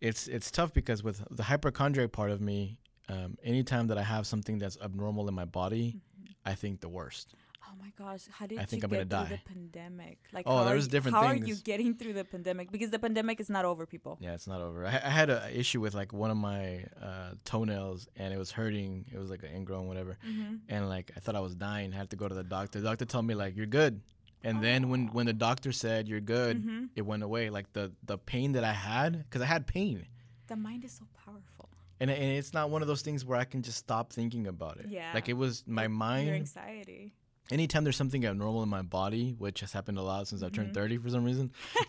it's 0.00 0.26
it's 0.28 0.50
tough 0.50 0.72
because 0.72 1.02
with 1.02 1.22
the 1.30 1.42
hypochondriac 1.42 2.12
part 2.12 2.30
of 2.30 2.40
me, 2.40 2.78
um, 3.08 3.36
anytime 3.42 3.88
that 3.88 3.98
I 3.98 4.02
have 4.02 4.26
something 4.26 4.58
that's 4.58 4.78
abnormal 4.82 5.28
in 5.28 5.34
my 5.34 5.44
body, 5.44 6.00
Mhm. 6.20 6.34
I 6.46 6.54
think 6.54 6.80
the 6.80 6.88
worst. 6.88 7.34
Oh 7.70 7.74
my 7.78 7.90
gosh, 7.98 8.22
how 8.30 8.46
did 8.46 8.58
I 8.58 8.64
think 8.64 8.82
you 8.82 8.86
I'm 8.86 8.90
gonna 8.90 9.04
get 9.04 9.10
through 9.28 9.36
die. 9.36 9.42
the 9.44 9.52
pandemic? 9.54 10.18
Like, 10.32 10.46
Oh, 10.46 10.56
how 10.56 10.64
there 10.64 10.72
are 10.72 10.76
was 10.76 10.86
you- 10.86 10.90
different 10.90 11.16
How 11.18 11.24
are 11.26 11.34
you 11.36 11.54
getting 11.56 11.94
through 11.94 12.14
the 12.14 12.24
pandemic? 12.24 12.70
Because 12.72 12.90
the 12.90 12.98
pandemic 12.98 13.40
is 13.40 13.50
not 13.50 13.64
over, 13.66 13.84
people. 13.84 14.16
Yeah, 14.20 14.32
it's 14.34 14.46
not 14.46 14.60
over. 14.62 14.86
I, 14.86 14.94
I 14.94 15.10
had 15.20 15.28
an 15.28 15.52
issue 15.52 15.80
with 15.80 15.94
like 15.94 16.12
one 16.12 16.30
of 16.30 16.38
my 16.38 16.84
uh, 17.02 17.32
toenails, 17.44 18.08
and 18.16 18.32
it 18.32 18.38
was 18.38 18.50
hurting. 18.50 19.04
It 19.12 19.18
was 19.18 19.28
like 19.30 19.42
an 19.42 19.50
ingrown, 19.54 19.86
whatever. 19.86 20.16
Mm-hmm. 20.26 20.54
And 20.70 20.88
like 20.88 21.10
I 21.16 21.20
thought 21.20 21.36
I 21.36 21.40
was 21.40 21.54
dying. 21.54 21.92
I 21.92 21.96
had 21.98 22.10
to 22.10 22.16
go 22.16 22.26
to 22.26 22.34
the 22.34 22.44
doctor. 22.44 22.80
The 22.80 22.86
doctor 22.88 23.04
told 23.04 23.26
me 23.26 23.34
like 23.34 23.54
you're 23.56 23.66
good. 23.66 24.00
And 24.44 24.62
then 24.62 24.88
when 24.88 25.08
when 25.08 25.26
the 25.26 25.32
doctor 25.32 25.72
said 25.72 26.08
you're 26.08 26.20
good, 26.20 26.58
Mm-hmm. 26.58 26.84
it 26.96 27.02
went 27.02 27.22
away. 27.22 27.50
Like 27.50 27.72
the 27.74 27.92
the 28.04 28.16
pain 28.18 28.52
that 28.52 28.64
I 28.64 28.72
had, 28.72 29.24
because 29.24 29.42
I 29.42 29.46
had 29.46 29.66
pain, 29.66 30.06
The 30.46 30.56
mind 30.56 30.84
is 30.84 30.92
so 30.92 31.04
powerful. 31.24 31.68
and 32.00 32.08
and 32.10 32.30
it's 32.38 32.54
not 32.54 32.70
one 32.70 32.80
of 32.80 32.88
those 32.88 33.02
things 33.02 33.24
where 33.26 33.38
I 33.38 33.44
can 33.44 33.60
just 33.62 33.78
stop 33.78 34.12
thinking 34.12 34.46
about 34.46 34.78
it. 34.78 34.86
Yeah. 34.88 35.10
Like 35.12 35.28
it 35.28 35.36
was 35.36 35.64
my 35.66 35.88
mind. 35.88 36.28
Your 36.28 36.36
anxiety. 36.36 37.14
Anytime 37.50 37.82
there's 37.84 37.96
something 37.96 38.24
abnormal 38.26 38.62
in 38.62 38.68
my 38.68 38.82
body, 38.82 39.34
which 39.38 39.60
has 39.60 39.72
happened 39.72 39.96
a 39.98 40.02
lot 40.02 40.28
since 40.28 40.42
I've 40.42 40.52
turned 40.52 40.70
Mhm. 40.70 40.74
30 40.74 40.98
for 40.98 41.08
some 41.10 41.24
reason. 41.24 41.50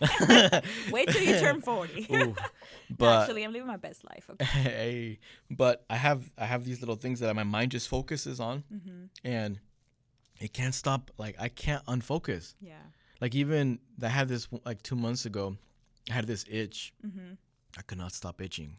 Wait 0.90 1.08
till 1.08 1.22
you 1.22 1.38
turn 1.38 1.60
40. 1.62 2.06
Ooh, 2.10 2.16
No, 2.18 2.34
but 2.96 3.22
actually, 3.22 3.44
I'm 3.44 3.52
living 3.52 3.66
my 3.68 3.76
best 3.76 4.04
life. 4.04 4.28
Okay. 4.30 4.44
hey, 4.44 5.18
but 5.50 5.84
I 5.90 5.96
have 5.96 6.30
I 6.38 6.46
have 6.46 6.64
these 6.64 6.80
little 6.80 6.96
things 6.96 7.20
that 7.20 7.34
my 7.36 7.44
mind 7.44 7.72
just 7.72 7.88
focuses 7.88 8.40
on, 8.40 8.64
Mm-hmm. 8.72 9.04
and 9.24 9.60
it 10.40 10.52
can't 10.52 10.74
stop. 10.74 11.10
Like 11.18 11.36
I 11.38 11.48
can't 11.48 11.84
unfocus. 11.86 12.54
Yeah. 12.60 12.74
Like 13.20 13.34
even 13.34 13.80
I 14.02 14.08
had 14.08 14.28
this 14.28 14.48
like 14.64 14.82
two 14.82 14.96
months 14.96 15.26
ago, 15.26 15.56
I 16.10 16.14
had 16.14 16.26
this 16.26 16.44
itch. 16.48 16.92
Mm-hmm. 17.06 17.34
I 17.78 17.82
could 17.82 17.98
not 17.98 18.12
stop 18.12 18.40
itching, 18.40 18.76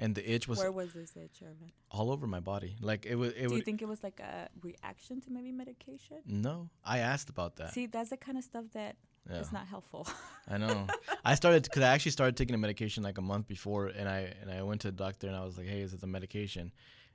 and 0.00 0.14
the 0.14 0.24
itch 0.34 0.48
was 0.48 0.58
Where 0.58 0.72
was 0.72 0.92
this 0.92 1.12
itch, 1.16 1.42
Irvin? 1.42 1.70
all 1.90 2.10
over 2.10 2.26
my 2.26 2.40
body. 2.40 2.76
Like 2.80 3.06
it 3.06 3.14
was. 3.14 3.32
It 3.32 3.48
Do 3.48 3.54
you 3.56 3.62
think 3.62 3.82
it 3.82 3.88
was 3.88 4.02
like 4.02 4.18
a 4.20 4.48
reaction 4.62 5.20
to 5.22 5.30
maybe 5.30 5.52
medication? 5.52 6.18
no, 6.26 6.70
I 6.84 6.98
asked 6.98 7.28
about 7.30 7.56
that. 7.56 7.72
See, 7.74 7.86
that's 7.86 8.10
the 8.10 8.16
kind 8.16 8.36
of 8.38 8.44
stuff 8.44 8.64
that 8.72 8.96
yeah, 9.30 9.38
is 9.40 9.52
not 9.52 9.66
helpful. 9.66 10.08
I 10.48 10.56
know. 10.58 10.86
I 11.24 11.34
started 11.34 11.62
because 11.64 11.82
I 11.82 11.88
actually 11.94 12.12
started 12.12 12.36
taking 12.36 12.54
a 12.54 12.58
medication 12.58 13.02
like 13.04 13.18
a 13.18 13.22
month 13.22 13.46
before, 13.46 13.86
and 13.88 14.08
I 14.08 14.32
and 14.40 14.50
I 14.50 14.62
went 14.62 14.80
to 14.82 14.88
the 14.88 14.96
doctor 14.96 15.26
and 15.28 15.36
I 15.36 15.44
was 15.44 15.56
like, 15.58 15.66
"Hey, 15.68 15.80
is 15.82 15.92
it 15.94 16.00
the 16.00 16.06
medication?" 16.18 16.72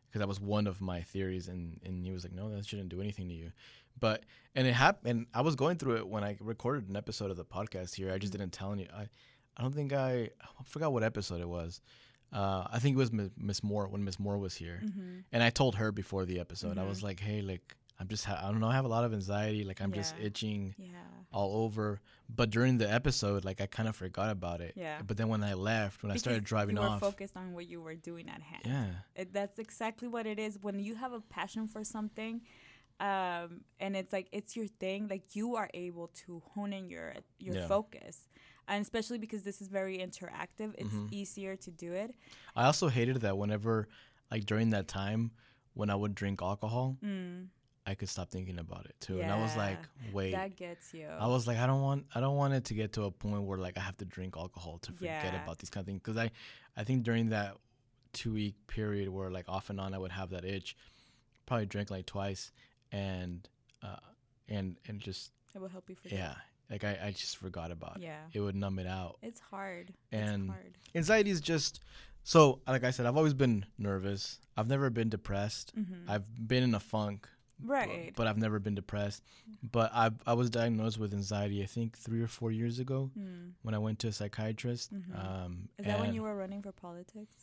Because 0.07 0.19
that 0.19 0.27
was 0.27 0.39
one 0.39 0.67
of 0.67 0.79
my 0.81 1.01
theories, 1.01 1.47
and 1.47 1.79
and 1.83 2.05
he 2.05 2.11
was 2.11 2.23
like, 2.23 2.33
"No, 2.33 2.49
that 2.49 2.65
shouldn't 2.65 2.89
do 2.89 3.01
anything 3.01 3.27
to 3.29 3.33
you." 3.33 3.51
But 3.99 4.23
and 4.55 4.67
it 4.67 4.73
happened. 4.73 5.09
And 5.11 5.25
I 5.33 5.41
was 5.41 5.55
going 5.55 5.77
through 5.77 5.97
it 5.97 6.07
when 6.07 6.23
I 6.23 6.37
recorded 6.39 6.87
an 6.89 6.95
episode 6.95 7.31
of 7.31 7.37
the 7.37 7.45
podcast 7.45 7.95
here. 7.95 8.13
I 8.13 8.17
just 8.17 8.31
Mhm. 8.33 8.37
didn't 8.39 8.53
tell 8.53 8.71
any. 8.71 8.87
I 8.91 9.07
I 9.57 9.61
don't 9.63 9.73
think 9.73 9.91
I 9.93 10.29
I 10.41 10.63
forgot 10.65 10.93
what 10.93 11.03
episode 11.03 11.41
it 11.41 11.49
was. 11.49 11.81
Uh, 12.35 12.67
I 12.75 12.79
think 12.79 12.95
it 12.95 12.97
was 13.05 13.11
Miss 13.49 13.63
Moore 13.63 13.87
when 13.87 14.03
Miss 14.03 14.19
Moore 14.19 14.37
was 14.37 14.53
here, 14.55 14.81
mm-hmm. 14.83 15.19
and 15.31 15.41
I 15.41 15.49
told 15.49 15.73
her 15.75 15.91
before 15.91 16.25
the 16.25 16.37
episode. 16.39 16.77
I 16.77 16.83
was 16.91 16.99
Mhm. 16.99 17.03
like, 17.09 17.19
"Hey, 17.21 17.41
like 17.41 17.65
I'm 17.99 18.09
just 18.09 18.25
ha- 18.25 18.41
I 18.43 18.51
don't 18.51 18.59
know. 18.59 18.67
I 18.67 18.73
have 18.75 18.83
a 18.91 18.93
lot 18.97 19.05
of 19.05 19.13
anxiety. 19.13 19.63
Like 19.63 19.79
I'm 19.81 19.93
just 19.93 20.13
itching." 20.27 20.75
Yeah. 20.77 20.89
all 21.31 21.63
over. 21.65 21.99
But 22.33 22.49
during 22.49 22.77
the 22.77 22.89
episode, 22.99 23.43
like 23.43 23.59
I 23.59 23.65
kind 23.77 23.89
of 23.89 23.95
forgot 24.03 24.29
about 24.29 24.61
it. 24.61 24.73
Yeah. 24.77 25.01
But 25.05 25.17
then 25.17 25.27
when 25.27 25.43
I 25.43 25.53
left, 25.53 26.01
when 26.01 26.11
I 26.13 26.15
started 26.15 26.45
driving 26.45 26.77
you 26.77 26.81
were 26.81 26.87
off, 26.87 27.01
focused 27.01 27.35
on 27.35 27.51
what 27.53 27.65
you 27.67 27.81
were 27.81 27.95
doing 27.95 28.29
at 28.29 28.41
hand. 28.41 28.63
yeah, 28.65 28.89
It, 29.21 29.33
that's 29.33 29.59
exactly 29.59 30.07
what 30.07 30.25
it 30.25 30.39
is. 30.39 30.57
When 30.61 30.79
you 30.79 30.95
have 30.95 31.11
a 31.11 31.19
passion 31.19 31.67
for 31.67 31.83
something, 31.83 32.41
um, 33.01 33.61
and 33.81 33.95
it's 33.97 34.13
like 34.13 34.29
it's 34.31 34.55
your 34.55 34.67
thing, 34.67 35.07
like 35.09 35.35
you 35.35 35.55
are 35.55 35.69
able 35.73 36.07
to 36.25 36.41
hone 36.53 36.71
in 36.71 36.87
your 36.89 37.15
your 37.37 37.55
Yeah. 37.55 37.67
focus, 37.67 38.29
and 38.67 38.81
especially 38.81 39.17
because 39.17 39.43
this 39.43 39.61
is 39.61 39.67
very 39.67 39.97
interactive, 39.99 40.73
it's 40.77 40.93
Mhm. 40.95 41.07
easier 41.11 41.55
to 41.55 41.71
do 41.71 41.93
it. 41.93 42.15
I 42.55 42.65
also 42.65 42.87
hated 42.87 43.17
that 43.21 43.37
whenever, 43.37 43.87
like 44.31 44.45
during 44.45 44.71
that 44.71 44.87
time, 44.87 45.31
when 45.73 45.89
I 45.89 45.95
would 45.95 46.15
drink 46.15 46.41
alcohol, 46.41 46.97
Mm, 47.03 47.49
I 47.85 47.95
could 47.95 48.09
stop 48.09 48.29
thinking 48.31 48.57
about 48.59 48.85
it 48.85 48.95
too. 48.99 49.17
yeah, 49.17 49.23
And 49.23 49.31
I 49.31 49.35
was 49.37 49.55
like, 49.55 49.79
wait. 50.11 50.31
that 50.31 50.55
gets 50.55 50.93
you. 50.93 51.07
I 51.07 51.27
was 51.27 51.45
like, 51.47 51.57
I 51.57 51.67
don't 51.67 51.81
want, 51.81 52.05
I 52.15 52.19
don't 52.19 52.35
want 52.37 52.53
it 52.53 52.65
to 52.65 52.73
get 52.73 52.93
to 52.93 53.03
a 53.03 53.11
point 53.11 53.43
where 53.43 53.57
like 53.59 53.77
I 53.77 53.81
have 53.81 53.97
to 53.97 54.05
drink 54.05 54.35
alcohol 54.37 54.79
to 54.79 54.91
forget 54.93 55.33
Yeah. 55.33 55.41
about 55.43 55.59
these 55.59 55.69
kind 55.69 55.81
of 55.83 55.85
things. 55.87 55.99
Because 56.01 56.17
I, 56.17 56.31
I 56.75 56.83
think 56.83 57.03
during 57.03 57.29
that 57.29 57.57
two 58.13 58.33
week 58.33 58.55
period 58.67 59.09
where 59.09 59.29
like 59.29 59.47
off 59.49 59.69
and 59.69 59.79
on 59.79 59.93
I 59.93 59.97
would 59.99 60.11
have 60.13 60.29
that 60.31 60.45
itch, 60.45 60.75
probably 61.45 61.65
drink 61.67 61.91
like 61.91 62.05
twice, 62.07 62.51
and, 62.91 63.47
uh, 63.83 63.97
and 64.47 64.77
and 64.87 64.99
just 64.99 65.31
it 65.53 65.59
will 65.61 65.67
help 65.69 65.89
you 65.89 65.95
forget. 65.95 66.17
yeah, 66.17 66.35
like 66.69 66.83
I, 66.83 66.97
I 67.05 67.11
just 67.11 67.37
forgot 67.37 67.71
about 67.71 67.97
it. 67.97 68.03
Yeah. 68.03 68.19
It 68.33 68.39
would 68.39 68.55
numb 68.55 68.79
it 68.79 68.87
out. 68.87 69.17
It's 69.21 69.39
hard. 69.39 69.93
And- 70.11 70.43
it's 70.45 70.51
hard. 70.51 70.77
Anxiety 70.95 71.29
is 71.31 71.41
just 71.41 71.81
so 72.23 72.59
like 72.67 72.83
I 72.83 72.91
said, 72.91 73.05
I've 73.05 73.17
always 73.17 73.33
been 73.33 73.65
nervous. 73.77 74.39
I've 74.57 74.67
never 74.69 74.89
been 74.89 75.09
depressed. 75.09 75.73
hmm 75.75 76.07
I've 76.07 76.23
been 76.47 76.63
in 76.63 76.73
a 76.73 76.79
funk, 76.79 77.27
right. 77.63 78.13
but 78.15 78.25
I've 78.27 78.37
never 78.37 78.57
been 78.59 78.73
depressed. 78.75 79.21
But 79.71 79.91
I 79.93 80.09
I 80.25 80.33
was 80.33 80.49
diagnosed 80.49 80.97
with 80.97 81.13
anxiety 81.13 81.61
I 81.61 81.65
think 81.67 81.97
3 81.97 82.21
or 82.21 82.27
4 82.27 82.51
years 82.51 82.79
ago 82.79 83.11
Mm. 83.17 83.51
when 83.61 83.75
I 83.75 83.77
went 83.77 83.99
to 83.99 84.07
a 84.07 84.11
psychiatrist. 84.11 84.93
Mhm. 84.93 85.25
Um 85.25 85.69
Is 85.77 85.85
that 85.85 85.99
when 85.99 86.13
you 86.13 86.23
were 86.23 86.35
running 86.35 86.61
for 86.61 86.71
politics? 86.71 87.35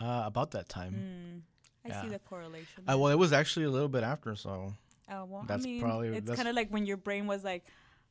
uh, 0.00 0.22
about 0.26 0.52
that 0.52 0.68
time. 0.68 0.94
Mm. 0.94 1.90
I 1.90 2.02
see 2.02 2.08
the 2.08 2.18
correlation. 2.20 2.84
Uh, 2.88 2.96
well, 2.98 3.10
it 3.10 3.18
was 3.18 3.32
actually 3.32 3.64
a 3.66 3.70
little 3.70 3.88
bit 3.88 4.04
after, 4.04 4.36
so 4.36 4.72
Oh, 5.10 5.24
well, 5.24 5.42
That's 5.48 5.64
I 5.64 5.68
mean, 5.68 5.80
probably- 5.80 6.08
it's 6.16 6.30
kind 6.36 6.46
of 6.48 6.54
like 6.54 6.68
when 6.68 6.84
your 6.86 6.98
brain 6.98 7.26
was 7.26 7.42
like, 7.42 7.64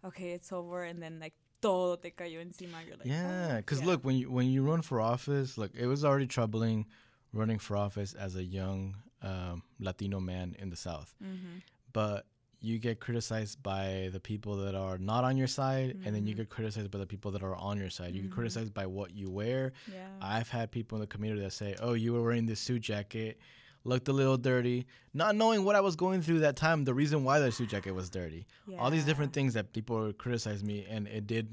okay, 0.05 0.31
it's 0.31 0.51
over, 0.51 0.83
and 0.83 1.01
then 1.01 1.19
like 1.19 1.33
todo 1.61 1.95
te 1.97 2.11
cayó 2.11 2.39
encima. 2.41 2.77
You're 2.85 2.97
like, 2.97 3.07
yeah. 3.07 3.49
"Ah." 3.53 3.57
Because 3.57 3.79
Yeah. 3.81 3.87
look, 3.87 4.05
when 4.05 4.15
you 4.17 4.31
when 4.31 4.47
you 4.47 4.63
run 4.63 4.81
for 4.81 4.99
office, 5.01 5.57
look, 5.57 5.71
it 5.75 5.87
was 5.87 6.03
already 6.05 6.27
troubling 6.27 6.85
running 7.33 7.59
for 7.59 7.75
office 7.77 8.13
as 8.13 8.35
a 8.35 8.43
young 8.43 8.95
um, 9.23 9.63
Latino 9.79 10.19
man 10.19 10.55
in 10.59 10.69
the 10.69 10.75
South. 10.75 11.13
Mhm. 11.23 11.61
but 11.93 12.27
you 12.59 12.77
get 12.79 12.99
criticized 12.99 13.61
by 13.63 14.09
the 14.11 14.19
people 14.19 14.57
that 14.57 14.73
are 14.75 14.97
not 14.99 15.23
on 15.23 15.37
your 15.37 15.47
side 15.47 15.91
and 16.05 16.15
then 16.15 16.25
you 16.27 16.33
Mhm. 16.33 16.37
get 16.37 16.49
criticized 16.49 16.89
by 16.91 16.97
the 16.99 17.05
people 17.07 17.31
that 17.31 17.43
are 17.43 17.55
on 17.55 17.77
your 17.77 17.89
side 17.89 18.13
you 18.15 18.21
get 18.23 18.31
Mhm. 18.31 18.33
criticized 18.33 18.73
by 18.73 18.85
what 18.85 19.11
you 19.11 19.29
wear 19.29 19.73
Yeah. 19.91 20.09
i've 20.21 20.49
had 20.49 20.71
people 20.71 20.95
in 20.97 21.01
the 21.01 21.07
community 21.07 21.41
that 21.41 21.51
say 21.53 21.75
oh 21.79 21.93
you 21.93 22.13
were 22.13 22.21
wearing 22.23 22.45
this 22.47 22.59
suit 22.59 22.81
jacket 22.81 23.39
looked 23.87 24.07
a 24.09 24.13
little 24.13 24.37
dirty 24.37 24.85
not 25.13 25.35
knowing 25.35 25.63
what 25.63 25.75
i 25.75 25.79
was 25.81 25.95
going 25.95 26.21
through 26.21 26.39
that 26.39 26.55
time 26.55 26.83
the 26.83 26.93
reason 26.93 27.23
why 27.23 27.39
the 27.39 27.51
suit 27.51 27.69
jacket 27.69 27.91
was 27.93 28.09
dirty. 28.09 28.45
All 28.77 28.91
these 28.91 29.05
different 29.05 29.31
things 29.33 29.53
that 29.53 29.71
people 29.73 30.11
criticize 30.13 30.61
me 30.63 30.85
and 30.89 31.07
it 31.07 31.25
did 31.25 31.45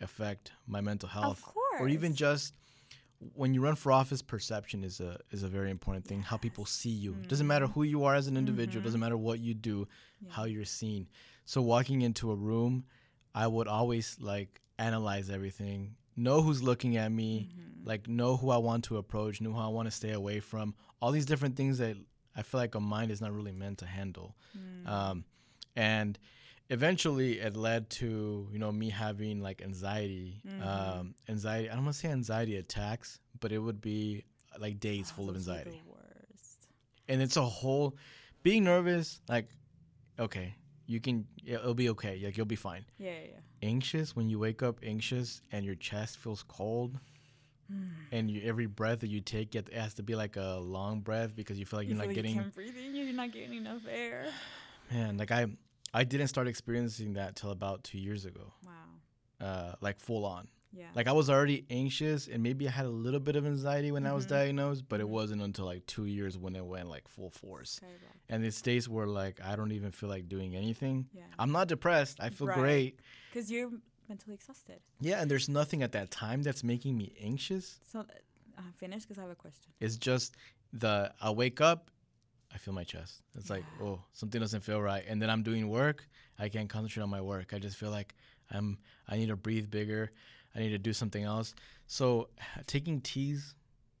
affect 0.00 0.52
my 0.66 0.80
mental 0.80 1.08
health 1.08 1.38
Of 1.38 1.42
course. 1.54 1.80
or 1.80 1.88
even 1.88 2.14
just 2.14 2.54
when 3.34 3.54
you 3.54 3.60
run 3.62 3.76
for 3.76 3.92
office 3.92 4.20
perception 4.20 4.84
is 4.84 5.00
a 5.00 5.18
is 5.30 5.42
a 5.42 5.48
very 5.48 5.70
important 5.70 6.04
thing 6.06 6.20
how 6.22 6.36
people 6.36 6.66
see 6.66 6.90
you. 6.90 7.12
It 7.22 7.28
doesn't 7.28 7.46
matter 7.46 7.66
who 7.66 7.82
you 7.82 8.04
are 8.04 8.14
as 8.14 8.26
an 8.26 8.36
individual 8.36 8.80
Mhm. 8.82 8.84
doesn't 8.84 9.00
matter 9.00 9.16
what 9.16 9.38
you 9.40 9.54
do 9.54 9.88
Yeah. 10.20 10.32
how 10.36 10.44
you're 10.44 10.66
seen. 10.66 11.08
So 11.44 11.62
walking 11.62 12.02
into 12.02 12.30
a 12.32 12.36
room 12.36 12.84
i 13.34 13.46
would 13.46 13.68
always 13.68 14.16
like 14.20 14.60
analyze 14.78 15.30
everything 15.30 15.94
know 16.16 16.42
who's 16.42 16.62
looking 16.62 16.96
at 16.96 17.10
me 17.12 17.48
Mhm. 17.50 17.86
like 17.86 18.08
know 18.08 18.36
who 18.36 18.50
i 18.50 18.56
want 18.56 18.84
to 18.84 18.96
approach 18.96 19.40
know 19.40 19.52
who 19.52 19.58
i 19.60 19.68
want 19.68 19.86
to 19.86 19.90
stay 19.90 20.12
away 20.12 20.40
from 20.40 20.74
all 21.00 21.10
these 21.12 21.26
different 21.26 21.56
things 21.56 21.78
that 21.78 21.96
i 22.34 22.42
feel 22.42 22.58
like 22.60 22.74
a 22.74 22.80
mind 22.80 23.10
is 23.10 23.20
not 23.20 23.32
really 23.32 23.52
meant 23.52 23.78
to 23.78 23.86
handle 23.86 24.34
Mm. 24.56 24.88
um, 24.88 25.24
and 25.76 26.18
eventually 26.70 27.38
it 27.38 27.56
led 27.56 27.88
to 27.90 28.48
you 28.52 28.58
know 28.58 28.72
me 28.72 28.90
having 28.90 29.40
like 29.40 29.62
anxiety 29.62 30.40
Mhm. 30.46 30.62
um, 30.66 31.14
anxiety 31.28 31.70
i 31.70 31.74
don't 31.74 31.84
want 31.84 31.94
to 31.94 32.00
say 32.00 32.08
anxiety 32.10 32.56
attacks 32.56 33.20
but 33.40 33.52
it 33.52 33.58
would 33.58 33.80
be 33.80 34.24
like 34.58 34.80
days 34.80 35.10
Oh, 35.12 35.16
full 35.16 35.30
of 35.30 35.36
anxiety 35.36 35.70
the 35.84 35.90
worst. 35.90 36.68
and 37.08 37.20
it's 37.22 37.36
a 37.36 37.44
whole 37.44 37.96
being 38.42 38.64
nervous 38.64 39.20
like 39.28 39.48
okay 40.18 40.54
you 40.86 41.00
can 41.00 41.26
it'll 41.44 41.74
be 41.74 41.88
okay 41.90 42.20
like 42.24 42.36
you'll 42.36 42.46
be 42.46 42.56
fine 42.56 42.84
Yeah, 42.98 43.10
yeah, 43.10 43.18
yeah. 43.34 43.68
anxious 43.68 44.14
when 44.16 44.28
you 44.28 44.38
wake 44.38 44.62
up 44.62 44.78
anxious 44.82 45.40
and 45.52 45.64
your 45.64 45.74
chest 45.76 46.18
feels 46.18 46.42
cold 46.42 46.98
Mm. 47.72 47.88
and 48.12 48.30
you, 48.30 48.42
every 48.44 48.66
breath 48.66 49.00
that 49.00 49.10
you 49.10 49.20
take 49.20 49.56
it 49.56 49.72
has 49.74 49.94
to 49.94 50.02
be 50.04 50.14
like 50.14 50.36
a 50.36 50.60
long 50.60 51.00
breath 51.00 51.34
because 51.34 51.58
you 51.58 51.66
feel 51.66 51.80
like 51.80 51.88
You 51.88 51.94
you're 51.94 51.98
not 51.98 52.06
like 52.06 52.14
getting 52.14 52.36
you 52.36 52.42
in. 52.42 52.94
You're 52.94 53.12
not 53.12 53.32
getting 53.32 53.54
enough 53.54 53.82
air. 53.90 54.28
man 54.88 55.16
like 55.16 55.32
i 55.32 55.46
i 55.92 56.04
didn't 56.04 56.28
start 56.28 56.46
experiencing 56.46 57.14
that 57.14 57.34
till 57.34 57.50
about 57.50 57.82
two 57.82 57.98
years 57.98 58.24
ago 58.24 58.52
Wow. 58.64 58.72
uh 59.40 59.72
like 59.80 59.98
full 59.98 60.24
on 60.24 60.46
Yeah. 60.72 60.88
like 60.94 61.06
i 61.06 61.12
was 61.12 61.30
already 61.30 61.64
anxious 61.70 62.28
and 62.28 62.42
maybe 62.42 62.68
i 62.68 62.70
had 62.70 62.84
a 62.86 62.90
little 62.90 63.20
bit 63.20 63.34
of 63.36 63.46
anxiety 63.46 63.90
when 63.92 64.04
i 64.06 64.12
was 64.12 64.26
Mhm. 64.26 64.30
diagnosed 64.30 64.84
but 64.88 65.00
it 65.00 65.06
Mhm. 65.06 65.10
wasn't 65.10 65.42
until 65.42 65.64
like 65.64 65.86
two 65.86 66.04
years 66.04 66.36
when 66.36 66.54
it 66.54 66.64
went 66.66 66.88
like 66.88 67.08
full 67.08 67.30
force 67.30 67.70
Skyrocket. 67.72 68.00
and 68.28 68.44
it's 68.44 68.60
days 68.60 68.88
where 68.88 69.06
like 69.06 69.40
i 69.42 69.56
don't 69.56 69.72
even 69.72 69.90
feel 69.92 70.08
like 70.10 70.28
doing 70.28 70.54
anything 70.54 71.08
Yeah. 71.14 71.22
i'm 71.38 71.50
not 71.52 71.68
depressed 71.68 72.20
i 72.20 72.28
feel 72.30 72.46
Right. 72.48 72.58
great 72.58 73.00
Because 73.30 73.50
you're 73.50 73.70
mentally 74.08 74.34
exhausted. 74.34 74.80
yeah 75.00 75.20
and 75.22 75.30
there's 75.30 75.48
nothing 75.48 75.82
at 75.82 75.92
that 75.92 76.10
time 76.10 76.42
that's 76.42 76.62
making 76.62 76.96
me 76.98 77.14
anxious 77.20 77.78
So, 77.90 78.00
uh, 78.58 78.62
finish 78.76 79.02
because 79.04 79.18
I 79.18 79.22
have 79.22 79.30
a 79.30 79.34
question. 79.34 79.72
it's 79.80 79.96
just 79.96 80.36
the 80.72 81.14
i 81.22 81.30
wake 81.30 81.60
up 81.60 81.90
i 82.52 82.58
feel 82.58 82.74
my 82.74 82.84
chest 82.84 83.22
it's 83.34 83.48
like 83.50 83.64
oh 83.80 84.02
something 84.12 84.40
doesn't 84.40 84.60
feel 84.62 84.80
right 84.82 85.04
and 85.08 85.22
then 85.22 85.30
i'm 85.30 85.42
doing 85.42 85.68
work 85.68 86.06
i 86.38 86.48
can't 86.48 86.68
concentrate 86.68 87.02
on 87.02 87.08
my 87.10 87.20
work 87.22 87.54
i 87.54 87.58
just 87.58 87.76
feel 87.76 87.90
like 87.90 88.14
i'm 88.50 88.78
i 89.08 89.16
need 89.16 89.28
to 89.28 89.36
breathe 89.36 89.70
bigger 89.70 90.12
i 90.56 90.60
need 90.60 90.72
to 90.72 90.78
do 90.78 90.92
something 90.92 91.22
else 91.24 91.54
so 91.86 92.28
taking 92.66 93.00
teas 93.00 93.54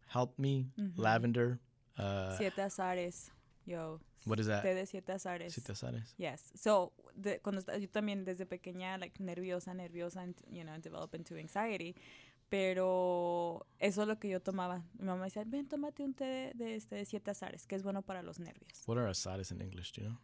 helped 0.08 0.38
me 0.38 0.66
Mhm. 0.76 0.94
lavender 0.96 1.58
uh 1.98 2.36
Siete 2.36 2.60
azares. 2.62 3.30
Yo. 3.64 4.00
What 4.26 4.38
is 4.40 4.46
that? 4.46 4.62
Té 4.62 4.74
de 4.74 4.86
siete 4.86 5.12
azares. 5.12 5.52
Siete 5.54 5.72
azares. 5.72 6.14
Yes. 6.18 6.52
So, 6.54 6.92
de, 7.14 7.38
cuando 7.40 7.62
yo 7.78 7.88
también 7.88 8.24
desde 8.24 8.44
pequeña, 8.46 8.98
like, 8.98 9.18
nerviosa, 9.22 9.72
nerviosa, 9.74 10.20
and, 10.22 10.34
you 10.50 10.62
know, 10.62 10.76
develop 10.78 11.14
into 11.14 11.36
anxiety. 11.36 11.94
Pero 12.48 13.66
eso 13.80 14.02
es 14.02 14.08
lo 14.08 14.16
que 14.18 14.28
yo 14.28 14.40
tomaba. 14.40 14.84
Mi 14.98 15.06
mamá 15.06 15.24
decía, 15.24 15.44
ven, 15.46 15.68
tómate 15.68 16.02
un 16.04 16.14
té 16.14 16.24
de, 16.24 16.52
de, 16.54 16.74
este, 16.76 16.96
de 16.96 17.04
siete 17.04 17.30
azares, 17.30 17.66
que 17.66 17.74
es 17.76 17.82
bueno 17.82 18.02
para 18.02 18.22
los 18.22 18.38
nervios. 18.38 18.82
What 18.86 18.98
are 18.98 19.08
azares 19.10 19.50
in 19.50 19.60
English? 19.60 19.92
Do 19.92 20.02
you 20.02 20.08
know? 20.10 20.18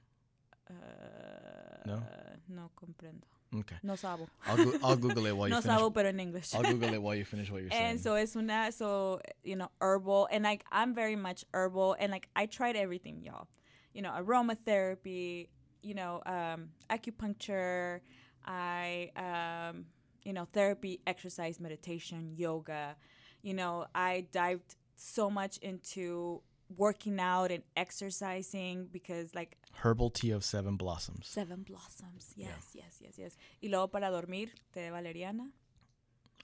Uh, 0.70 1.61
No? 1.86 2.02
No 2.48 2.70
comprendo. 2.76 3.24
Okay. 3.54 3.76
No 3.82 3.96
sabo. 3.96 4.28
I'll, 4.46 4.56
go- 4.56 4.78
I'll 4.82 4.96
Google 4.96 5.26
it 5.26 5.36
while 5.36 5.48
you 5.48 5.54
no 5.54 5.60
finish. 5.60 5.76
sabo, 5.78 5.90
pero 5.90 6.08
en 6.08 6.18
English. 6.20 6.54
I'll 6.54 6.62
Google 6.62 6.94
it 6.94 7.02
while 7.06 7.14
you 7.14 7.24
finish 7.24 7.50
what 7.50 7.60
you're 7.62 7.70
saying. 7.70 7.82
and 7.92 8.00
so 8.00 8.14
es 8.14 8.34
una 8.34 8.72
so 8.72 9.20
you 9.44 9.56
know 9.56 9.68
herbal 9.80 10.26
and 10.32 10.42
like 10.44 10.64
i'm 10.72 10.94
very 10.94 11.16
much 11.16 11.44
herbal 11.52 11.94
and 12.00 12.10
like 12.10 12.28
i 12.34 12.46
tried 12.46 12.76
everything 12.76 13.20
y'all 13.22 13.46
you 13.92 14.00
know 14.00 14.10
aromatherapy 14.10 15.48
you 15.82 15.92
know 15.94 16.22
um 16.24 16.70
acupuncture 16.88 18.00
i 18.46 19.10
um 19.16 19.84
you 20.24 20.32
know 20.32 20.46
therapy 20.52 21.00
exercise 21.06 21.60
meditation 21.60 22.32
yoga 22.36 22.96
you 23.42 23.52
know 23.54 23.86
i 23.94 24.24
dived 24.32 24.76
so 24.96 25.28
much 25.28 25.58
into 25.58 26.40
working 26.76 27.20
out 27.20 27.50
and 27.50 27.62
exercising 27.76 28.88
because 28.90 29.34
like 29.34 29.56
Herbal 29.82 30.10
tea 30.10 30.30
of 30.32 30.44
seven 30.44 30.76
blossoms. 30.76 31.26
seven 31.26 31.62
blossoms 31.62 32.32
yes 32.36 32.70
Yeah. 32.74 32.84
yes 32.84 33.00
yes 33.00 33.18
yes 33.18 33.38
y 33.60 33.68
luego 33.68 33.88
para 33.88 34.10
dormir 34.10 34.52
té 34.72 34.80
de 34.80 34.90
valeriana 34.90 35.50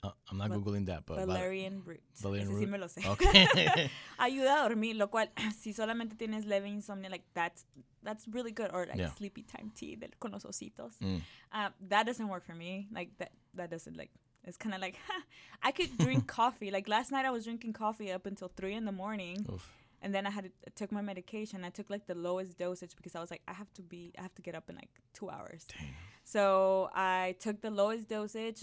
Uh, 0.01 0.13
I'm 0.31 0.39
not 0.39 0.49
Val- 0.51 0.61
googling 0.61 0.87
that, 0.87 1.05
but 1.07 1.17
val- 1.17 1.27
valerian 1.27 1.83
root 1.85 2.01
Valerian 2.23 2.47
Ese 2.47 2.55
sí 2.55 2.61
root. 2.61 2.69
me 2.71 2.79
lo 2.79 2.87
sé 2.87 3.05
okay. 3.09 3.91
ayuda 4.19 4.61
a 4.65 4.69
dormir, 4.69 4.95
lo 4.95 5.09
cual 5.11 5.29
si 5.59 5.73
solamente 5.73 6.15
tienes 6.17 6.47
leve 6.47 6.69
insomnio, 6.69 7.11
like 7.11 7.25
that's 7.35 7.65
that's 8.05 8.29
really 8.29 8.53
good, 8.53 8.71
or 8.73 8.87
like 8.87 8.97
Yeah. 8.97 9.11
sleepy 9.17 9.43
time 9.43 9.73
tea 9.75 9.97
del, 9.97 10.11
con 10.21 10.31
los 10.31 10.45
ositos. 10.45 10.95
Mm. 11.01 11.21
Uh, 11.53 11.71
that 11.89 12.07
doesn't 12.07 12.29
work 12.29 12.45
for 12.45 12.55
me. 12.55 12.87
Like 12.93 13.11
that 13.19 13.33
that 13.55 13.71
doesn't 13.71 13.97
like. 13.97 14.11
It's 14.45 14.57
kind 14.57 14.73
of 14.73 14.81
like 14.81 14.95
I 15.65 15.73
could 15.73 15.99
drink 15.99 16.27
coffee. 16.39 16.71
Like 16.71 16.87
last 16.87 17.11
night, 17.11 17.25
I 17.27 17.31
was 17.33 17.43
drinking 17.45 17.73
coffee 17.73 18.13
up 18.13 18.25
until 18.25 18.53
three 18.55 18.75
in 18.75 18.85
the 18.85 18.93
morning, 18.93 19.45
Oof. 19.53 19.69
And 20.03 20.15
then 20.15 20.27
I 20.27 20.31
had 20.31 20.47
I 20.67 20.71
took 20.75 20.91
my 20.93 21.03
medication. 21.03 21.65
I 21.65 21.71
took 21.71 21.91
like 21.91 22.07
the 22.07 22.15
lowest 22.15 22.59
dosage 22.59 22.95
because 22.97 23.15
I 23.17 23.21
was 23.21 23.31
like, 23.31 23.43
I 23.49 23.53
have 23.53 23.73
to 23.75 23.83
be, 23.83 24.13
I 24.19 24.23
have 24.23 24.35
to 24.37 24.43
get 24.43 24.55
up 24.55 24.69
in 24.71 24.77
like 24.77 24.91
two 25.13 25.29
hours. 25.31 25.67
Dang. 25.67 25.95
So 26.25 26.91
I 26.95 27.37
took 27.41 27.61
the 27.61 27.71
lowest 27.71 28.09
dosage, 28.09 28.63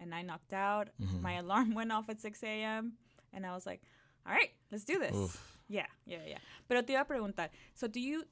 and 0.00 0.14
I 0.14 0.22
knocked 0.22 0.52
out. 0.52 0.88
Mhm. 1.00 1.20
My 1.20 1.34
alarm 1.34 1.74
went 1.80 1.92
off 1.92 2.08
at 2.08 2.20
6 2.20 2.42
a.m. 2.42 2.94
And 3.32 3.46
I 3.46 3.54
was 3.54 3.66
like, 3.66 3.80
all 4.26 4.32
right, 4.32 4.50
let's 4.70 4.84
do 4.84 4.98
this. 4.98 5.14
Oof. 5.14 5.60
Yeah, 5.68 5.86
yeah, 6.06 6.18
yeah. 6.26 6.38
Pero 6.68 6.82
te 6.82 6.92
iba 6.94 7.00
a 7.00 7.04
preguntar, 7.04 7.48
so 7.74 7.86
do 7.86 7.98
you 8.00 8.24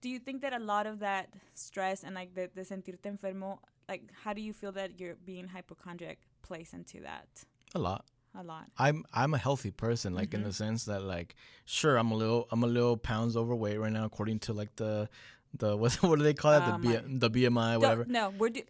do 0.00 0.08
you 0.08 0.18
think 0.18 0.42
that 0.42 0.52
a 0.52 0.58
lot 0.58 0.86
of 0.86 0.98
that 1.00 1.28
stress 1.54 2.02
and 2.04 2.14
like 2.14 2.34
the, 2.34 2.50
the 2.54 2.62
sentirte 2.62 3.06
enfermo, 3.06 3.58
like 3.88 4.10
how 4.24 4.32
do 4.34 4.40
you 4.42 4.52
feel 4.52 4.72
that 4.72 4.98
you're 5.00 5.16
being 5.24 5.48
hypochondriac 5.48 6.18
plays 6.42 6.72
into 6.74 7.00
that 7.00 7.44
A 7.74 7.78
lot. 7.78 8.04
A 8.34 8.42
lot? 8.42 8.66
I'm 8.78 9.04
I'm 9.12 9.34
a 9.34 9.38
healthy 9.38 9.70
person, 9.70 10.14
like 10.14 10.34
in 10.34 10.40
Mm-hmm. 10.40 10.48
the 10.48 10.54
sense 10.54 10.84
that 10.84 11.02
like 11.02 11.34
sure 11.64 11.96
I'm 11.96 12.10
a 12.10 12.14
little 12.16 12.46
I'm 12.50 12.62
a 12.62 12.66
little 12.66 12.96
pounds 12.96 13.36
overweight 13.36 13.78
right 13.78 13.92
now 13.92 14.04
according 14.04 14.40
to 14.40 14.52
like 14.52 14.74
the 14.76 15.08
the 15.56 15.76
what 15.82 15.94
what 16.02 16.18
do 16.18 16.24
they 16.24 16.34
call 16.34 16.52
that 16.52 16.62
Uh, 16.68 16.76
the 16.78 17.02
B, 17.02 17.18
the 17.18 17.30
BMI 17.30 17.80
whatever. 17.80 18.04
no, 18.08 18.30
we're 18.30 18.50
do- 18.50 18.62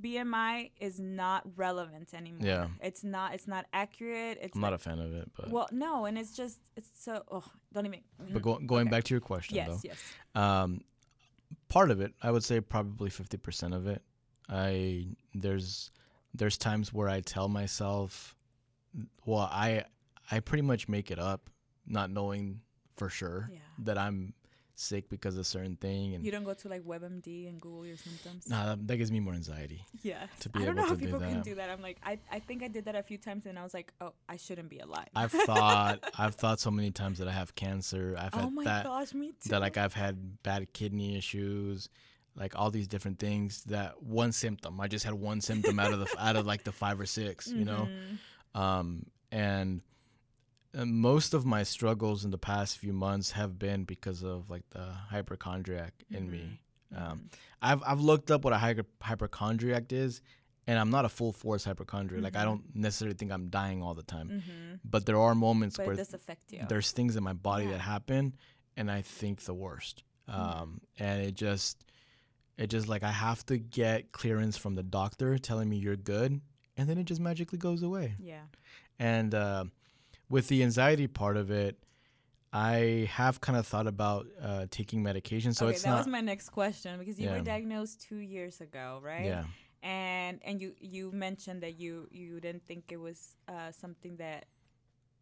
BMI 0.00 0.70
is 0.78 1.00
not 1.00 1.42
relevant 1.56 2.14
anymore. 2.14 2.46
Yeah. 2.46 2.68
It's 2.80 3.02
not 3.02 3.34
it's 3.34 3.48
not 3.48 3.66
accurate. 3.72 4.38
It's 4.40 4.54
I'm 4.54 4.60
not 4.60 4.72
a 4.72 4.78
fan 4.78 5.00
of 5.00 5.12
it, 5.12 5.28
but 5.36 5.50
well, 5.50 5.68
no, 5.72 6.04
and 6.04 6.16
it's 6.16 6.36
just 6.36 6.60
it's 6.76 6.88
so 6.94 7.24
oh, 7.30 7.42
don't 7.74 7.86
even 7.86 8.00
but 8.32 8.40
go, 8.42 8.58
going 8.58 8.86
okay. 8.86 8.90
back 8.96 9.04
to 9.04 9.14
your 9.14 9.20
question 9.20 9.56
Yes, 9.56 9.68
though. 9.68 9.80
yes. 9.82 9.98
Um, 10.36 10.82
part 11.68 11.90
of 11.90 12.00
it, 12.00 12.12
I 12.22 12.30
would 12.30 12.44
say 12.44 12.60
probably 12.60 13.10
fifty 13.10 13.36
percent 13.38 13.74
of 13.74 13.88
it. 13.88 14.00
I 14.48 15.08
there's 15.34 15.90
there's 16.32 16.56
times 16.56 16.92
where 16.92 17.08
I 17.08 17.20
tell 17.20 17.48
myself, 17.48 18.36
well, 19.26 19.48
I 19.52 19.84
I 20.30 20.40
pretty 20.40 20.62
much 20.62 20.88
make 20.88 21.10
it 21.10 21.18
up, 21.18 21.48
not 21.86 22.10
knowing 22.10 22.60
for 22.96 23.08
sure 23.08 23.48
Yeah. 23.52 23.58
that 23.84 23.98
I'm 23.98 24.34
sick 24.74 25.08
because 25.08 25.34
of 25.34 25.40
a 25.40 25.44
certain 25.44 25.74
thing, 25.76 26.14
and 26.14 26.24
You 26.24 26.30
don't 26.30 26.44
go 26.44 26.54
to 26.54 26.68
like 26.68 26.82
WebMD 26.84 27.48
and 27.48 27.60
Google 27.60 27.84
your 27.86 27.96
symptoms. 27.96 28.48
nah, 28.48 28.66
that, 28.66 28.86
that 28.86 28.96
gives 28.96 29.10
me 29.10 29.18
more 29.20 29.34
anxiety. 29.34 29.84
Yeah. 30.02 30.26
to 30.40 30.48
be 30.48 30.60
I 30.60 30.66
don't 30.66 30.74
able 30.78 30.82
know 30.82 30.88
how 30.88 30.94
to 30.94 31.00
do 31.00 31.04
people 31.06 31.20
can 31.20 31.34
that. 31.34 31.44
do 31.44 31.54
that. 31.56 31.68
I'm 31.70 31.82
like, 31.82 31.98
I, 32.04 32.18
I 32.30 32.38
think 32.38 32.62
I 32.62 32.68
did 32.68 32.84
that 32.84 32.94
a 32.94 33.02
few 33.02 33.18
times 33.18 33.46
and 33.46 33.58
I 33.58 33.64
was 33.64 33.74
like, 33.74 33.92
oh, 34.00 34.12
I 34.28 34.36
shouldn't 34.36 34.68
be 34.70 34.78
alive. 34.78 35.08
I've 35.16 35.32
thought 35.48 36.04
I've 36.16 36.36
thought 36.36 36.60
so 36.60 36.70
many 36.70 36.90
times 36.92 37.18
that 37.18 37.26
I 37.28 37.32
have 37.32 37.54
cancer. 37.56 38.14
I've 38.18 38.34
oh 38.34 38.38
had 38.38 38.52
my 38.52 38.64
that 38.64 38.84
gosh, 38.84 39.14
me 39.14 39.28
too. 39.42 39.48
that 39.50 39.60
like 39.60 39.76
I've 39.76 39.94
had 39.94 40.42
bad 40.44 40.72
kidney 40.72 41.16
issues, 41.16 41.88
like 42.36 42.52
all 42.56 42.70
these 42.70 42.86
different 42.86 43.18
things. 43.18 43.64
That 43.64 44.00
one 44.02 44.30
symptom, 44.30 44.80
I 44.80 44.86
just 44.86 45.04
had 45.04 45.14
one 45.14 45.40
symptom 45.40 45.80
out 45.80 45.92
of 45.92 45.98
the 46.00 46.08
out 46.20 46.36
of 46.36 46.46
like 46.46 46.62
the 46.62 46.72
five 46.72 47.00
or 47.00 47.06
6 47.06 47.48
you 47.48 47.64
know. 47.64 47.88
Mm-hmm. 47.90 48.14
Um, 48.58 49.06
and 49.30 49.82
uh, 50.76 50.84
most 50.84 51.34
of 51.34 51.44
my 51.46 51.62
struggles 51.62 52.24
in 52.24 52.30
the 52.30 52.38
past 52.38 52.78
few 52.78 52.92
months 52.92 53.32
have 53.32 53.58
been 53.58 53.84
because 53.84 54.22
of 54.22 54.50
like 54.50 54.68
the 54.70 54.86
hypochondriac 55.12 55.94
in 56.10 56.30
me. 56.30 56.60
Um, 56.94 57.02
Mhm. 57.02 57.20
I've 57.62 57.82
I've 57.86 58.00
looked 58.00 58.30
up 58.30 58.44
what 58.44 58.52
a 58.52 58.58
hyper, 58.58 58.84
hypochondriac 59.02 59.92
is, 59.92 60.20
and 60.66 60.78
I'm 60.78 60.90
not 60.90 61.04
a 61.04 61.08
full 61.08 61.32
force 61.32 61.64
hypochondriac. 61.64 62.22
Like 62.24 62.36
I 62.36 62.40
Mhm. 62.42 62.44
don't 62.50 62.64
necessarily 62.76 63.16
think 63.16 63.30
I'm 63.32 63.48
dying 63.50 63.82
all 63.82 63.94
the 63.94 64.02
time, 64.16 64.28
Mhm. 64.30 64.80
but 64.84 65.04
there 65.06 65.18
are 65.18 65.34
moments 65.34 65.76
But 65.76 65.86
where 65.86 65.94
it 65.94 65.98
does 65.98 66.14
affect 66.14 66.52
you. 66.52 66.64
there's 66.68 66.90
things 66.92 67.16
in 67.16 67.22
my 67.22 67.34
body 67.34 67.64
Yeah. 67.64 67.72
that 67.72 67.80
happen 67.80 68.34
and 68.76 68.90
i 68.90 69.02
think 69.02 69.42
the 69.42 69.54
worst 69.54 70.04
um, 70.28 70.80
and 70.98 71.20
it 71.28 71.34
just 71.34 71.84
it 72.56 72.68
just 72.70 72.86
like 72.86 73.02
i 73.02 73.10
have 73.10 73.44
to 73.46 73.58
get 73.58 74.12
clearance 74.12 74.56
from 74.56 74.74
the 74.76 74.82
doctor 74.84 75.36
telling 75.38 75.68
me 75.68 75.76
you're 75.78 75.96
good 76.16 76.40
and 76.78 76.88
then 76.88 76.98
it 76.98 77.04
just 77.04 77.20
magically 77.20 77.58
goes 77.58 77.82
away 77.82 78.14
yeah. 78.18 78.42
and 78.98 79.34
uh, 79.34 79.64
with 80.30 80.48
the 80.48 80.62
anxiety 80.62 81.06
part 81.06 81.36
of 81.36 81.50
it 81.50 81.76
i 82.52 83.08
have 83.12 83.40
kind 83.40 83.58
of 83.58 83.66
thought 83.66 83.86
about 83.86 84.26
uh, 84.42 84.66
taking 84.70 85.02
medication 85.02 85.52
so 85.52 85.66
okay, 85.66 85.74
it's 85.76 85.84
that 85.84 85.90
not 85.90 85.98
was 85.98 86.06
my 86.06 86.20
next 86.20 86.50
question 86.50 86.98
because 86.98 87.18
you 87.20 87.26
Yeah. 87.26 87.34
were 87.34 87.40
diagnosed 87.40 88.00
two 88.08 88.18
years 88.18 88.60
ago, 88.60 89.00
right? 89.02 89.26
yeah 89.26 89.44
And 89.82 90.40
and 90.44 90.60
you 90.60 90.74
you 90.80 91.12
mentioned 91.12 91.62
that 91.62 91.78
you 91.78 92.08
you 92.10 92.40
didn't 92.40 92.66
think 92.66 92.90
it 92.90 92.96
was 93.00 93.36
uh, 93.48 93.70
something 93.70 94.16
that 94.16 94.46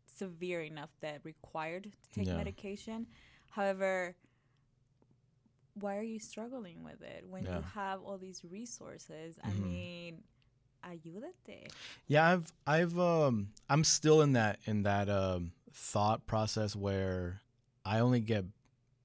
severe 0.07 0.63
enough 0.63 0.91
that 1.01 1.21
required 1.25 1.85
to 1.85 2.11
take 2.13 2.29
Yeah. 2.29 2.37
medication. 2.37 3.07
However, 3.51 4.17
why 5.75 5.97
are 5.97 6.03
you 6.03 6.19
struggling 6.19 6.83
with 6.85 7.03
it 7.03 7.25
when 7.29 7.45
you 7.45 7.63
have 7.75 8.01
all 8.03 8.19
these 8.19 8.43
resources? 8.45 9.39
I 9.45 9.51
Mhm. 9.51 9.63
mean, 9.63 10.23
ayúdate. 10.87 11.71
Yeah, 12.07 12.25
I've 12.33 12.53
I've 12.67 12.99
um 12.99 13.49
I'm 13.69 13.85
still 13.85 14.23
in 14.23 14.33
that 14.35 14.59
in 14.67 14.83
that 14.85 15.09
um 15.09 15.53
thought 15.73 16.27
process 16.27 16.75
where 16.77 17.41
I 17.85 18.01
only 18.01 18.21
get 18.21 18.45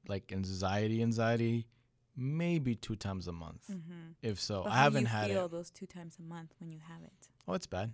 like 0.07 0.32
anxiety 0.32 1.01
anxiety 1.01 1.67
maybe 2.15 2.75
two 2.75 2.95
times 2.95 3.27
a 3.27 3.32
month. 3.32 3.63
Mm-hmm. 3.71 4.11
If 4.21 4.39
so. 4.39 4.63
But 4.63 4.73
I 4.73 4.77
haven't 4.77 5.01
you 5.01 5.07
had 5.07 5.27
feel 5.29 5.45
it. 5.45 5.51
those 5.51 5.69
two 5.71 5.86
times 5.88 6.17
a 6.19 6.23
month 6.23 6.53
when 6.59 6.71
you 6.71 6.79
have 6.88 7.01
it? 7.03 7.29
Oh, 7.47 7.53
it's 7.53 7.67
bad. 7.67 7.93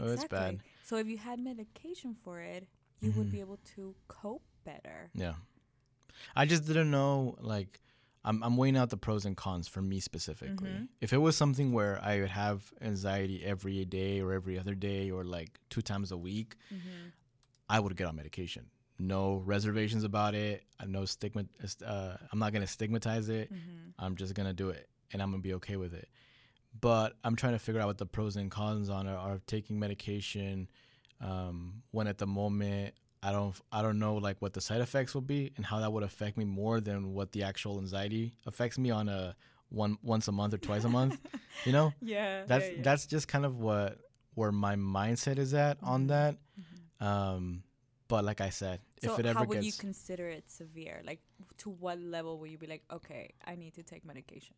Oh, 0.00 0.08
it's 0.08 0.24
bad. 0.26 0.60
So 0.84 0.96
if 0.96 1.06
you 1.06 1.18
had 1.18 1.38
medication 1.40 2.14
for 2.24 2.40
it, 2.40 2.66
you 3.00 3.12
would 3.12 3.28
Mhm. 3.28 3.32
be 3.32 3.40
able 3.40 3.58
to 3.76 3.94
cope 4.08 4.42
better. 4.64 5.10
Yeah. 5.14 5.34
I 6.34 6.46
just 6.46 6.66
didn't 6.66 6.90
know 6.90 7.36
like 7.40 7.80
I'm 8.28 8.42
I'm 8.46 8.56
weighing 8.60 8.76
out 8.76 8.90
the 8.90 8.96
pros 9.06 9.24
and 9.28 9.36
cons 9.36 9.66
for 9.74 9.82
me 9.82 9.98
specifically. 10.00 10.70
Mhm. 10.70 10.88
If 11.00 11.10
it 11.12 11.20
was 11.26 11.34
something 11.42 11.68
where 11.72 11.94
I 12.10 12.20
would 12.20 12.28
have 12.44 12.58
anxiety 12.90 13.38
every 13.52 13.84
day 13.84 14.20
or 14.24 14.32
every 14.40 14.56
other 14.62 14.74
day 14.74 15.10
or 15.10 15.24
like 15.24 15.50
two 15.70 15.82
times 15.90 16.12
a 16.12 16.16
week, 16.28 16.50
Mm-hmm. 16.74 17.08
I 17.70 17.80
would 17.80 17.96
get 17.96 18.06
on 18.06 18.16
medication. 18.16 18.64
No 18.98 19.36
reservations 19.54 20.04
about 20.04 20.34
it. 20.34 20.56
I 20.80 20.84
no 20.86 21.04
stigma. 21.04 21.42
Uh, 21.94 22.16
I'm 22.30 22.38
not 22.38 22.52
gonna 22.52 22.66
stigmatize 22.66 23.28
it. 23.40 23.46
Mm-hmm. 23.52 24.02
I'm 24.04 24.14
just 24.16 24.34
gonna 24.34 24.54
do 24.64 24.68
it, 24.70 24.88
and 25.12 25.22
I'm 25.22 25.30
gonna 25.30 25.42
be 25.50 25.54
okay 25.54 25.76
with 25.76 25.94
it. 25.94 26.08
But 26.80 27.16
I'm 27.24 27.34
trying 27.36 27.54
to 27.54 27.58
figure 27.58 27.80
out 27.80 27.86
what 27.86 27.98
the 27.98 28.06
pros 28.06 28.36
and 28.36 28.50
cons 28.50 28.88
on 28.90 29.06
are 29.08 29.34
of 29.34 29.46
taking 29.46 29.78
medication. 29.78 30.68
Um, 31.20 31.82
when 31.90 32.06
at 32.06 32.18
the 32.18 32.26
moment 32.26 32.94
I 33.22 33.32
don't 33.32 33.54
I 33.72 33.82
don't 33.82 33.98
know 33.98 34.14
like 34.16 34.36
what 34.40 34.52
the 34.52 34.60
side 34.60 34.80
effects 34.80 35.14
will 35.14 35.22
be 35.22 35.52
and 35.56 35.66
how 35.66 35.80
that 35.80 35.92
would 35.92 36.02
affect 36.04 36.36
me 36.36 36.44
more 36.44 36.80
than 36.80 37.12
what 37.14 37.32
the 37.32 37.42
actual 37.42 37.78
anxiety 37.78 38.34
affects 38.46 38.78
me 38.78 38.90
on 38.90 39.08
a 39.08 39.34
one 39.70 39.98
once 40.02 40.28
a 40.28 40.32
month 40.32 40.54
or 40.54 40.58
twice 40.58 40.84
a 40.84 40.88
month. 40.88 41.18
You 41.66 41.72
know, 41.72 41.92
Yeah. 42.00 42.44
that's 42.46 42.68
yeah, 42.68 42.76
yeah. 42.76 42.82
that's 42.82 43.06
just 43.06 43.26
kind 43.26 43.44
of 43.44 43.58
what 43.58 43.98
where 44.34 44.52
my 44.52 44.76
mindset 44.76 45.38
is 45.38 45.52
at 45.54 45.78
on 45.82 46.04
Mhm. 46.04 46.08
that. 46.08 46.36
Mhm. 46.56 47.06
Um, 47.06 47.62
but 48.06 48.24
like 48.24 48.40
I 48.40 48.50
said, 48.50 48.80
So 49.02 49.12
if 49.14 49.18
it 49.18 49.26
ever 49.26 49.40
how 49.40 49.44
would 49.44 49.64
you 49.64 49.72
consider 49.72 50.28
it 50.28 50.48
severe? 50.48 51.02
Like, 51.04 51.20
to 51.58 51.70
what 51.70 51.98
level 51.98 52.38
will 52.38 52.46
you 52.46 52.56
be 52.58 52.68
like, 52.68 52.84
okay, 52.92 53.30
I 53.44 53.56
need 53.56 53.74
to 53.74 53.82
take 53.82 54.04
medication? 54.04 54.54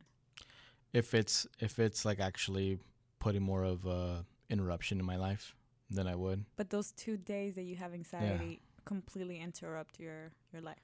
if 0.92 1.14
it's 1.14 1.46
if 1.58 1.78
it's 1.78 2.04
like 2.04 2.20
actually 2.20 2.78
putting 3.18 3.42
more 3.42 3.64
of 3.64 3.86
a 3.86 4.24
interruption 4.50 4.98
in 5.00 5.06
my 5.06 5.16
life, 5.16 5.54
then 5.90 6.06
I 6.06 6.14
would. 6.14 6.44
But 6.56 6.70
those 6.70 6.92
two 6.92 7.16
days 7.16 7.54
that 7.54 7.62
you 7.64 7.76
have 7.76 7.92
anxiety 7.94 8.60
completely 8.84 9.38
interrupt 9.40 9.98
your 10.00 10.30
your 10.52 10.62
life. 10.62 10.82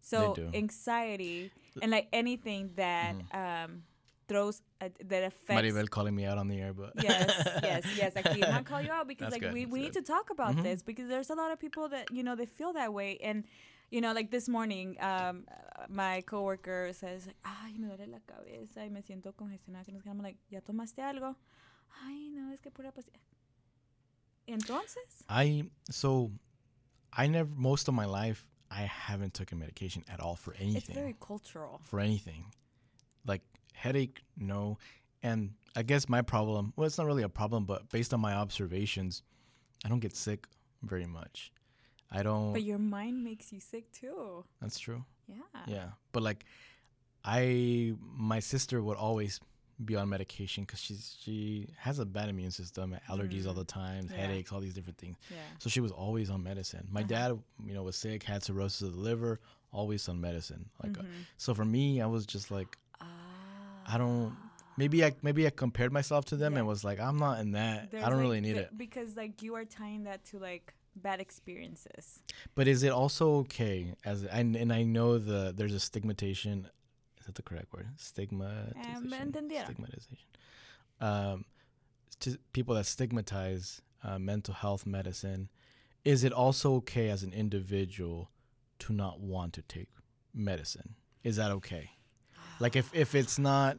So 0.00 0.34
anxiety 0.54 1.50
and 1.82 1.90
like 1.90 2.08
anything 2.12 2.70
that 2.76 3.14
um, 3.32 3.82
throws 4.28 4.62
uh, 4.80 4.88
that 5.04 5.24
affects. 5.24 5.62
Maribel 5.62 5.88
calling 5.90 6.14
me 6.14 6.24
out 6.24 6.38
on 6.38 6.48
the 6.48 6.60
air, 6.60 6.72
but 6.72 6.92
yes, 7.02 7.30
yes, 7.62 7.84
yes. 7.96 8.12
I 8.16 8.22
can't 8.22 8.66
call 8.66 8.80
you 8.82 8.90
out 8.92 9.08
because 9.12 9.30
That's 9.30 9.42
like 9.42 9.42
good, 9.42 9.52
we, 9.54 9.64
that's 9.64 9.72
we 9.72 9.80
need 9.80 9.94
good. 9.94 10.06
to 10.06 10.12
talk 10.12 10.30
about 10.30 10.54
Mhm. 10.56 10.62
this 10.62 10.82
because 10.82 11.08
there's 11.08 11.30
a 11.30 11.34
lot 11.34 11.50
of 11.50 11.58
people 11.58 11.88
that 11.88 12.10
you 12.12 12.22
know 12.22 12.36
they 12.36 12.46
feel 12.46 12.72
that 12.74 12.92
way 12.92 13.18
and 13.22 13.44
you 13.90 14.00
know 14.00 14.12
like 14.12 14.30
this 14.30 14.48
morning 14.48 14.96
um 15.00 15.46
my 15.88 16.20
coworker 16.26 16.92
says 16.92 17.26
like 17.26 17.36
ay 17.44 17.72
me 17.78 17.88
duele 17.88 18.06
la 18.06 18.18
cabeza 18.26 18.80
y 18.84 18.88
me 18.90 19.00
siento 19.00 19.32
congestionada. 19.34 19.88
I'm 20.06 20.22
like 20.22 20.36
ya 20.50 20.60
tomaste 20.60 20.98
algo 21.02 21.34
ay 22.06 22.28
no 22.30 22.52
es 22.52 22.60
que 22.60 22.70
pura 22.70 22.92
pastilla 22.92 23.18
entonces 24.48 25.24
I 25.28 25.64
so 25.90 26.30
I 27.12 27.26
never 27.26 27.50
most 27.54 27.88
of 27.88 27.94
my 27.94 28.06
life 28.06 28.44
I 28.70 28.82
haven't 28.82 29.34
taken 29.34 29.58
medication 29.58 30.04
at 30.08 30.20
all 30.20 30.36
for 30.36 30.54
anything. 30.54 30.76
it's 30.76 30.88
very 30.88 31.16
cultural 31.20 31.80
for 31.84 32.00
anything. 32.00 32.52
Like 33.26 33.42
headache, 33.72 34.20
no. 34.36 34.78
And 35.22 35.54
I 35.74 35.82
guess 35.82 36.08
my 36.08 36.22
problem, 36.22 36.72
well, 36.76 36.86
it's 36.86 36.98
not 36.98 37.06
really 37.06 37.22
a 37.22 37.28
problem, 37.28 37.64
but 37.64 37.88
based 37.90 38.12
on 38.12 38.20
my 38.20 38.34
observations, 38.34 39.22
I 39.84 39.88
don't 39.88 40.00
get 40.00 40.14
sick 40.14 40.46
very 40.82 41.06
much. 41.06 41.52
I 42.10 42.22
don't. 42.22 42.52
but 42.52 42.62
your 42.62 42.78
mind 42.78 43.22
makes 43.22 43.52
you 43.52 43.60
sick 43.60 43.92
too 43.92 44.44
that's 44.62 44.78
true. 44.78 45.04
yeah 45.26 45.42
Yeah. 45.66 45.88
But 46.12 46.22
like, 46.22 46.44
I, 47.24 47.94
my 48.00 48.40
sister 48.40 48.82
would 48.82 48.96
always 48.96 49.40
be 49.84 49.94
on 49.96 50.08
medication 50.08 50.64
because 50.64 50.80
she's 50.80 51.16
she 51.22 51.68
has 51.78 51.98
a 52.00 52.04
bad 52.04 52.28
immune 52.28 52.50
system, 52.50 52.96
allergies 53.08 53.46
all 53.46 53.52
Mm. 53.54 53.56
the 53.56 53.64
time, 53.64 54.08
Yeah. 54.10 54.16
headaches, 54.16 54.50
all 54.52 54.60
these 54.60 54.74
different 54.74 54.98
things. 54.98 55.16
yeah 55.30 55.36
So 55.58 55.70
she 55.70 55.80
was 55.80 55.92
always 55.92 56.30
on 56.30 56.42
medicine. 56.42 56.88
My 56.90 57.00
Uh-huh. 57.00 57.08
dad, 57.08 57.38
you 57.64 57.74
know, 57.74 57.82
was 57.84 57.96
sick, 57.96 58.22
had 58.24 58.42
cirrhosis 58.42 58.82
of 58.82 58.94
the 58.94 59.00
liver, 59.00 59.40
always 59.72 60.08
on 60.08 60.20
medicine. 60.20 60.68
Like, 60.82 60.98
uh, 60.98 61.02
Mhm. 61.02 61.08
so 61.36 61.54
for 61.54 61.64
me, 61.64 62.00
I 62.00 62.06
was 62.06 62.26
just 62.26 62.50
like, 62.50 62.76
I 63.00 63.96
don't- 63.96 64.32
Ah. 64.36 64.50
maybe 64.76 65.04
I 65.04 65.14
maybe 65.22 65.46
I 65.46 65.50
compared 65.50 65.92
myself 65.92 66.24
to 66.26 66.36
them 66.36 66.52
Yeah. 66.54 66.58
and 66.60 66.68
was 66.68 66.82
like, 66.84 66.98
I'm 67.00 67.18
not 67.18 67.40
in 67.40 67.52
that. 67.52 67.90
There's, 67.90 68.02
I 68.04 68.08
don't 68.08 68.18
like, 68.18 68.22
really 68.26 68.40
need 68.40 68.54
the- 68.56 68.62
it. 68.68 68.76
because 68.78 69.16
like 69.16 69.42
you 69.42 69.54
are 69.54 69.64
tying 69.64 70.04
that 70.04 70.24
to 70.26 70.38
like 70.38 70.74
bad 70.96 71.20
experiences. 71.20 72.22
But 72.56 72.66
is 72.68 72.82
it 72.82 72.90
also 72.90 73.36
okay 73.42 73.94
as 74.04 74.24
and 74.24 74.56
and 74.56 74.72
I 74.72 74.82
know 74.82 75.18
the 75.18 75.52
there's 75.56 75.72
a 75.74 75.80
stigmatization. 75.80 76.68
Is 77.28 77.34
that 77.34 77.42
the 77.42 77.42
correct 77.42 77.72
word? 77.74 77.86
Stigmatization. 77.98 79.32
entendieron. 79.32 79.64
Stigmatization. 79.64 80.16
Um, 80.98 81.44
to 82.20 82.38
people 82.54 82.74
that 82.76 82.86
stigmatize 82.86 83.82
uh, 84.02 84.18
mental 84.18 84.54
health 84.54 84.86
medicine, 84.86 85.50
is 86.06 86.24
it 86.24 86.32
also 86.32 86.74
okay 86.76 87.10
as 87.10 87.22
an 87.22 87.34
individual 87.34 88.30
to 88.78 88.94
not 88.94 89.20
want 89.20 89.52
to 89.54 89.62
take 89.62 89.88
medicine? 90.32 90.94
Is 91.22 91.36
that 91.36 91.50
okay? 91.50 91.90
Like 92.60 92.76
if 92.76 92.90
if 92.94 93.14
it's 93.14 93.38
not 93.38 93.78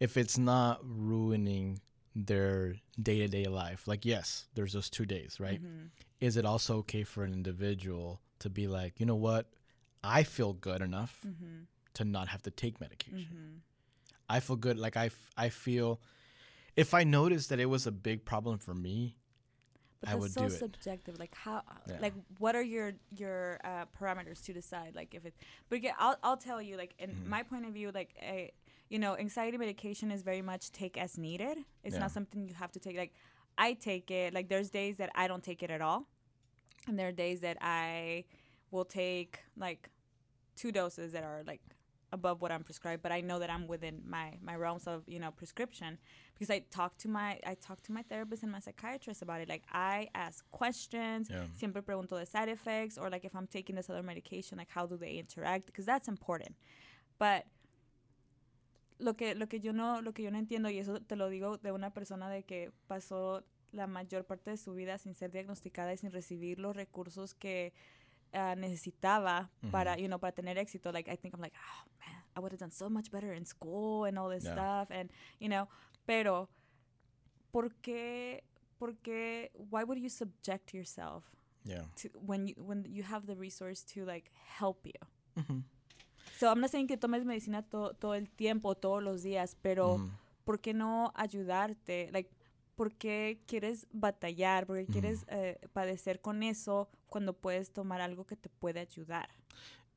if 0.00 0.16
it's 0.16 0.38
not 0.38 0.80
ruining 0.82 1.80
their 2.16 2.76
day 3.00 3.18
to 3.18 3.28
day 3.28 3.44
life, 3.44 3.86
like 3.86 4.06
yes, 4.06 4.46
there's 4.54 4.72
those 4.72 4.88
two 4.88 5.04
days, 5.04 5.38
right? 5.38 5.62
Mhm. 5.62 5.90
Is 6.20 6.36
it 6.38 6.46
also 6.46 6.78
okay 6.78 7.04
for 7.04 7.22
an 7.22 7.32
individual 7.34 8.22
to 8.38 8.48
be 8.48 8.66
like, 8.66 8.98
you 8.98 9.04
know 9.06 9.14
what, 9.16 9.46
I 10.02 10.22
feel 10.22 10.52
good 10.54 10.80
enough 10.80 11.20
Mhm. 11.26 11.66
To 11.94 12.04
not 12.04 12.28
have 12.28 12.42
to 12.42 12.50
take 12.50 12.80
medication. 12.80 13.26
Mhm. 13.32 13.60
I 14.28 14.40
feel 14.40 14.56
good, 14.56 14.78
like 14.78 14.96
I, 14.96 15.06
f- 15.06 15.30
I 15.36 15.48
feel. 15.50 16.00
If 16.76 16.94
I 16.94 17.04
noticed 17.04 17.50
that 17.50 17.60
it 17.60 17.66
was 17.66 17.86
a 17.86 17.92
big 17.92 18.24
problem 18.24 18.58
for 18.58 18.74
me, 18.74 19.16
But 20.00 20.08
I 20.08 20.12
that's 20.12 20.22
would 20.22 20.30
so 20.32 20.40
do 20.40 20.44
it. 20.46 20.48
It's 20.48 20.58
so 20.58 20.66
subjective. 20.66 21.18
Like 21.18 21.34
how, 21.34 21.62
Yeah. 21.88 21.98
like 22.00 22.14
what 22.38 22.56
are 22.56 22.62
your 22.62 22.94
your 23.16 23.60
uh, 23.62 23.84
parameters 24.00 24.42
to 24.46 24.52
decide? 24.52 24.94
Like 24.96 25.14
if 25.14 25.24
it, 25.26 25.34
but 25.68 25.76
again, 25.76 25.94
I'll 25.98 26.16
I'll 26.24 26.36
tell 26.38 26.60
you. 26.62 26.76
Like 26.76 26.94
in 26.98 27.10
Mhm. 27.10 27.26
my 27.26 27.42
point 27.44 27.66
of 27.66 27.72
view, 27.74 27.92
like 27.92 28.14
a, 28.20 28.50
you 28.88 28.98
know, 28.98 29.16
anxiety 29.16 29.58
medication 29.58 30.10
is 30.10 30.22
very 30.22 30.42
much 30.42 30.72
take 30.72 30.96
as 30.96 31.18
needed. 31.18 31.58
It's 31.84 31.94
Yeah. 31.94 32.00
not 32.00 32.10
something 32.10 32.48
you 32.48 32.54
have 32.54 32.72
to 32.72 32.80
take. 32.80 32.96
Like 32.96 33.12
I 33.58 33.74
take 33.74 34.10
it. 34.10 34.32
Like 34.34 34.48
there's 34.48 34.70
days 34.70 34.96
that 34.96 35.10
I 35.14 35.28
don't 35.28 35.44
take 35.44 35.62
it 35.62 35.70
at 35.70 35.80
all, 35.82 36.08
and 36.88 36.98
there 36.98 37.08
are 37.08 37.12
days 37.12 37.40
that 37.40 37.58
I 37.60 38.24
will 38.72 38.86
take 38.86 39.40
like 39.56 39.90
two 40.56 40.72
doses 40.72 41.12
that 41.12 41.22
are 41.22 41.42
like 41.46 41.60
above 42.12 42.40
what 42.42 42.52
I'm 42.52 42.62
prescribed, 42.62 43.02
but 43.02 43.10
I 43.12 43.20
know 43.22 43.38
that 43.38 43.50
I'm 43.50 43.66
within 43.66 44.02
my 44.06 44.38
my 44.42 44.54
realms 44.56 44.86
of 44.86 45.02
you 45.06 45.18
know 45.18 45.30
prescription 45.30 45.98
because 46.34 46.50
I 46.50 46.60
talk 46.70 46.96
to 46.98 47.08
my 47.08 47.38
I 47.46 47.54
talk 47.54 47.82
to 47.84 47.92
my 47.92 48.02
therapist 48.02 48.42
and 48.42 48.52
my 48.52 48.60
psychiatrist 48.60 49.22
about 49.22 49.40
it. 49.40 49.48
Like 49.48 49.64
I 49.72 50.08
ask 50.14 50.44
questions, 50.50 51.28
Yeah. 51.30 51.46
siempre 51.54 51.82
pregunto 51.82 52.18
the 52.18 52.26
side 52.26 52.48
effects 52.50 52.98
or 52.98 53.08
like 53.10 53.24
if 53.24 53.34
I'm 53.34 53.46
taking 53.46 53.76
this 53.76 53.88
other 53.90 54.02
medication, 54.02 54.58
like 54.58 54.70
how 54.70 54.86
do 54.86 54.96
they 54.96 55.18
interact? 55.18 55.66
Because 55.66 55.86
that's 55.86 56.08
important. 56.08 56.54
But 57.18 57.46
lo 58.98 59.14
que 59.14 59.34
lo 59.34 59.46
que 59.48 59.58
yo 59.58 59.72
no 59.72 60.00
lo 60.00 60.12
que 60.12 60.22
yo 60.22 60.30
no 60.30 60.38
entiendo 60.38 60.70
y 60.70 60.78
eso 60.78 61.00
te 61.00 61.16
lo 61.16 61.28
digo 61.28 61.56
de 61.58 61.72
una 61.72 61.90
persona 61.90 62.28
de 62.30 62.42
que 62.44 62.70
pasó 62.88 63.42
la 63.72 63.86
mayor 63.86 64.24
parte 64.24 64.50
de 64.50 64.56
su 64.56 64.74
vida 64.74 64.98
sin 64.98 65.14
ser 65.14 65.30
diagnosticada 65.32 65.92
y 65.92 65.96
sin 65.96 66.12
recibir 66.12 66.58
los 66.58 66.76
recursos 66.76 67.34
que 67.34 67.72
ah, 68.34 68.54
necesitaba 68.54 69.50
para, 69.70 69.96
you 69.98 70.08
know, 70.08 70.18
para 70.18 70.32
tener 70.32 70.56
éxito. 70.58 70.92
Like, 70.92 71.08
I 71.10 71.16
think 71.16 71.34
I'm 71.34 71.40
like, 71.40 71.54
oh, 71.56 71.84
man, 72.00 72.22
I 72.36 72.40
would 72.40 72.52
have 72.52 72.58
done 72.60 72.70
so 72.70 72.88
much 72.88 73.10
better 73.10 73.32
in 73.32 73.44
school 73.44 74.04
and 74.04 74.18
all 74.18 74.28
this 74.28 74.44
Yeah. 74.44 74.52
stuff. 74.54 74.90
And, 74.90 75.10
you 75.38 75.48
know, 75.48 75.68
pero, 76.06 76.48
¿por 77.52 77.70
qué, 77.82 78.42
por 78.78 78.94
qué, 79.02 79.50
why 79.70 79.84
would 79.84 79.98
you 79.98 80.08
subject 80.08 80.72
yourself 80.74 81.24
yeah. 81.64 81.84
to, 81.96 82.08
when 82.24 82.46
you, 82.48 82.54
when 82.58 82.84
you 82.88 83.02
have 83.02 83.26
the 83.26 83.36
resource 83.36 83.82
to, 83.94 84.04
like, 84.04 84.30
help 84.58 84.84
you? 84.86 85.44
So, 86.38 86.48
I'm 86.50 86.60
not 86.60 86.70
saying 86.70 86.88
que 86.88 86.96
tomes 86.96 87.24
medicina 87.24 87.62
to- 87.62 87.94
todo 88.00 88.14
el 88.14 88.28
tiempo, 88.36 88.74
todos 88.74 89.02
los 89.02 89.22
días, 89.22 89.56
pero. 89.62 90.00
¿por 90.44 90.58
qué 90.60 90.74
no 90.74 91.12
ayudarte? 91.14 92.10
Like, 92.12 92.28
¿Por 92.74 92.94
qué 92.94 93.40
quieres 93.46 93.86
batallar? 93.92 94.66
¿Por 94.66 94.76
qué 94.78 94.86
quieres 94.86 95.24
eh, 95.28 95.58
padecer 95.72 96.20
con 96.20 96.42
eso 96.42 96.88
cuando 97.06 97.32
puedes 97.34 97.72
tomar 97.72 98.00
algo 98.00 98.24
que 98.26 98.36
te 98.36 98.48
puede 98.48 98.80
ayudar? 98.80 99.28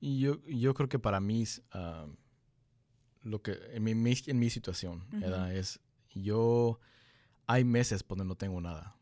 Y 0.02 0.20
Yo, 0.20 0.42
yo 0.46 0.74
creo 0.74 0.90
que 0.90 1.00
para 1.00 1.20
mí, 1.20 1.44
um, 1.74 2.16
lo 3.24 3.42
que 3.42 3.58
en 3.74 3.84
mi, 3.84 3.96
mi- 3.96 4.14
en 4.28 4.40
mi 4.40 4.50
situación, 4.50 5.04
es 5.50 5.80
yo, 6.14 6.80
hay 7.48 7.64
meses 7.64 8.04
donde 8.08 8.26
no 8.26 8.36
tengo 8.36 8.62
nada, 8.62 8.96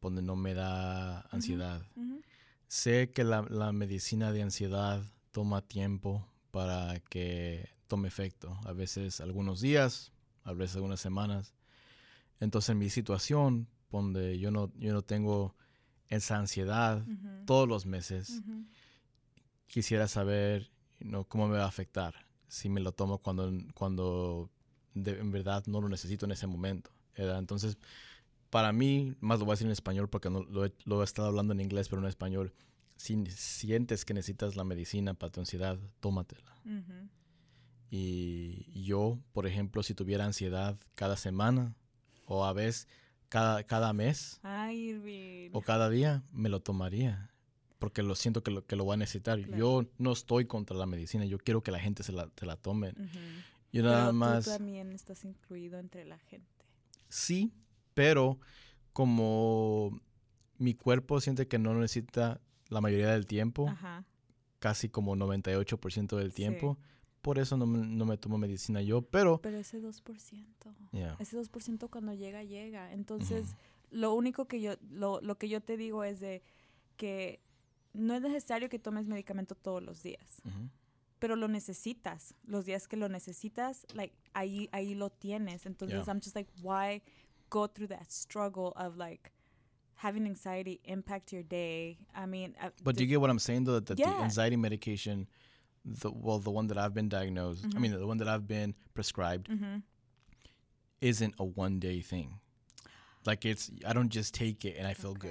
donde 0.00 0.22
no 0.22 0.34
me 0.36 0.54
da 0.54 1.20
ansiedad. 1.30 1.82
Sé 2.68 3.10
que 3.12 3.22
la, 3.24 3.42
la 3.42 3.70
medicina 3.72 4.32
de 4.32 4.42
ansiedad 4.42 5.02
toma 5.30 5.60
tiempo 5.62 6.26
para 6.50 6.98
que 7.10 7.68
tome 7.86 8.08
efecto. 8.08 8.58
A 8.64 8.72
veces 8.72 9.20
algunos 9.20 9.60
días, 9.60 10.10
a 10.44 10.52
veces 10.54 10.76
algunas 10.76 11.00
semanas. 11.00 11.52
Entonces 12.42 12.70
en 12.70 12.78
mi 12.78 12.90
situación, 12.90 13.68
donde 13.90 14.36
yo 14.40 14.50
no, 14.50 14.72
yo 14.76 14.92
no 14.92 15.02
tengo 15.02 15.54
esa 16.08 16.38
ansiedad 16.38 17.06
todos 17.46 17.68
los 17.68 17.86
meses, 17.86 18.42
quisiera 19.68 20.08
saber 20.08 20.70
you 20.98 21.06
know, 21.08 21.24
cómo 21.24 21.46
me 21.46 21.56
va 21.56 21.64
a 21.64 21.68
afectar 21.68 22.14
si 22.48 22.68
me 22.68 22.80
lo 22.80 22.90
tomo 22.92 23.18
cuando, 23.18 23.50
cuando 23.74 24.50
de- 24.94 25.20
en 25.20 25.30
verdad 25.30 25.62
no 25.66 25.80
lo 25.80 25.88
necesito 25.88 26.26
en 26.26 26.32
ese 26.32 26.46
momento. 26.48 26.90
¿verdad? 27.16 27.38
Entonces, 27.38 27.78
para 28.50 28.72
mí, 28.72 29.14
más 29.20 29.38
lo 29.38 29.44
voy 29.44 29.52
a 29.52 29.54
decir 29.54 29.66
en 29.68 29.72
español 29.72 30.08
porque 30.08 30.28
no, 30.28 30.42
lo, 30.42 30.66
he, 30.66 30.72
lo 30.84 31.00
he 31.00 31.04
estado 31.04 31.28
hablando 31.28 31.52
en 31.52 31.60
inglés, 31.60 31.88
pero 31.88 32.02
en 32.02 32.08
español. 32.08 32.52
Si 32.96 33.24
sientes 33.26 34.04
que 34.04 34.14
necesitas 34.14 34.56
la 34.56 34.64
medicina 34.64 35.14
para 35.14 35.30
tu 35.30 35.40
ansiedad, 35.40 35.78
tómatela. 36.00 36.52
Ujú. 36.64 37.08
Y 37.90 38.82
yo, 38.82 39.18
por 39.32 39.46
ejemplo, 39.46 39.82
si 39.82 39.94
tuviera 39.94 40.24
ansiedad 40.24 40.76
cada 40.94 41.16
semana 41.16 41.74
o 42.26 42.44
a 42.44 42.52
veces 42.52 42.88
cada, 43.28 43.64
cada 43.64 43.92
mes 43.92 44.40
Ay, 44.42 44.90
Irving. 44.90 45.50
o 45.52 45.60
cada 45.62 45.88
día, 45.90 46.22
me 46.32 46.48
lo 46.48 46.60
tomaría. 46.60 47.30
Porque 47.78 48.02
lo 48.04 48.14
siento 48.14 48.42
que 48.44 48.50
lo, 48.52 48.64
que 48.64 48.76
lo 48.76 48.84
voy 48.84 48.94
a 48.94 48.96
necesitar. 48.98 49.40
Claro. 49.42 49.56
Yo 49.58 49.86
no 49.98 50.12
estoy 50.12 50.44
contra 50.44 50.76
la 50.76 50.86
medicina. 50.86 51.24
Yo 51.24 51.38
quiero 51.38 51.62
que 51.64 51.72
la 51.72 51.80
gente 51.80 52.04
se 52.04 52.12
la, 52.12 52.30
se 52.36 52.46
la 52.46 52.56
tome. 52.56 52.90
Ujú. 52.90 53.18
Yo 53.72 53.82
Pero 53.82 53.88
nada 53.90 54.06
tú 54.10 54.14
más... 54.14 54.44
también 54.44 54.92
estás 54.92 55.24
incluido 55.24 55.78
entre 55.80 56.04
la 56.04 56.18
gente. 56.18 56.46
Sí, 57.08 57.52
pero 57.94 58.38
como 58.92 60.00
mi 60.58 60.74
cuerpo 60.74 61.20
siente 61.20 61.48
que 61.48 61.58
no 61.58 61.74
necesita 61.74 62.40
la 62.68 62.80
mayoría 62.80 63.08
del 63.08 63.26
tiempo, 63.26 63.68
Ajá. 63.68 64.04
casi 64.60 64.88
como 64.88 65.16
98% 65.16 66.16
del 66.16 66.30
Sí. 66.32 66.42
Por 67.22 67.38
eso 67.38 67.56
no 67.56 67.64
no 67.66 68.04
me 68.04 68.18
tomo 68.18 68.36
medicina 68.36 68.82
yo. 68.82 69.02
Pero... 69.02 69.40
Pero 69.40 69.56
ese 69.58 69.80
2%. 69.80 70.44
yeah, 70.92 71.16
Ese 71.18 71.38
2% 71.38 71.88
cuando 71.88 72.12
llega, 72.12 72.42
llega. 72.42 72.92
Entonces, 72.92 73.54
lo 73.90 74.14
único 74.14 74.46
que 74.46 74.60
yo, 74.60 74.74
lo, 74.90 75.20
lo 75.20 75.36
que 75.38 75.48
yo 75.48 75.60
te 75.60 75.76
digo 75.76 76.04
es 76.04 76.20
de 76.20 76.42
que 76.96 77.40
no 77.94 78.14
es 78.14 78.22
necesario 78.22 78.68
que 78.68 78.78
tomes 78.78 79.06
medicamento 79.06 79.54
todos 79.54 79.82
los 79.82 80.02
días, 80.02 80.40
ujú, 80.44 80.68
pero 81.18 81.36
lo 81.36 81.46
necesitas. 81.46 82.34
Los 82.44 82.64
días 82.64 82.88
que 82.88 82.96
lo 82.96 83.08
necesitas, 83.08 83.86
like, 83.94 84.14
ahí, 84.32 84.68
ahí 84.72 84.94
lo 84.94 85.10
tienes. 85.10 85.66
Entonces, 85.66 86.04
Yeah. 86.04 86.12
I'm 86.12 86.20
just 86.20 86.34
like, 86.34 86.50
why 86.62 87.02
go 87.50 87.68
through 87.68 87.88
that 87.88 88.10
struggle 88.10 88.72
of 88.76 88.96
like 88.96 89.30
having 89.96 90.26
anxiety 90.26 90.80
impact 90.84 91.32
your 91.32 91.44
day. 91.44 91.98
I 92.14 92.26
mean, 92.26 92.56
uh, 92.60 92.70
But 92.82 92.96
do 92.96 93.04
you 93.04 93.08
get 93.08 93.20
what 93.20 93.30
I'm 93.30 93.38
saying 93.38 93.64
though? 93.64 93.78
That 93.78 93.98
Yeah. 93.98 94.10
the 94.16 94.22
anxiety 94.24 94.56
medication, 94.56 95.28
the 95.84 96.10
well, 96.10 96.38
the 96.38 96.50
one 96.50 96.68
that 96.68 96.78
I've 96.78 96.94
been 96.94 97.08
diagnosed, 97.08 97.66
I 97.74 97.78
mean, 97.78 97.92
the 97.92 98.06
one 98.06 98.18
that 98.18 98.28
I've 98.28 98.46
been 98.46 98.74
prescribed, 98.94 99.48
mm-hmm. 99.48 99.78
isn't 101.00 101.34
a 101.38 101.44
one 101.44 101.78
day 101.78 102.00
thing. 102.00 102.38
Like 103.24 103.44
it's, 103.44 103.70
I 103.86 103.92
don't 103.92 104.08
just 104.08 104.34
take 104.34 104.64
it 104.64 104.76
and 104.76 104.86
I 104.86 104.94
feel 104.94 105.14
good. 105.14 105.30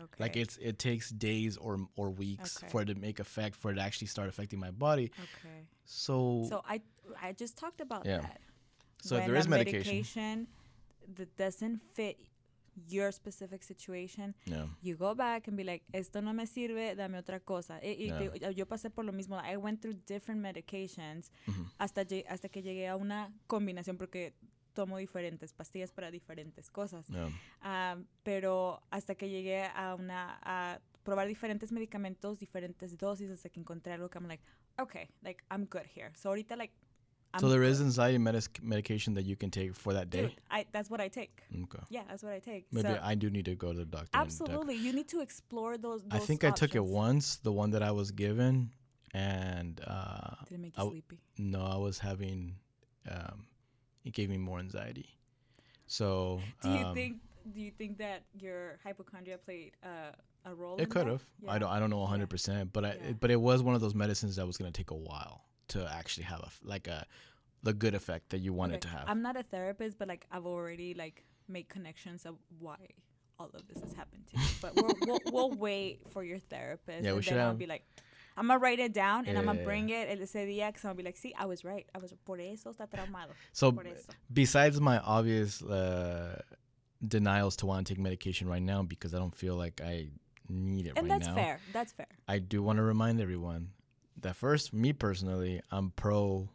Okay. 0.00 0.16
Like 0.18 0.36
it's, 0.36 0.56
it 0.58 0.78
takes 0.78 1.10
days 1.10 1.56
or 1.56 1.78
or 1.96 2.10
weeks 2.10 2.56
Okay. 2.56 2.68
for 2.70 2.82
it 2.82 2.86
to 2.86 2.94
make 2.94 3.20
effect, 3.20 3.56
for 3.56 3.70
it 3.70 3.74
to 3.76 3.80
actually 3.80 4.08
start 4.08 4.28
affecting 4.28 4.58
my 4.60 4.70
body. 4.70 5.10
okay. 5.18 5.66
So, 5.84 6.46
So 6.48 6.62
I 6.68 6.80
I 7.20 7.32
just 7.32 7.56
talked 7.56 7.80
about 7.80 8.06
Yeah. 8.06 8.20
that. 8.20 8.40
so 9.00 9.16
if 9.16 9.26
there 9.26 9.34
is 9.36 9.48
medication, 9.48 9.78
medication 9.96 10.46
that 11.14 11.36
doesn't 11.36 11.82
fit 11.94 12.18
your 12.88 13.12
specific 13.12 13.62
situation, 13.62 14.34
yeah, 14.46 14.66
you 14.82 14.96
go 14.96 15.14
back 15.14 15.46
and 15.48 15.56
be 15.56 15.64
like, 15.64 15.84
esto 15.92 16.20
no 16.20 16.32
me 16.32 16.46
sirve, 16.46 16.94
dame 16.96 17.18
otra 17.18 17.40
cosa. 17.40 17.78
Y, 17.82 18.06
y 18.06 18.06
Yeah. 18.40 18.50
yo 18.50 18.66
pasé 18.66 18.90
por 18.90 19.04
lo 19.04 19.12
mismo. 19.12 19.36
I 19.38 19.56
went 19.56 19.80
through 19.80 19.96
different 20.06 20.40
medications 20.40 21.30
Mhm. 21.46 21.66
hasta, 21.78 22.02
lle- 22.04 22.24
hasta 22.28 22.48
que 22.48 22.62
llegué 22.62 22.88
a 22.88 22.96
una 22.96 23.30
combinación 23.46 23.96
porque 23.98 24.34
tomo 24.74 24.96
diferentes 24.98 25.52
pastillas 25.52 25.92
para 25.92 26.10
diferentes 26.10 26.70
cosas. 26.70 27.06
yeah. 27.08 27.28
Ah, 27.60 27.96
pero 28.22 28.82
hasta 28.90 29.14
que 29.14 29.28
llegué 29.28 29.64
a 29.64 29.94
una 29.94 30.38
a 30.42 30.80
probar 31.02 31.26
diferentes 31.28 31.72
medicamentos, 31.72 32.38
diferentes 32.38 32.96
dosis, 32.96 33.28
hasta 33.30 33.48
que 33.50 33.60
encontré 33.60 33.92
algo 33.92 34.08
que 34.08 34.18
I'm 34.18 34.26
like, 34.28 34.42
okay, 34.78 35.08
like 35.22 35.42
I'm 35.50 35.66
good 35.66 35.86
here. 35.94 36.12
So 36.14 36.30
ahorita 36.30 36.56
like 36.56 36.72
I'm 37.34 37.40
so 37.40 37.48
there 37.48 37.62
is 37.62 37.80
anxiety 37.80 38.18
medic- 38.18 38.62
medication 38.62 39.14
that 39.14 39.24
you 39.24 39.36
can 39.36 39.50
take 39.50 39.74
for 39.74 39.94
that 39.94 40.10
day. 40.10 40.22
Dude, 40.22 40.40
I 40.50 40.66
that's 40.72 40.90
what 40.90 41.00
I 41.00 41.08
take. 41.08 41.42
Okay. 41.64 41.78
Yeah, 41.88 42.02
that's 42.08 42.22
what 42.22 42.32
I 42.32 42.40
take. 42.40 42.66
Maybe 42.72 42.88
so, 42.88 43.00
I 43.02 43.14
do 43.14 43.30
need 43.30 43.46
to 43.46 43.54
go 43.54 43.72
to 43.72 43.78
the 43.78 43.84
doctor. 43.86 44.10
absolutely, 44.12 44.76
you 44.76 44.92
need 44.92 45.08
to 45.08 45.20
explore 45.20 45.78
those. 45.78 46.02
I 46.10 46.18
those 46.18 46.26
think 46.26 46.44
I 46.44 46.50
took 46.50 46.74
it 46.74 46.84
once, 46.84 47.36
the 47.36 47.52
one 47.52 47.70
that 47.70 47.82
I 47.82 47.90
was 47.90 48.10
given, 48.10 48.70
and 49.14 49.80
uh, 49.86 50.34
Did 50.48 50.54
it 50.54 50.60
make 50.60 50.76
you 50.76 50.82
w- 50.84 50.92
sleepy? 50.92 51.20
no, 51.38 51.62
I 51.62 51.76
was 51.76 51.98
having. 51.98 52.56
Um, 53.10 53.46
it 54.04 54.12
gave 54.12 54.28
me 54.28 54.36
more 54.36 54.58
anxiety. 54.58 55.08
So 55.86 56.40
Do 56.62 56.70
you 56.70 56.84
um, 56.86 56.94
think? 56.94 57.16
Do 57.54 57.60
you 57.60 57.70
think 57.70 57.98
that 57.98 58.22
your 58.38 58.78
hypochondria 58.84 59.38
played 59.38 59.72
uh, 59.82 60.12
a 60.44 60.54
role? 60.54 60.76
it 60.78 60.90
could 60.90 61.06
have? 61.06 61.22
I 61.48 61.58
don't. 61.58 61.70
I 61.70 61.78
don't 61.80 61.90
know 61.90 62.02
Yeah. 62.02 62.08
hundred 62.08 62.28
percent, 62.30 62.72
but 62.72 62.84
I. 62.84 62.88
Yeah. 62.88 63.08
It, 63.10 63.20
but 63.20 63.30
it 63.30 63.40
was 63.40 63.62
one 63.62 63.74
of 63.74 63.80
those 63.80 63.94
medicines 63.94 64.36
that 64.36 64.46
was 64.46 64.56
gonna 64.58 64.70
take 64.70 64.90
a 64.90 64.96
while 64.96 65.44
to 65.74 65.80
actually 66.00 66.24
have 66.32 66.40
a 66.40 66.50
like 66.74 66.86
a 66.88 67.06
the 67.62 67.72
good 67.72 67.94
effect 67.94 68.30
that 68.30 68.38
you 68.40 68.52
want 68.52 68.72
it 68.72 68.80
to 68.82 68.88
have. 68.88 69.04
I'm 69.06 69.22
not 69.22 69.36
a 69.36 69.42
therapist, 69.54 69.98
but 69.98 70.08
like 70.08 70.26
I've 70.32 70.46
already 70.46 70.94
like 70.94 71.24
made 71.48 71.68
connections 71.68 72.26
of 72.26 72.34
why 72.58 72.76
all 73.38 73.50
of 73.54 73.62
this 73.68 73.80
has 73.80 73.92
happened 73.92 74.24
to 74.30 74.36
me. 74.38 74.44
But 74.60 74.74
we'll, 74.76 74.96
we'll, 75.06 75.22
we'll 75.34 75.52
wait 75.68 76.00
for 76.12 76.22
your 76.24 76.38
therapist. 76.38 77.04
Yeah, 77.04 77.12
we 77.12 77.16
and 77.18 77.24
should 77.24 77.36
then 77.38 77.46
I'll 77.46 77.54
be 77.54 77.66
like, 77.66 77.84
I'm 78.36 78.46
gonna 78.48 78.58
write 78.58 78.78
it 78.80 78.92
down 78.92 79.26
and 79.26 79.36
I'm 79.38 79.46
gonna 79.46 79.58
Yeah. 79.60 79.64
bring 79.70 79.90
it 79.90 80.08
el 80.10 80.22
ese 80.22 80.34
día 80.50 80.66
because 80.68 80.84
I'll 80.84 80.94
be 80.94 81.02
like, 81.04 81.16
see, 81.16 81.34
I 81.38 81.44
was 81.46 81.64
right. 81.64 81.86
I 81.94 81.98
was 81.98 82.12
por 82.24 82.38
eso 82.40 82.70
está 82.72 82.86
traumado. 82.88 83.32
so 83.52 83.72
besides 84.32 84.80
my 84.80 84.98
obvious 84.98 85.62
uh, 85.62 86.40
denials 87.06 87.56
to 87.56 87.66
want 87.66 87.86
to 87.86 87.94
take 87.94 88.00
medication 88.02 88.48
right 88.48 88.62
now 88.62 88.82
because 88.82 89.14
I 89.14 89.18
don't 89.18 89.34
feel 89.34 89.56
like 89.56 89.80
I 89.84 90.08
need 90.48 90.86
it 90.86 90.92
And 90.96 91.08
right 91.08 91.08
now. 91.08 91.12
And 91.12 91.22
that's 91.22 91.34
fair. 91.34 91.60
That's 91.72 91.92
fair. 91.92 92.08
I 92.28 92.38
do 92.38 92.62
want 92.62 92.76
to 92.78 92.82
remind 92.82 93.20
everyone 93.20 93.70
that 94.20 94.36
first, 94.36 94.72
me 94.72 94.92
personally, 94.92 95.60
I'm 95.70 95.90
pro 95.90 96.48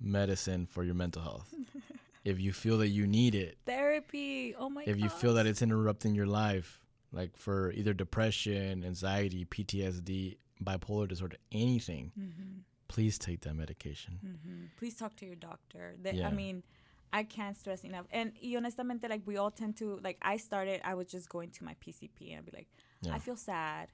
medicine 0.00 0.66
for 0.66 0.84
your 0.84 0.94
mental 0.94 1.22
health. 1.22 1.52
if 2.24 2.40
you 2.40 2.52
feel 2.52 2.78
that 2.78 2.88
you 2.88 3.06
need 3.06 3.34
it, 3.34 3.58
Therapy. 3.66 4.54
Oh 4.58 4.68
my 4.68 4.84
god. 4.84 4.90
if 4.90 4.98
you 5.00 5.08
feel 5.08 5.34
that 5.34 5.46
it's 5.46 5.62
interrupting 5.62 6.14
your 6.14 6.26
life, 6.26 6.80
like 7.12 7.36
for 7.36 7.72
either 7.72 7.92
depression, 7.94 8.84
anxiety, 8.84 9.44
PTSD, 9.44 10.36
bipolar 10.62 11.08
disorder, 11.08 11.36
anything, 11.52 12.12
hmm 12.14 12.60
please 12.88 13.18
take 13.18 13.42
that 13.42 13.54
medication. 13.54 14.18
hmm 14.22 14.64
Please 14.78 14.94
talk 14.94 15.14
to 15.16 15.26
your 15.26 15.34
doctor. 15.34 15.96
Yeah. 16.02 16.26
I 16.26 16.30
mean, 16.30 16.62
I 17.12 17.22
can't 17.22 17.54
stress 17.54 17.84
enough. 17.84 18.06
And 18.10 18.32
honestamente, 18.56 19.08
like 19.10 19.20
we 19.26 19.36
all 19.36 19.50
tend 19.50 19.76
to 19.78 20.00
like. 20.02 20.16
I 20.22 20.38
started. 20.38 20.80
I 20.84 20.94
was 20.94 21.06
just 21.06 21.28
going 21.28 21.50
to 21.50 21.64
my 21.64 21.74
PCP 21.84 22.30
and 22.30 22.38
I'd 22.38 22.46
be 22.46 22.52
like, 22.54 22.68
Yeah. 23.02 23.14
I 23.14 23.18
feel 23.18 23.36
sad, 23.36 23.88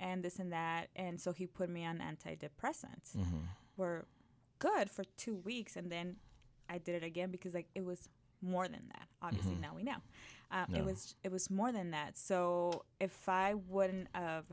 and 0.00 0.22
this 0.22 0.38
and 0.38 0.52
that, 0.52 0.88
and 0.96 1.20
so 1.20 1.32
he 1.32 1.46
put 1.46 1.68
me 1.68 1.84
on 1.84 1.98
antidepressants. 1.98 3.12
hmm 3.14 3.38
Were 3.76 4.06
good 4.58 4.90
for 4.90 5.04
two 5.16 5.36
weeks, 5.36 5.76
and 5.76 5.90
then 5.92 6.16
I 6.68 6.78
did 6.78 6.94
it 6.94 7.04
again 7.04 7.30
because 7.30 7.52
like 7.54 7.68
it 7.74 7.84
was 7.84 8.08
more 8.40 8.68
than 8.68 8.88
that. 8.94 9.08
Obviously, 9.22 9.54
Mhm. 9.56 9.60
now 9.60 9.74
we 9.74 9.82
know. 9.82 10.00
Um, 10.50 10.66
Yeah. 10.70 10.78
It 10.78 10.84
was 10.84 11.14
it 11.24 11.30
was 11.32 11.50
more 11.50 11.72
than 11.72 11.90
that. 11.90 12.16
So 12.16 12.84
if 13.00 13.28
I 13.28 13.54
wouldn't 13.54 14.08
have, 14.14 14.44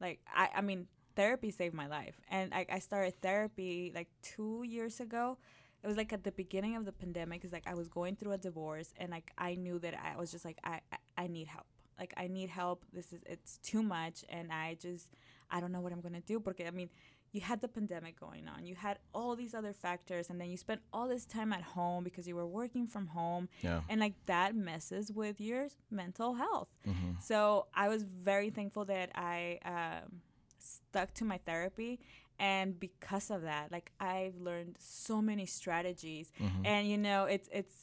like, 0.00 0.20
I 0.34 0.48
I 0.56 0.60
mean, 0.62 0.88
therapy 1.14 1.50
saved 1.50 1.74
my 1.74 1.86
life, 1.88 2.20
and 2.28 2.54
I, 2.54 2.66
I 2.70 2.78
started 2.78 3.20
therapy 3.20 3.92
like 3.94 4.08
two 4.22 4.62
years 4.64 5.00
ago. 5.00 5.38
It 5.82 5.86
was 5.86 5.96
like 5.96 6.12
at 6.12 6.24
the 6.24 6.32
beginning 6.32 6.74
of 6.76 6.84
the 6.84 6.92
pandemic. 6.92 7.44
It's 7.44 7.52
like 7.52 7.66
I 7.66 7.74
was 7.74 7.88
going 7.88 8.16
through 8.16 8.32
a 8.32 8.38
divorce, 8.38 8.92
and 8.96 9.10
like 9.10 9.30
I 9.38 9.54
knew 9.56 9.78
that 9.80 9.94
I 9.94 10.16
was 10.16 10.30
just 10.30 10.44
like 10.44 10.58
I 10.64 10.80
I, 10.92 10.98
I 11.24 11.26
need 11.26 11.48
help. 11.48 11.66
Like 11.98 12.14
I 12.16 12.26
need 12.28 12.48
help. 12.50 12.84
This 12.92 13.12
is 13.12 13.20
it's 13.26 13.58
too 13.58 13.82
much, 13.82 14.24
and 14.28 14.52
I 14.52 14.76
just 14.80 15.08
I 15.50 15.60
don't 15.60 15.72
know 15.72 15.80
what 15.80 15.92
I'm 15.92 16.00
gonna 16.00 16.20
do. 16.20 16.38
Because 16.40 16.66
I 16.66 16.70
mean, 16.70 16.90
you 17.32 17.40
had 17.40 17.60
the 17.60 17.68
pandemic 17.68 18.18
going 18.18 18.48
on. 18.48 18.64
You 18.64 18.74
had 18.74 18.98
all 19.12 19.36
these 19.36 19.54
other 19.54 19.72
factors, 19.72 20.30
and 20.30 20.40
then 20.40 20.48
you 20.50 20.56
spent 20.56 20.80
all 20.92 21.08
this 21.08 21.26
time 21.26 21.52
at 21.52 21.62
home 21.62 22.04
because 22.04 22.26
you 22.28 22.36
were 22.36 22.46
working 22.46 22.86
from 22.86 23.08
home, 23.08 23.48
Yeah. 23.62 23.80
and 23.88 24.00
like 24.00 24.14
that 24.26 24.54
messes 24.54 25.12
with 25.12 25.40
your 25.40 25.68
mental 25.90 26.34
health. 26.34 26.68
hmm 26.84 27.12
So 27.20 27.66
I 27.74 27.88
was 27.88 28.02
very 28.04 28.50
thankful 28.50 28.84
that 28.86 29.10
I 29.14 29.58
um, 29.64 30.22
stuck 30.58 31.12
to 31.14 31.24
my 31.24 31.38
therapy, 31.38 32.00
and 32.38 32.78
because 32.78 33.30
of 33.30 33.42
that, 33.42 33.70
like 33.72 33.90
I've 34.00 34.36
learned 34.40 34.76
so 34.78 35.20
many 35.20 35.46
strategies. 35.46 36.32
hmm 36.38 36.64
And 36.64 36.88
you 36.88 36.96
know, 36.98 37.24
it's 37.24 37.48
it's 37.52 37.74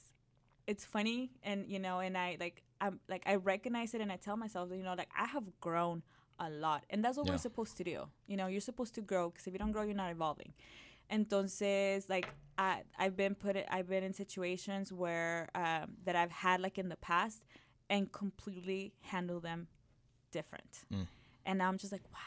it's 0.67 0.83
funny, 0.85 1.31
and 1.43 1.67
you 1.67 1.79
know, 1.79 1.99
and 1.99 2.17
I 2.17 2.37
like 2.39 2.63
I'm 2.81 2.99
like 3.07 3.23
I 3.25 3.35
recognize 3.35 3.93
it, 3.93 4.01
and 4.01 4.11
I 4.11 4.17
tell 4.17 4.37
myself, 4.37 4.69
you 4.71 4.83
know, 4.83 4.93
like 4.95 5.09
I 5.17 5.25
have 5.25 5.43
grown 5.61 6.03
a 6.39 6.49
lot, 6.49 6.85
and 6.89 7.03
that's 7.03 7.17
what 7.17 7.25
Yeah. 7.25 7.33
we're 7.33 7.37
supposed 7.49 7.77
to 7.77 7.83
do. 7.83 8.07
You 8.27 8.37
know, 8.37 8.47
you're 8.47 8.61
supposed 8.61 8.93
to 8.95 9.01
grow 9.01 9.29
because 9.29 9.47
if 9.47 9.53
you 9.53 9.59
don't 9.59 9.71
grow, 9.71 9.83
you're 9.83 9.95
not 9.95 10.11
evolving. 10.11 10.53
Entonces, 11.11 12.09
like 12.09 12.27
I 12.57 12.81
I've 12.97 13.15
been 13.15 13.35
put 13.35 13.55
it, 13.55 13.65
I've 13.69 13.87
been 13.87 14.03
in 14.03 14.13
situations 14.13 14.91
where 14.91 15.49
um, 15.55 15.93
that 16.05 16.15
I've 16.15 16.31
had 16.31 16.59
like 16.59 16.77
in 16.77 16.89
the 16.89 16.95
past, 16.97 17.45
and 17.89 18.11
completely 18.11 18.93
handle 19.01 19.39
them 19.39 19.67
different. 20.31 20.83
Mm. 20.93 21.07
And 21.45 21.59
now 21.59 21.67
I'm 21.69 21.77
just 21.77 21.91
like, 21.91 22.03
wow. 22.13 22.19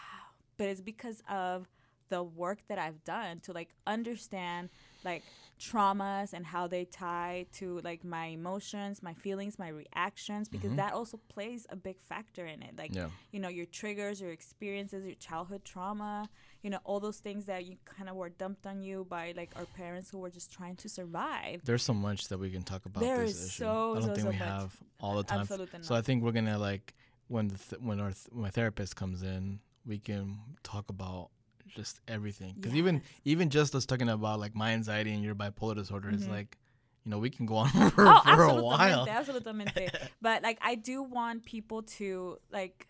But 0.57 0.69
it's 0.69 0.81
because 0.81 1.23
of 1.29 1.69
the 2.09 2.23
work 2.23 2.61
that 2.69 2.79
I've 2.79 3.03
done 3.05 3.41
to 3.41 3.53
like 3.53 3.69
understand 3.87 4.71
like 5.05 5.23
traumas 5.59 6.33
and 6.33 6.47
how 6.47 6.67
they 6.67 6.85
tie 6.85 7.47
to 7.53 7.81
like 7.81 8.05
my 8.05 8.27
emotions, 8.27 9.03
my 9.03 9.15
feelings, 9.15 9.59
my 9.59 9.69
reactions 9.69 10.49
because 10.49 10.73
Mhm. 10.73 10.77
that 10.77 10.93
also 10.93 11.17
plays 11.29 11.67
a 11.71 11.77
big 11.77 12.01
factor 12.01 12.47
in 12.47 12.63
it. 12.63 12.77
Like 12.79 12.95
Yeah. 12.95 13.11
you 13.33 13.41
know, 13.41 13.49
your 13.49 13.67
triggers, 13.67 14.21
your 14.21 14.31
experiences, 14.31 15.05
your 15.05 15.15
childhood 15.17 15.65
trauma, 15.65 16.29
you 16.63 16.71
know, 16.71 16.79
all 16.85 17.01
those 17.01 17.19
things 17.19 17.47
that 17.47 17.65
you 17.67 17.77
kind 17.85 18.09
of 18.09 18.17
were 18.17 18.31
dumped 18.31 18.67
on 18.67 18.83
you 18.83 19.05
by 19.05 19.33
like 19.37 19.51
our 19.57 19.67
parents 19.67 20.11
who 20.11 20.19
were 20.19 20.31
just 20.31 20.51
trying 20.53 20.77
to 20.77 20.89
survive. 20.89 21.63
There's 21.65 21.83
so 21.83 21.95
much 21.95 22.29
that 22.29 22.39
we 22.39 22.51
can 22.51 22.63
talk 22.63 22.87
about 22.87 23.01
There 23.03 23.21
this 23.21 23.37
is 23.37 23.47
issue. 23.49 23.65
so, 23.65 23.91
I 23.93 23.95
don't 24.01 24.03
so, 24.03 24.15
think 24.15 24.21
so 24.27 24.31
we 24.31 24.39
much. 24.39 24.49
have 24.49 24.77
all 25.01 25.17
the 25.17 25.25
time. 25.25 25.41
Absolutely 25.41 25.83
So 25.83 25.95
I 25.95 26.03
think 26.03 26.23
we're 26.23 26.33
gonna 26.33 26.59
like 26.59 26.95
when 27.29 27.49
the 27.49 27.59
th- 27.59 27.81
when 27.83 28.01
our 28.01 28.13
th- 28.13 28.29
when 28.31 28.43
my 28.43 28.51
therapist 28.51 28.97
comes 28.97 29.23
in, 29.23 29.61
we 29.85 29.99
can 29.99 30.39
talk 30.63 30.89
about 30.91 31.31
just 31.75 32.01
everything. 32.09 32.55
Because 32.55 32.75
even 32.75 32.97
Yes. 32.97 33.05
even 33.25 33.51
just 33.51 33.75
us 33.75 33.87
talking 33.87 34.09
about 34.09 34.41
like 34.41 34.55
my 34.55 34.73
anxiety 34.73 35.13
and 35.13 35.23
your 35.23 35.35
bipolar 35.35 35.75
disorder 35.77 36.11
is 36.11 36.27
Mhm. 36.27 36.31
like, 36.31 36.59
you 37.05 37.11
know, 37.11 37.19
we 37.19 37.31
can 37.31 37.47
go 37.47 37.57
on 37.57 37.69
for, 37.69 37.91
oh, 37.99 38.21
for 38.25 38.43
a 38.45 38.55
while. 38.55 39.07
absolutamente, 39.07 39.93
but 40.23 40.43
like, 40.43 40.59
I 40.63 40.75
do 40.75 41.03
want 41.03 41.45
people 41.45 41.83
to 41.99 42.39
like 42.51 42.87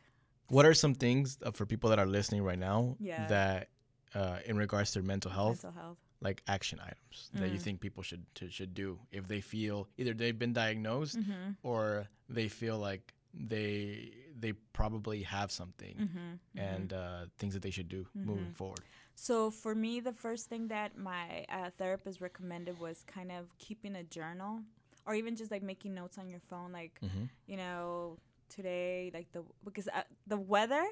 What 0.49 0.65
are 0.65 0.75
some 0.75 0.95
things 0.95 1.39
uh, 1.45 1.51
for 1.51 1.67
people 1.67 1.91
that 1.91 1.99
are 1.99 2.07
listening 2.07 2.43
right 2.43 2.59
now 2.59 2.97
Yeah. 2.99 3.27
that, 3.29 3.69
uh, 4.15 4.39
in 4.47 4.57
regards 4.57 4.93
to 4.93 5.03
mental 5.03 5.31
health, 5.31 5.63
mental 5.63 5.81
health. 5.83 5.99
like 6.21 6.43
action 6.49 6.81
items 6.81 7.29
that 7.35 7.51
you 7.51 7.59
Mm. 7.59 7.63
think 7.63 7.81
people 7.81 8.03
should 8.03 8.25
to, 8.37 8.49
should 8.51 8.73
do 8.75 8.99
if 9.13 9.29
they 9.29 9.41
feel 9.43 9.89
either 9.99 10.15
they've 10.15 10.39
been 10.39 10.55
diagnosed 10.55 11.19
Mm-hmm. 11.21 11.51
or 11.63 12.09
they 12.31 12.49
feel 12.49 12.79
like 12.79 13.13
they 13.35 14.13
they 14.41 14.53
probably 14.73 15.23
have 15.23 15.51
something 15.51 15.97
Mm-hmm. 15.99 16.61
and 16.61 16.93
uh, 16.93 17.27
things 17.39 17.55
that 17.55 17.63
they 17.63 17.71
should 17.71 17.89
do 17.89 18.07
moving 18.15 18.53
forward. 18.55 18.81
So 19.15 19.51
for 19.51 19.75
me, 19.75 20.01
the 20.01 20.13
first 20.13 20.49
thing 20.49 20.69
that 20.69 20.97
my 20.97 21.45
uh, 21.49 21.71
therapist 21.77 22.21
recommended 22.21 22.79
was 22.81 23.05
kind 23.07 23.31
of 23.33 23.47
keeping 23.59 23.97
a 23.97 24.05
journal, 24.05 24.61
or 25.07 25.15
even 25.15 25.35
just 25.37 25.51
like 25.51 25.63
making 25.63 25.95
notes 25.95 26.19
on 26.19 26.29
your 26.29 26.41
phone, 26.51 26.73
like 26.73 27.01
Mm-hmm. 27.05 27.25
you 27.47 27.57
know 27.57 28.19
today, 28.49 29.11
like 29.13 29.31
the 29.33 29.43
because 29.65 29.89
uh, 29.89 30.03
the 30.27 30.37
weather 30.39 30.85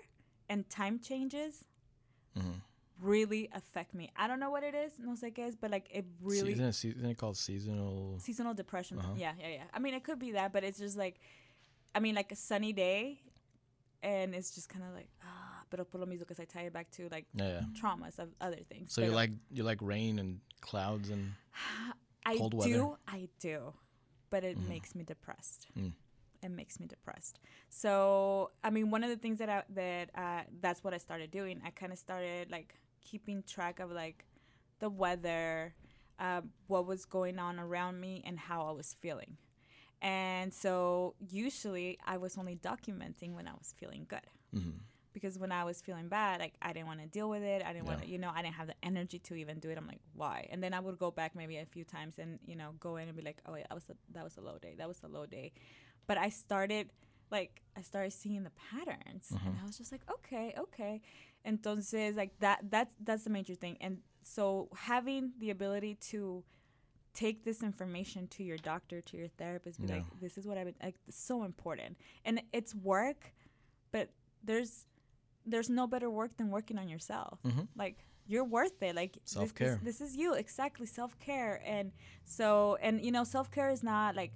and 0.48 0.68
time 0.70 0.98
changes 0.98 1.64
Mm-hmm. 2.38 2.58
really 3.00 3.48
affect 3.54 3.94
me. 3.94 4.10
I 4.16 4.26
don't 4.26 4.40
know 4.40 4.50
what 4.50 4.62
it 4.62 4.74
is, 4.74 4.92
no 4.98 5.12
sé 5.12 5.32
qué 5.32 5.46
es, 5.48 5.54
but 5.54 5.70
like 5.70 5.88
it 5.90 6.04
really 6.22 6.52
isn't, 6.52 6.84
it, 6.84 6.96
it 7.04 7.18
called 7.18 7.36
seasonal? 7.36 8.18
seasonal 8.18 8.54
depression. 8.54 8.98
Uh-huh. 8.98 9.12
Yeah, 9.16 9.32
yeah, 9.40 9.48
yeah. 9.48 9.64
I 9.72 9.78
mean, 9.78 9.94
it 9.94 10.04
could 10.04 10.18
be 10.18 10.32
that, 10.32 10.52
but 10.52 10.64
it's 10.64 10.78
just 10.78 10.96
like, 10.96 11.20
I 11.94 12.00
mean, 12.00 12.14
like 12.14 12.32
a 12.32 12.36
sunny 12.36 12.72
day 12.72 13.20
and 14.06 14.34
it's 14.34 14.52
just 14.54 14.68
kind 14.68 14.84
of 14.88 14.94
like 14.94 15.10
ah, 15.22 15.62
pero 15.68 15.84
por 15.84 15.98
lo 15.98 16.06
mismo 16.06 16.20
because 16.20 16.38
I 16.38 16.44
tie 16.44 16.62
it 16.62 16.72
back 16.72 16.90
to 16.92 17.08
like 17.10 17.26
Yeah, 17.34 17.62
traumas 17.74 18.18
of 18.18 18.28
other 18.40 18.62
things. 18.70 18.94
So 18.94 19.02
you 19.02 19.10
like 19.10 19.32
you 19.50 19.64
like 19.64 19.82
rain 19.82 20.18
and 20.18 20.40
clouds 20.60 21.10
and 21.10 21.32
I 22.24 22.36
cold 22.38 22.52
do, 22.52 22.56
weather? 22.58 22.78
Mm. 22.78 22.96
I 23.08 23.28
do, 23.40 23.74
but 24.30 24.44
it 24.44 24.56
makes 24.68 24.94
me 24.94 25.04
depressed. 25.04 25.66
It 26.42 26.50
makes 26.50 26.78
me 26.78 26.86
depressed. 26.86 27.40
So 27.68 28.52
I 28.62 28.70
mean, 28.70 28.90
one 28.90 29.02
of 29.02 29.10
the 29.10 29.16
things 29.16 29.38
that 29.40 29.48
I 29.48 29.62
that 29.74 30.10
uh, 30.14 30.42
that's 30.60 30.84
what 30.84 30.94
I 30.94 30.98
started 30.98 31.30
doing. 31.30 31.60
I 31.66 31.70
kind 31.70 31.92
of 31.92 31.98
started 31.98 32.50
like 32.50 32.78
keeping 33.02 33.42
track 33.42 33.80
of 33.80 33.90
like 33.90 34.24
the 34.78 34.88
weather, 34.88 35.74
uh, 36.20 36.42
what 36.68 36.86
was 36.86 37.04
going 37.04 37.38
on 37.38 37.58
around 37.58 38.00
me, 38.00 38.22
and 38.24 38.38
how 38.38 38.66
I 38.66 38.72
was 38.72 38.94
feeling. 39.00 39.38
And 40.02 40.52
so 40.52 41.14
usually 41.30 41.98
I 42.04 42.18
was 42.18 42.36
only 42.38 42.56
documenting 42.56 43.34
when 43.34 43.48
I 43.48 43.52
was 43.52 43.74
feeling 43.76 44.06
good. 44.08 44.26
Mm-hmm. 44.54 44.78
Because 45.12 45.38
when 45.38 45.50
I 45.50 45.64
was 45.64 45.80
feeling 45.80 46.08
bad, 46.08 46.40
like 46.40 46.52
I 46.60 46.74
didn't 46.74 46.88
want 46.88 47.00
to 47.00 47.06
deal 47.06 47.30
with 47.30 47.42
it. 47.42 47.62
I 47.64 47.72
didn't 47.72 47.86
want 47.86 48.02
to, 48.02 48.06
you 48.06 48.18
know, 48.18 48.30
I 48.34 48.42
didn't 48.42 48.56
have 48.56 48.66
the 48.66 48.74
energy 48.82 49.18
to 49.20 49.34
even 49.34 49.58
do 49.58 49.70
it. 49.70 49.78
I'm 49.78 49.86
like, 49.86 50.00
why? 50.12 50.46
And 50.50 50.62
then 50.62 50.74
I 50.74 50.80
would 50.80 50.98
go 50.98 51.10
back 51.10 51.34
maybe 51.34 51.56
a 51.56 51.64
few 51.64 51.84
times 51.84 52.18
and 52.18 52.38
you 52.44 52.54
know 52.54 52.72
go 52.80 52.96
in 52.96 53.08
and 53.08 53.16
be 53.16 53.22
like, 53.22 53.38
oh 53.46 53.54
yeah, 53.54 53.64
that 53.70 53.74
was 53.74 53.88
a, 53.88 53.94
that 54.12 54.24
was 54.24 54.36
a 54.36 54.42
low 54.42 54.58
day. 54.58 54.74
That 54.76 54.86
was 54.86 55.00
a 55.02 55.08
low 55.08 55.24
day. 55.24 55.52
But 56.06 56.18
I 56.18 56.28
started 56.28 56.90
like 57.30 57.62
I 57.76 57.82
started 57.82 58.12
seeing 58.12 58.42
the 58.44 58.52
patterns, 58.70 59.30
and 59.30 59.56
I 59.60 59.66
was 59.66 59.78
just 59.78 59.90
like, 59.90 60.02
okay, 60.10 60.54
okay. 60.58 61.00
Entonces, 61.46 62.16
like 62.16 62.38
that 62.40 62.70
that's 62.70 62.94
that's 63.02 63.24
the 63.24 63.30
major 63.30 63.54
thing. 63.54 63.76
And 63.80 63.98
so 64.22 64.68
having 64.74 65.32
the 65.38 65.50
ability 65.50 65.96
to 66.10 66.44
take 67.24 67.38
this 67.48 67.62
information 67.70 68.28
to 68.36 68.40
your 68.44 68.58
doctor, 68.72 69.00
to 69.08 69.14
your 69.16 69.28
therapist, 69.40 69.80
be 69.80 69.86
Yeah. 69.88 69.96
like, 69.96 70.04
this 70.20 70.36
is 70.38 70.46
what 70.46 70.56
I've 70.58 70.66
been 70.70 70.80
like 70.88 70.96
it's 71.08 71.18
so 71.32 71.36
important. 71.50 71.92
And 72.26 72.34
it's 72.52 72.72
work, 72.74 73.20
but 73.94 74.06
there's 74.48 74.72
there's 75.52 75.70
no 75.70 75.86
better 75.86 76.10
work 76.20 76.32
than 76.38 76.48
working 76.50 76.76
on 76.82 76.88
yourself. 76.88 77.38
Mhm. 77.44 77.68
Like 77.76 77.96
you're 78.26 78.44
worth 78.58 78.82
it. 78.82 78.94
Like 79.02 79.12
this- 79.14 79.32
Self-care. 79.38 79.76
This, 79.82 79.98
this 79.98 80.00
is 80.10 80.16
you 80.16 80.34
exactly 80.34 80.86
self 80.86 81.12
care. 81.28 81.54
And 81.64 81.92
so 82.24 82.76
and 82.86 82.94
you 83.06 83.12
know 83.16 83.24
self 83.24 83.48
care 83.56 83.70
is 83.76 83.82
not 83.82 84.14
like 84.22 84.32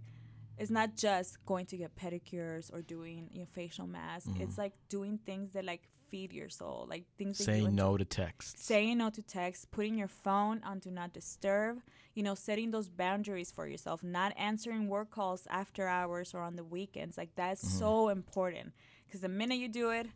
it's 0.60 0.70
not 0.70 0.88
just 0.96 1.30
going 1.46 1.66
to 1.72 1.76
get 1.82 1.90
pedicures 1.96 2.72
or 2.74 2.80
doing 2.82 3.28
you 3.32 3.40
know, 3.40 3.46
facial 3.60 3.86
masks. 3.86 4.28
Mm-hmm. 4.28 4.42
It's 4.42 4.58
like 4.58 4.74
doing 4.88 5.18
things 5.28 5.52
that 5.54 5.64
like 5.64 5.84
feed 6.10 6.32
your 6.32 6.48
soul, 6.48 6.86
like 6.88 7.04
things 7.18 7.36
saying 7.38 7.74
no 7.74 7.96
to 7.96 8.04
texts. 8.04 8.64
saying 8.64 8.98
no 8.98 9.10
to 9.10 9.22
text, 9.22 9.70
putting 9.70 9.96
your 9.96 10.08
phone 10.08 10.60
on 10.64 10.78
do 10.78 10.90
not 10.90 11.12
disturb, 11.12 11.78
you 12.14 12.22
know, 12.22 12.34
setting 12.34 12.70
those 12.70 12.88
boundaries 12.88 13.50
for 13.50 13.66
yourself, 13.66 14.02
not 14.02 14.32
answering 14.36 14.88
work 14.88 15.10
calls 15.10 15.46
after 15.50 15.86
hours 15.86 16.34
or 16.34 16.40
on 16.40 16.56
the 16.56 16.64
weekends. 16.64 17.16
Like 17.16 17.34
that's 17.36 17.62
Mm-hmm. 17.62 17.78
so 17.78 18.08
important 18.08 18.72
because 19.06 19.20
the 19.20 19.28
minute 19.28 19.58
you 19.58 19.68
do 19.68 19.90
it, 19.90 20.06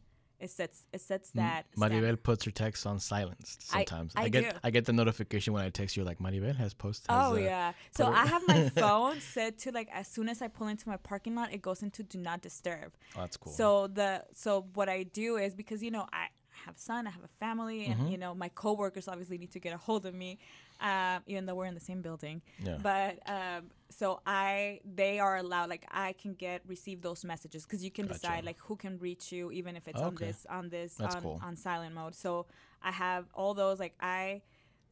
it 0.41 0.51
sets 0.51 0.87
it 0.93 1.01
sets 1.01 1.31
that. 1.31 1.67
Maribel 1.77 2.23
puts 2.23 2.45
her 2.45 2.51
texts 2.51 2.87
on 2.87 2.99
silenced 2.99 3.65
I- 3.73 3.85
sometimes. 3.85 4.13
I 4.17 4.29
get 4.29 4.53
do. 4.53 4.59
I 4.63 4.71
get 4.71 4.85
the 4.85 4.93
notification 4.93 5.53
when 5.53 5.65
I 5.65 5.71
text 5.71 5.97
you 5.97 6.05
like 6.05 6.19
Maribel 6.19 6.55
has 6.57 6.75
posted. 6.75 7.07
Oh 7.09 7.35
has, 7.35 7.39
uh, 7.39 7.47
yeah. 7.47 7.73
So 7.97 8.07
I 8.07 8.27
have 8.27 8.43
my 8.47 8.69
phone 8.77 9.21
set 9.21 9.59
to 9.61 9.73
like 9.73 9.89
as 9.93 10.09
soon 10.09 10.29
as 10.29 10.43
I 10.43 10.49
pull 10.49 10.67
into 10.69 10.89
my 10.89 10.97
parking 10.97 11.35
lot, 11.35 11.53
it 11.53 11.63
goes 11.63 11.83
into 11.83 12.03
do 12.03 12.19
not 12.19 12.43
disturb. 12.43 12.93
Oh, 13.17 13.21
that's 13.21 13.37
cool. 13.37 13.53
So 13.53 13.87
the 13.87 14.25
so 14.33 14.67
what 14.75 14.89
I 14.89 15.05
do 15.05 15.37
is 15.37 15.55
because 15.55 15.83
you 15.83 15.91
know 15.91 16.07
I 16.13 16.27
have 16.67 16.77
a 16.77 16.81
son, 16.81 17.07
I 17.07 17.11
have 17.11 17.25
a 17.25 17.35
family, 17.45 17.87
and 17.87 18.01
Mm-hmm. 18.01 18.11
you 18.13 18.19
know 18.19 18.35
my 18.35 18.49
coworkers 18.49 19.09
obviously 19.09 19.39
need 19.39 19.53
to 19.53 19.61
get 19.61 19.73
a 19.73 19.79
hold 19.79 20.05
of 20.07 20.15
me, 20.15 20.39
um, 20.81 21.23
even 21.27 21.47
though 21.47 21.55
we're 21.55 21.67
in 21.67 21.75
the 21.75 21.81
same 21.81 22.03
building. 22.03 22.43
Yeah. 22.59 22.79
But 22.83 23.19
um, 23.27 23.71
so 23.91 24.21
I 24.27 24.81
they 24.85 25.19
are 25.21 25.37
allowed 25.37 25.69
like 25.71 25.87
I 25.91 26.13
can 26.15 26.35
get 26.35 26.63
receive 26.67 27.01
those 27.03 27.25
messages 27.25 27.65
because 27.65 27.83
you 27.85 27.91
can 27.91 28.07
Gotcha. 28.07 28.19
decide 28.21 28.45
like 28.45 28.59
who 28.67 28.77
can 28.77 28.99
reach 28.99 29.33
you 29.33 29.51
even 29.53 29.77
if 29.77 29.87
it's 29.89 30.01
on 30.01 30.15
this 30.17 30.47
on 30.51 30.69
this 30.71 30.95
That's 30.95 31.15
on, 31.17 31.23
cool. 31.23 31.41
on 31.43 31.57
silent 31.57 31.95
mode. 31.95 32.15
So 32.15 32.47
I 32.83 32.93
have 32.93 33.27
all 33.35 33.55
those 33.55 33.79
like 33.79 33.95
I 34.01 34.43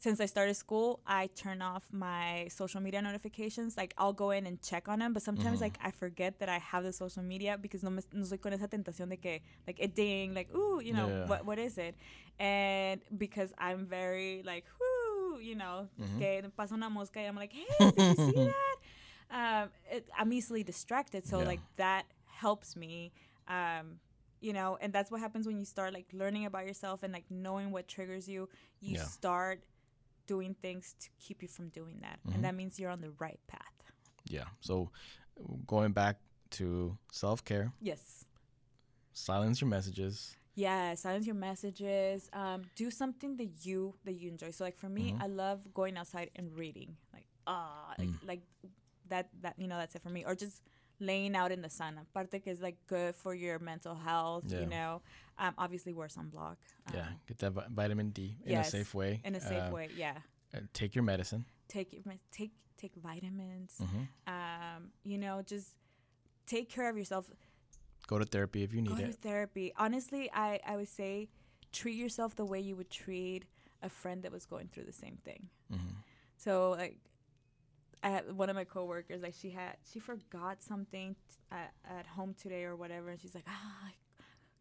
since 0.03 0.21
I 0.21 0.27
started 0.27 0.55
school, 0.55 1.01
I 1.07 1.29
turn 1.35 1.63
off 1.63 1.85
my 1.93 2.49
social 2.51 2.81
media 2.81 3.01
notifications. 3.03 3.77
Like 3.77 3.95
I'll 3.99 4.13
go 4.13 4.31
in 4.31 4.47
and 4.47 4.61
check 4.63 4.89
on 4.89 4.99
them, 5.01 5.13
but 5.13 5.23
sometimes 5.23 5.61
Mm-hmm. 5.61 5.65
like 5.67 5.79
I 5.83 5.91
forget 5.91 6.39
that 6.41 6.49
I 6.49 6.59
have 6.59 6.85
the 6.85 6.93
social 6.93 7.23
media 7.23 7.57
because 7.61 7.83
no, 7.83 7.91
me, 7.91 8.03
no 8.13 8.25
soy 8.25 8.39
con 8.39 8.53
esa 8.53 8.69
tentación 8.69 9.09
de 9.11 9.17
que 9.17 9.41
like 9.67 9.79
it 9.81 9.95
ding, 9.95 10.35
like 10.35 10.49
ooh, 10.55 10.81
you 10.83 10.93
know 10.93 11.09
Yeah. 11.09 11.25
what 11.25 11.45
what 11.47 11.59
is 11.59 11.79
it? 11.79 11.97
And 12.39 13.01
because 13.17 13.53
I'm 13.59 13.87
very 13.87 14.43
like 14.45 14.65
whoo, 14.81 15.39
you 15.41 15.55
know, 15.55 15.89
Mm-hmm. 16.01 16.19
que 16.19 16.43
pasa 16.57 16.75
una 16.75 16.91
mosca 16.91 17.21
and 17.21 17.29
I'm 17.29 17.37
like, 17.37 17.53
hey, 17.53 17.93
did 17.95 18.09
you 18.09 18.17
see 18.17 18.35
that? 18.45 18.77
Um, 19.63 19.71
it, 19.91 20.09
I'm 20.19 20.33
easily 20.33 20.63
distracted, 20.65 21.25
so 21.27 21.39
Yeah. 21.39 21.45
like 21.45 21.61
that 21.77 22.05
helps 22.27 22.77
me. 22.77 23.13
Um, 23.49 23.99
you 24.41 24.53
know, 24.53 24.77
and 24.81 24.93
that's 24.93 25.11
what 25.11 25.21
happens 25.21 25.47
when 25.47 25.59
you 25.59 25.65
start 25.65 25.93
like 25.95 26.07
learning 26.13 26.47
about 26.47 26.67
yourself 26.67 27.03
and 27.03 27.13
like 27.13 27.25
knowing 27.31 27.71
what 27.71 27.87
triggers 27.89 28.29
you. 28.29 28.49
You 28.81 28.95
Yeah. 28.95 29.05
start 29.05 29.63
doing 30.27 30.55
things 30.61 30.95
to 31.01 31.09
keep 31.19 31.43
you 31.43 31.49
from 31.49 31.69
doing 31.71 31.99
that, 32.03 32.19
Mm-hmm. 32.21 32.35
and 32.35 32.45
that 32.45 32.55
means 32.55 32.79
you're 32.79 32.91
on 32.91 33.01
the 33.01 33.13
right 33.19 33.41
path. 33.49 33.79
yeah. 34.29 34.45
So 34.61 34.91
going 35.67 35.93
back 35.93 36.17
to 36.59 36.97
self 37.13 37.45
care, 37.45 37.73
Yes. 37.81 38.25
silence 39.13 39.61
your 39.61 39.69
messages. 39.71 40.37
Yeah, 40.55 40.95
silence 40.95 41.27
your 41.27 41.35
messages. 41.35 42.29
Um, 42.33 42.63
do 42.77 42.91
something 42.91 43.37
that 43.39 43.65
you 43.65 43.95
that 44.05 44.13
you 44.15 44.29
enjoy. 44.29 44.51
So 44.51 44.65
like 44.65 44.77
for 44.77 44.89
me, 44.89 45.13
Mm-hmm. 45.13 45.23
I 45.23 45.27
love 45.27 45.73
going 45.75 45.97
outside 45.97 46.31
and 46.37 46.53
reading. 46.53 46.97
Like 47.13 47.27
ah, 47.47 47.95
like, 47.99 48.09
Mm. 48.09 48.29
like 48.29 48.43
that 49.09 49.29
that 49.41 49.55
you 49.59 49.67
know 49.67 49.79
that's 49.79 49.95
it 49.95 50.03
for 50.03 50.11
me. 50.11 50.25
Or 50.25 50.35
just 50.35 50.63
laying 51.03 51.35
out 51.37 51.51
in 51.53 51.61
the 51.63 51.69
sun. 51.71 51.99
Aparte 51.99 52.43
que 52.43 52.51
is 52.53 52.61
like 52.61 52.77
good 52.87 53.15
for 53.15 53.35
your 53.35 53.59
mental 53.59 53.95
health. 53.95 54.45
Yeah. 54.47 54.61
You 54.61 54.67
know, 54.67 55.03
um, 55.39 55.55
obviously 55.59 55.93
wear 55.93 56.09
sunblock. 56.09 56.57
Um, 56.87 56.95
yeah, 56.95 57.07
get 57.27 57.39
that 57.39 57.53
vi- 57.53 57.67
vitamin 57.71 58.11
D 58.11 58.37
in 58.45 58.53
yes, 58.53 58.69
a 58.69 58.71
safe 58.71 58.95
way. 58.95 59.21
In 59.25 59.35
a 59.35 59.41
safe 59.41 59.69
Uh, 59.69 59.75
way, 59.75 59.89
yeah. 59.97 60.19
uh, 60.55 60.61
take 60.73 60.95
your 60.95 61.05
medicine. 61.05 61.45
Take 61.69 61.93
your- 61.93 62.03
take 62.31 62.53
take 62.79 62.95
vitamins. 62.97 63.79
Mhm. 63.81 64.09
Um, 64.27 64.93
you 65.05 65.17
know, 65.19 65.43
just 65.43 65.69
take 66.47 66.69
care 66.69 66.89
of 66.91 66.97
yourself. 66.97 67.31
Go 68.09 68.19
to 68.19 68.25
therapy 68.25 68.63
if 68.65 68.73
you 68.75 68.83
Go 68.83 68.95
need 68.95 69.03
to 69.05 69.09
it. 69.11 69.23
therapy. 69.23 69.73
Honestly, 69.77 70.29
I, 70.33 70.59
I 70.67 70.77
would 70.77 70.89
say 70.89 71.29
treat 71.71 71.95
yourself 71.97 72.35
the 72.35 72.45
way 72.45 72.59
you 72.61 72.75
would 72.75 72.91
treat 72.91 73.45
a 73.83 73.89
friend 73.89 74.23
that 74.25 74.33
was 74.33 74.45
going 74.47 74.69
through 74.69 74.85
the 74.85 74.93
same 74.93 75.17
thing. 75.25 75.49
Mhm. 75.73 75.95
So 76.37 76.71
like, 76.73 76.99
I 78.03 78.11
had 78.11 78.33
one 78.37 78.51
of 78.51 78.57
my 78.57 78.65
coworkers 78.65 79.23
like 79.23 79.35
she 79.35 79.51
had 79.51 79.77
she 79.91 79.99
forgot 80.01 80.63
something 80.63 81.15
t- 81.15 81.37
at, 81.51 81.73
at 81.89 82.07
home 82.07 82.35
today 82.35 82.65
or 82.65 82.75
whatever, 82.77 83.11
and 83.11 83.21
she's 83.21 83.35
like, 83.35 83.47
ah, 83.49 83.91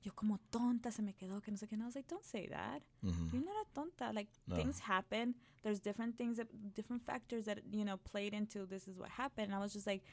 yo 0.03 0.11
como 0.15 0.39
tonta 0.51 0.91
se 0.91 1.01
me 1.01 1.13
quedó 1.19 1.43
que 1.43 1.51
no 1.51 1.57
sé 1.57 1.67
qué. 1.67 1.73
And 1.73 1.83
I 1.83 1.85
was 1.85 1.95
like, 1.95 2.07
don't 2.07 2.25
say 2.25 2.47
that. 2.47 2.81
Mhm. 3.03 3.33
You're 3.33 3.43
not 3.43 3.65
a 3.65 3.79
tonta. 3.79 4.13
Like 4.13 4.27
No. 4.47 4.55
things 4.55 4.79
happen. 4.79 5.35
There's 5.63 5.79
different 5.79 6.17
things 6.17 6.37
that 6.37 6.47
different 6.75 7.03
factors 7.05 7.45
that 7.45 7.59
you 7.71 7.83
know 7.85 7.97
played 7.97 8.33
into 8.33 8.65
this 8.65 8.87
is 8.87 8.97
what 8.99 9.09
happened. 9.09 9.47
And 9.47 9.55
I 9.55 9.59
was 9.59 9.73
just 9.73 9.87
like, 9.87 10.03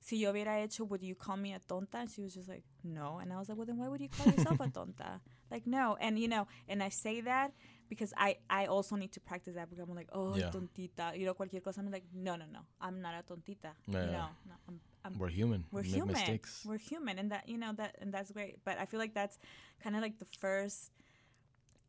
si 0.00 0.16
yo 0.16 0.32
hubiera 0.32 0.62
hecho, 0.62 0.84
would 0.84 1.02
you 1.02 1.14
call 1.14 1.36
me 1.36 1.52
a 1.54 1.58
tonta? 1.60 1.94
And 1.98 2.10
she 2.10 2.20
was 2.22 2.34
just 2.34 2.48
like, 2.48 2.64
no. 2.84 3.18
And 3.18 3.32
I 3.32 3.38
was 3.38 3.48
like, 3.48 3.58
well, 3.58 3.66
then 3.66 3.78
why 3.78 3.88
would 3.88 4.00
you 4.00 4.08
call 4.08 4.32
yourself 4.32 4.60
a 4.60 4.68
tonta? 4.78 5.20
Like, 5.50 5.66
no. 5.66 5.96
And 6.00 6.18
you 6.18 6.28
know, 6.28 6.46
and 6.68 6.82
I 6.82 6.88
say 6.90 7.20
that 7.22 7.52
because 7.88 8.12
I 8.16 8.36
I 8.48 8.66
also 8.66 8.96
need 8.96 9.12
to 9.12 9.20
practice 9.20 9.54
that 9.54 9.70
because 9.70 9.88
I'm 9.88 9.94
like, 9.94 10.08
oh, 10.12 10.36
Yeah. 10.36 10.50
tontita. 10.50 11.18
You 11.18 11.26
know, 11.26 11.34
cualquier 11.34 11.60
cosa. 11.60 11.80
I'm 11.80 11.90
like, 11.90 12.04
no, 12.14 12.36
no, 12.36 12.44
no. 12.52 12.60
I'm 12.80 13.00
not 13.00 13.14
a 13.14 13.22
tontita. 13.32 13.72
Yeah. 13.86 14.04
You 14.06 14.12
know, 14.12 14.28
no, 14.46 14.54
I'm, 14.68 14.80
I'm 15.04 15.18
We're 15.18 15.28
human. 15.28 15.64
we're 15.70 15.82
we 15.82 15.88
human. 15.88 16.12
mistakes. 16.14 16.64
We're 16.64 16.78
human, 16.78 17.18
and 17.18 17.30
that 17.32 17.48
you 17.48 17.58
know 17.58 17.72
that, 17.76 17.96
and 18.00 18.12
that's 18.12 18.30
great. 18.30 18.64
But 18.64 18.78
I 18.78 18.84
feel 18.86 19.00
like 19.00 19.14
that's 19.14 19.38
kind 19.82 19.96
of 19.96 20.02
like 20.02 20.18
the 20.18 20.24
first 20.26 20.92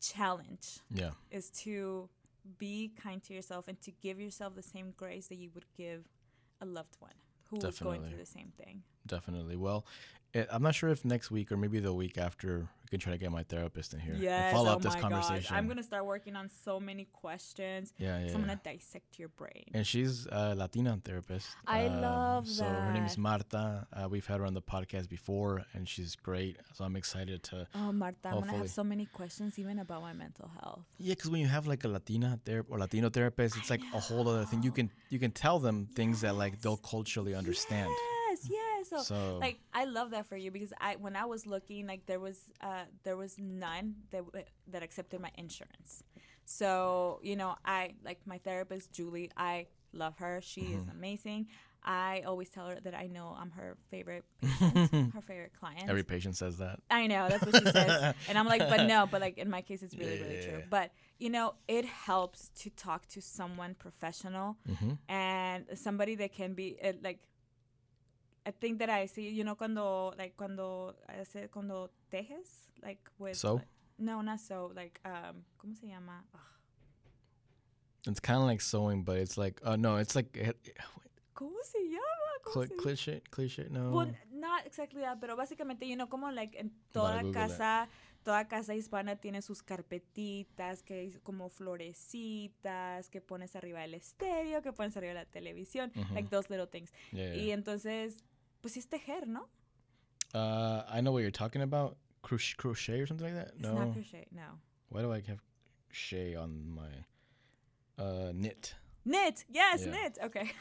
challenge 0.02 0.80
yeah. 0.94 1.12
is 1.32 1.50
to 1.50 2.10
be 2.58 2.92
kind 3.02 3.22
to 3.24 3.34
yourself 3.34 3.68
and 3.68 3.80
to 3.82 3.92
give 3.92 4.20
yourself 4.20 4.56
the 4.56 4.64
same 4.64 4.94
grace 4.96 5.28
that 5.28 5.36
you 5.38 5.50
would 5.54 5.66
give 5.76 6.06
a 6.62 6.66
loved 6.66 6.96
one 7.00 7.14
who 7.50 7.58
was 7.58 7.80
going 7.80 8.04
through 8.08 8.18
the 8.18 8.26
same 8.26 8.52
thing. 8.64 8.84
Definitely. 9.06 9.56
Well, 9.56 9.86
I'm 10.52 10.62
not 10.62 10.76
sure 10.76 10.90
if 10.90 11.04
next 11.06 11.32
week 11.32 11.52
or 11.52 11.58
maybe 11.58 11.80
the 11.80 11.94
week 11.94 12.18
after 12.18 12.68
we 12.84 12.88
can 12.90 13.00
try 13.00 13.12
to 13.14 13.18
get 13.18 13.32
my 13.32 13.44
therapist 13.44 13.94
in 13.94 14.00
here 14.00 14.16
Yes, 14.18 14.54
follow 14.54 14.70
oh 14.70 14.74
up 14.74 14.82
this 14.82 14.94
my 14.96 15.02
conversation. 15.02 15.42
gosh. 15.44 15.52
I'm 15.52 15.68
gonna 15.68 15.84
start 15.84 16.06
working 16.06 16.36
on 16.36 16.50
so 16.50 16.80
many 16.80 17.06
questions. 17.24 17.94
yeah, 17.98 18.20
yeah. 18.20 18.28
So 18.30 18.36
I'm 18.36 18.42
gonna 18.42 18.60
dissect 18.64 19.18
your 19.20 19.30
brain. 19.30 19.66
And 19.74 19.86
she's 19.86 20.28
a 20.32 20.54
Latina 20.56 21.00
therapist. 21.04 21.48
I 21.66 21.86
Um, 21.88 22.02
love 22.02 22.48
So 22.48 22.64
her 22.66 22.92
name 22.94 23.06
is. 23.06 23.18
Marta. 23.18 23.88
Uh, 23.94 24.08
we've 24.10 24.26
had 24.26 24.40
her 24.40 24.46
on 24.46 24.54
the 24.54 24.62
podcast 24.62 25.10
before, 25.10 25.66
and 25.74 25.88
she's 25.90 26.16
great. 26.16 26.58
So 26.76 26.84
I'm 26.86 26.96
excited 26.96 27.42
to. 27.50 27.68
Oh, 27.76 27.92
Marta, 27.92 28.30
I'm 28.30 28.40
gonna 28.42 28.58
have 28.58 28.70
so 28.70 28.84
many 28.84 29.06
questions 29.08 29.58
even 29.60 29.80
about 29.80 30.02
my 30.02 30.14
mental 30.14 30.50
health. 30.62 30.86
Yeah, 31.00 31.14
because 31.16 31.30
when 31.32 31.42
you 31.42 31.48
have 31.48 31.66
like 31.68 31.84
a 31.86 31.88
Latina 31.88 32.40
ther- 32.46 32.66
or 32.70 32.78
Latino 32.80 33.10
therapist, 33.10 33.58
it's 33.58 33.70
like 33.72 33.82
a 33.94 34.00
whole 34.00 34.28
other 34.28 34.46
thing. 34.46 34.62
You 34.64 34.72
can 34.72 34.92
you 35.10 35.18
can 35.20 35.32
tell 35.32 35.58
them 35.60 35.88
things 35.96 36.22
that 36.22 36.36
like 36.36 36.62
they'll 36.62 36.78
culturally 36.78 37.34
understand. 37.36 37.90
Yes, 38.30 38.48
yes. 38.50 38.69
So, 38.84 38.98
So- 39.00 39.38
like 39.40 39.60
I 39.74 39.86
love 39.86 40.12
that 40.12 40.26
for 40.28 40.38
you 40.38 40.52
because 40.52 40.74
I 40.80 40.96
when 40.96 41.16
I 41.16 41.26
was 41.26 41.46
looking 41.46 41.88
like 41.88 42.06
there 42.06 42.20
was 42.20 42.38
uh 42.62 42.86
there 43.04 43.18
was 43.18 43.38
none 43.38 43.96
that 44.12 44.24
that 44.68 44.84
accepted 44.84 45.20
my 45.22 45.32
insurance. 45.38 46.04
So, 46.46 47.20
you 47.24 47.36
know, 47.36 47.56
I 47.64 47.94
like 48.04 48.20
my 48.26 48.40
therapist 48.40 48.92
Julie, 48.92 49.30
I 49.38 49.68
love 49.94 50.18
her. 50.18 50.42
She 50.42 50.62
is 50.62 50.84
Mm-hmm. 50.84 50.98
amazing. 50.98 51.48
I 51.82 52.24
always 52.26 52.50
tell 52.50 52.68
her 52.68 52.78
that 52.84 52.94
I 52.94 53.08
know 53.08 53.38
I'm 53.40 53.52
her 53.52 53.78
favorite 53.90 54.26
patient, 54.42 55.14
her 55.14 55.22
favorite 55.22 55.54
client. 55.58 55.88
Every 55.90 56.04
patient 56.04 56.36
says 56.36 56.58
that. 56.58 56.80
I 56.92 57.08
know 57.08 57.30
that's 57.30 57.46
what 57.46 57.56
she 57.56 57.72
says, 57.72 58.14
and 58.28 58.38
I'm 58.38 58.48
like, 58.48 58.68
but 58.68 58.86
no, 58.86 59.08
but 59.10 59.22
like 59.22 59.38
in 59.38 59.50
my 59.50 59.62
case, 59.62 59.82
it's 59.82 59.96
really 59.96 60.20
really 60.22 60.44
true. 60.44 60.58
Yeah. 60.60 60.66
But 60.70 60.92
you 61.20 61.30
know, 61.30 61.54
it 61.70 61.86
helps 61.86 62.50
to 62.62 62.70
talk 62.72 63.08
to 63.10 63.22
someone 63.22 63.76
professional 63.76 64.58
hmm 64.68 64.94
and 65.08 65.66
somebody 65.76 66.16
that 66.16 66.34
can 66.34 66.54
be 66.54 66.78
uh, 66.84 66.94
like. 67.02 67.20
I 68.46 68.52
think 68.52 68.80
that 68.80 68.90
I 68.90 69.06
see, 69.08 69.30
you 69.30 69.44
know, 69.44 69.56
cuando 69.56 70.14
like 70.18 70.36
cuando 70.38 70.96
hace 71.08 71.50
cuando 71.50 71.92
tejes 72.12 72.68
like 72.82 73.02
with 73.20 73.36
Sew? 73.36 73.56
like- 73.56 73.68
no, 73.98 74.22
not 74.22 74.40
so 74.40 74.72
like 74.76 75.00
um, 75.06 75.44
¿cómo 75.58 75.76
se 75.78 75.88
llama? 75.88 76.24
Ugh. 76.34 76.40
It's 78.08 78.20
kind 78.22 78.40
of 78.40 78.46
like 78.46 78.62
sewing, 78.62 79.04
but 79.04 79.18
it's 79.18 79.38
like, 79.38 79.60
uh, 79.64 79.76
no, 79.76 79.98
it's 79.98 80.16
like 80.16 80.30
eh, 80.38 80.54
¿Cómo 81.36 81.58
se 81.64 81.80
llama? 81.80 82.06
¿Cómo 82.46 82.64
cli- 82.66 82.68
se- 82.70 82.76
cliche, 82.78 83.22
cliche. 83.30 83.68
No. 83.70 83.92
Well, 83.92 84.16
not 84.32 84.66
exactly 84.66 85.02
that, 85.02 85.20
pero 85.20 85.36
básicamente, 85.36 85.86
you 85.86 85.96
know, 85.96 86.08
como 86.08 86.32
like 86.32 86.56
en 86.58 86.72
toda 86.94 87.22
it. 87.24 87.34
casa, 87.34 87.90
toda 88.24 88.48
casa 88.48 88.74
hispana 88.74 89.18
tiene 89.18 89.42
sus 89.42 89.62
carpetitas, 89.62 90.82
que 90.82 91.06
es 91.06 91.20
como 91.20 91.50
florecitas, 91.50 93.10
que 93.10 93.20
pones 93.22 93.56
arriba 93.56 93.82
del 93.82 93.94
estéreo, 93.96 94.62
que 94.62 94.72
pones 94.74 94.96
arriba 94.98 95.14
de 95.14 95.20
la 95.20 95.26
televisión, 95.26 95.92
Ujú. 95.96 96.14
like 96.14 96.30
those 96.30 96.50
little 96.50 96.68
things. 96.68 96.92
yeah, 97.12 97.36
Y 97.36 97.46
yeah. 97.48 97.54
entonces, 97.54 98.24
pues 98.62 98.74
sí 98.74 98.80
es 98.80 98.88
tejer, 98.88 99.28
¿no? 99.28 99.48
Uh, 100.34 100.84
I 100.90 101.02
know 101.02 101.12
what 101.12 101.22
you're 101.22 101.32
talking 101.32 101.62
about. 101.62 101.98
Crochet, 102.22 102.56
crochet 102.58 103.00
or 103.02 103.08
something 103.08 103.26
like 103.26 103.36
that. 103.36 103.54
It's 103.58 103.68
no. 103.68 103.74
not 103.74 103.94
crochet, 103.94 104.28
no. 104.32 104.60
Why 104.90 105.02
do 105.02 105.12
I 105.12 105.22
have 105.28 105.42
crochet 105.88 106.36
on 106.36 106.70
my 106.70 107.06
uh 107.98 108.32
knit? 108.34 108.76
Knit, 109.06 109.46
yes, 109.50 109.86
Yeah. 109.86 109.92
knit, 109.92 110.18
okay. 110.24 110.52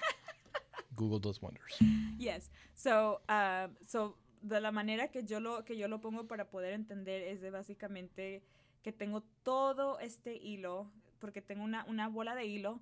Google 0.96 1.18
does 1.18 1.40
wonders. 1.42 1.78
Yes. 2.18 2.51
So, 2.74 3.20
um, 3.28 3.76
so 3.86 4.14
de 4.42 4.61
la 4.61 4.70
manera 4.70 5.09
que 5.09 5.22
yo 5.24 5.38
lo 5.40 5.62
que 5.64 5.76
yo 5.76 5.88
lo 5.88 5.99
pongo 6.01 6.26
para 6.26 6.44
poder 6.51 6.72
entender 6.72 7.22
es 7.22 7.40
de 7.40 7.51
básicamente 7.51 8.42
que 8.82 8.92
tengo 8.92 9.22
todo 9.42 9.99
este 10.01 10.36
hilo 10.36 10.90
porque 11.20 11.42
tengo 11.42 11.64
una, 11.64 11.84
una 11.88 12.09
bola 12.09 12.34
de 12.34 12.46
hilo 12.46 12.80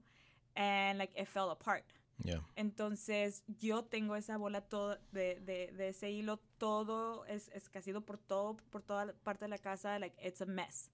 and 0.54 0.98
like 0.98 1.12
it 1.18 1.26
fell 1.26 1.50
apart. 1.50 1.84
Yeah. 2.24 2.40
Entonces 2.56 3.42
yo 3.60 3.84
tengo 3.84 4.16
esa 4.16 4.36
bola 4.38 4.60
todo 4.62 4.96
de, 5.12 5.38
de, 5.40 5.70
de 5.76 5.88
ese 5.88 6.10
hilo 6.10 6.38
todo 6.58 7.24
es 7.26 7.48
escasido 7.54 8.00
por 8.00 8.16
todo 8.18 8.56
por 8.70 8.82
toda 8.82 9.12
parte 9.22 9.44
de 9.44 9.48
la 9.50 9.58
casa 9.58 9.98
like 9.98 10.16
it's 10.22 10.40
a 10.40 10.46
mess. 10.46 10.90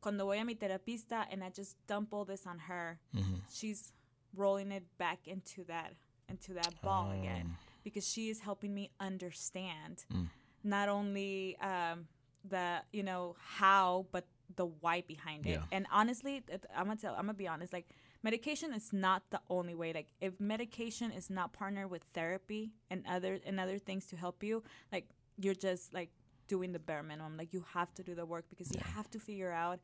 Cuando 0.00 0.24
voy 0.26 0.38
a 0.38 0.44
mi 0.44 0.54
terapista 0.54 1.26
and 1.30 1.42
I 1.44 1.50
just 1.50 1.76
dump 1.86 2.12
all 2.14 2.24
this 2.24 2.46
on 2.46 2.58
her, 2.68 2.98
hmm 3.12 3.40
she's 3.50 3.92
rolling 4.34 4.72
it 4.72 4.84
back 4.98 5.26
into 5.26 5.64
that 5.64 5.94
into 6.28 6.54
that 6.54 6.80
ball 6.82 7.10
again 7.10 7.46
Um, 7.46 7.56
because 7.84 8.06
she 8.08 8.30
is 8.30 8.40
helping 8.40 8.72
me 8.72 8.90
understand 9.00 10.04
Mm. 10.10 10.28
not 10.64 10.88
only 10.88 11.56
um, 11.60 12.06
the 12.48 12.82
you 12.92 13.02
know 13.02 13.34
how 13.58 14.06
but 14.12 14.24
the 14.56 14.64
why 14.66 15.02
behind 15.02 15.46
it 15.46 15.50
Yeah. 15.58 15.64
and 15.72 15.86
honestly 15.90 16.42
i'm 16.74 16.86
gonna 16.86 16.96
tell 16.96 17.14
i'm 17.14 17.26
gonna 17.26 17.34
be 17.34 17.48
honest 17.48 17.72
like 17.72 17.86
medication 18.22 18.72
is 18.72 18.92
not 18.92 19.22
the 19.30 19.40
only 19.50 19.74
way 19.74 19.92
like 19.92 20.08
if 20.20 20.38
medication 20.40 21.10
is 21.12 21.28
not 21.30 21.52
partnered 21.52 21.90
with 21.90 22.02
therapy 22.14 22.72
and 22.90 23.04
other 23.08 23.38
and 23.46 23.58
other 23.60 23.78
things 23.78 24.06
to 24.06 24.16
help 24.16 24.42
you 24.42 24.62
like 24.92 25.06
you're 25.38 25.54
just 25.54 25.92
like 25.92 26.10
doing 26.48 26.72
the 26.72 26.78
bare 26.78 27.02
minimum 27.02 27.36
like 27.36 27.52
you 27.52 27.64
have 27.74 27.92
to 27.94 28.02
do 28.02 28.14
the 28.14 28.26
work 28.26 28.44
because 28.48 28.70
you 28.74 28.80
have 28.94 29.08
to 29.10 29.18
figure 29.18 29.52
out 29.52 29.78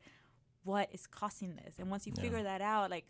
what 0.63 0.87
is 0.91 1.07
causing 1.07 1.55
this 1.55 1.75
and 1.79 1.89
once 1.89 2.05
you 2.05 2.13
Yeah. 2.15 2.23
figure 2.23 2.43
that 2.43 2.61
out 2.61 2.89
like 2.91 3.05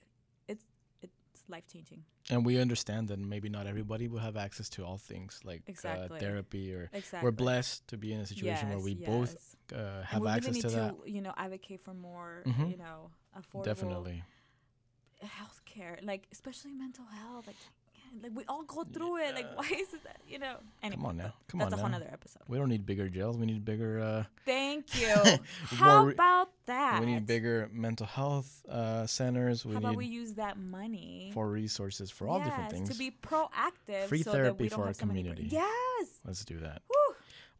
it's 0.47 0.65
it's 1.01 1.43
life 1.47 1.67
changing 1.71 2.03
and 2.31 2.45
we 2.45 2.59
understand 2.59 3.07
that 3.09 3.19
maybe 3.19 3.49
not 3.49 3.65
everybody 3.67 4.07
will 4.07 4.19
have 4.19 4.37
access 4.37 4.69
to 4.69 4.85
all 4.85 4.97
things 4.97 5.39
like 5.43 5.61
Exactly. 5.67 6.17
uh, 6.17 6.19
therapy 6.19 6.73
or 6.73 6.89
exactly 6.93 7.25
we're 7.27 7.31
blessed 7.31 7.87
to 7.87 7.97
be 7.97 8.13
in 8.13 8.19
a 8.21 8.25
situation 8.25 8.69
where 8.69 8.77
Yes, 8.77 8.85
we 8.85 8.93
both 8.95 9.31
yes. 9.31 9.55
uh, 9.73 9.75
And 9.77 10.05
have 10.05 10.21
we 10.21 10.27
access 10.29 10.47
really 10.55 10.61
to 10.61 10.69
that. 10.69 11.03
to, 11.03 11.11
you 11.11 11.21
know, 11.21 11.33
advocate 11.37 11.81
for 11.81 11.93
more, 11.93 12.43
Mhm. 12.45 12.69
you 12.71 12.77
know, 12.77 13.09
affordable 13.39 13.63
Definitely. 13.63 14.23
Healthcare, 15.25 16.03
like 16.05 16.27
especially 16.31 16.71
mental 16.71 17.05
health. 17.05 17.47
Like, 17.47 17.55
like 18.23 18.31
we 18.35 18.43
all 18.47 18.63
go 18.63 18.83
through 18.83 19.17
it. 19.17 19.35
Like, 19.35 19.55
why 19.55 19.65
is 19.77 19.93
it 19.93 20.03
that 20.03 20.17
you 20.27 20.39
know? 20.39 20.55
Anyway, 20.81 20.95
Come 20.97 21.05
on 21.05 21.17
now. 21.17 21.33
Come 21.47 21.59
that's 21.59 21.73
on 21.73 21.79
a 21.79 21.81
whole 21.81 21.89
now. 21.91 21.97
other 21.97 22.09
episode. 22.11 22.41
We 22.47 22.57
don't 22.57 22.69
need 22.69 22.85
bigger 22.85 23.07
jails. 23.07 23.37
We 23.37 23.45
need 23.45 23.63
bigger. 23.63 23.99
Uh, 23.99 24.23
Thank 24.45 24.99
you. 25.01 25.13
How 25.75 26.01
More- 26.03 26.11
about 26.11 26.49
that? 26.65 27.01
we 27.01 27.05
need 27.05 27.27
bigger 27.27 27.69
mental 27.71 28.07
health 28.07 28.63
uh, 28.67 29.05
centers. 29.05 29.63
We 29.65 29.73
How 29.73 29.79
about 29.79 29.95
we 29.95 30.07
use 30.07 30.33
that 30.35 30.57
money 30.57 31.29
for 31.35 31.47
resources 31.47 32.09
for 32.09 32.27
all 32.27 32.39
different 32.39 32.71
yes, 32.71 32.71
things. 32.71 32.89
to 32.89 32.97
be 32.97 33.11
proactive? 33.21 34.05
Free 34.07 34.23
so 34.23 34.31
that 34.31 34.37
therapy 34.37 34.63
we 34.63 34.69
don't 34.69 34.79
for 34.79 34.87
our 34.87 34.93
community. 34.93 35.47
Yes. 35.51 36.07
Let's 36.25 36.43
do 36.45 36.57
that. 36.61 36.81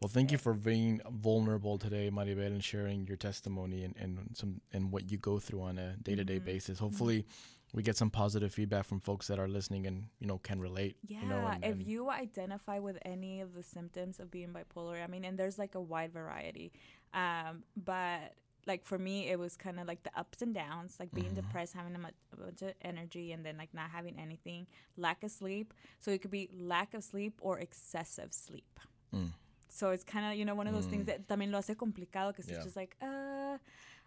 Well, 0.02 0.08
thank 0.10 0.32
you 0.32 0.38
for 0.38 0.54
being 0.54 1.02
vulnerable 1.12 1.78
today, 1.78 2.10
Maribel, 2.10 2.46
and 2.48 2.64
sharing 2.64 3.06
your 3.06 3.18
testimony 3.18 3.84
and, 3.84 3.96
and 4.00 4.18
some 4.34 4.62
and 4.72 4.92
what 4.94 5.12
you 5.12 5.18
go 5.18 5.40
through 5.40 5.62
on 5.62 5.78
a 5.78 5.98
day 5.98 6.16
to 6.16 6.24
day 6.24 6.40
basis. 6.40 6.80
Hopefully, 6.80 7.26
we 7.74 7.84
get 7.84 7.98
some 7.98 8.10
positive 8.10 8.54
feedback 8.54 8.86
from 8.86 9.02
folks 9.02 9.28
that 9.28 9.40
are 9.40 9.50
listening 9.50 9.88
and 9.88 10.06
you 10.20 10.28
know 10.28 10.38
can 10.38 10.62
relate. 10.62 10.96
Yeah, 11.06 11.22
you 11.22 11.28
know, 11.28 11.46
and, 11.48 11.64
if 11.66 11.72
and- 11.74 11.84
you 11.86 12.10
identify 12.10 12.80
with 12.80 12.98
any 13.04 13.42
of 13.42 13.54
the 13.54 13.62
symptoms 13.64 14.22
of 14.22 14.32
being 14.32 14.54
bipolar, 14.54 15.04
I 15.04 15.08
mean, 15.08 15.26
and 15.26 15.38
there's 15.38 15.60
like 15.60 15.76
a 15.76 15.82
wide 15.82 16.14
variety. 16.14 16.72
Um, 17.14 17.64
but 17.76 18.36
like 18.66 18.86
for 18.86 18.98
me, 18.98 19.28
it 19.28 19.38
was 19.38 19.58
kind 19.58 19.82
of 19.82 19.88
like 19.88 20.04
the 20.04 20.12
ups 20.18 20.42
and 20.42 20.54
downs, 20.54 20.96
like 20.98 21.12
being 21.14 21.32
Mhm. 21.32 21.36
depressed, 21.36 21.74
having 21.74 21.96
a, 21.96 22.00
a 22.34 22.38
bunch 22.38 22.62
of 22.62 22.74
energy, 22.84 23.34
and 23.34 23.46
then 23.46 23.58
like 23.58 23.74
not 23.74 23.90
having 23.90 24.18
anything, 24.18 24.66
lack 24.96 25.24
of 25.24 25.32
sleep. 25.32 25.74
So 26.00 26.10
it 26.12 26.22
could 26.22 26.32
be 26.32 26.48
lack 26.54 26.94
of 26.94 27.04
sleep 27.04 27.34
or 27.42 27.60
excessive 27.60 28.32
sleep. 28.34 28.80
Mm. 29.14 29.32
So 29.70 29.92
it's 29.92 30.04
kind 30.04 30.26
of, 30.26 30.34
you 30.38 30.46
know, 30.46 30.56
one 30.56 30.68
of 30.68 30.74
those 30.74 30.88
things 30.88 31.04
Mm. 31.04 31.08
that 31.08 31.28
también 31.28 31.52
lo 31.52 31.58
hace 31.60 31.76
complicado, 31.76 32.34
que 32.36 32.44
Yeah. 32.46 32.56
it's 32.56 32.64
just 32.66 32.76
like, 32.76 32.96
uh, 33.02 33.58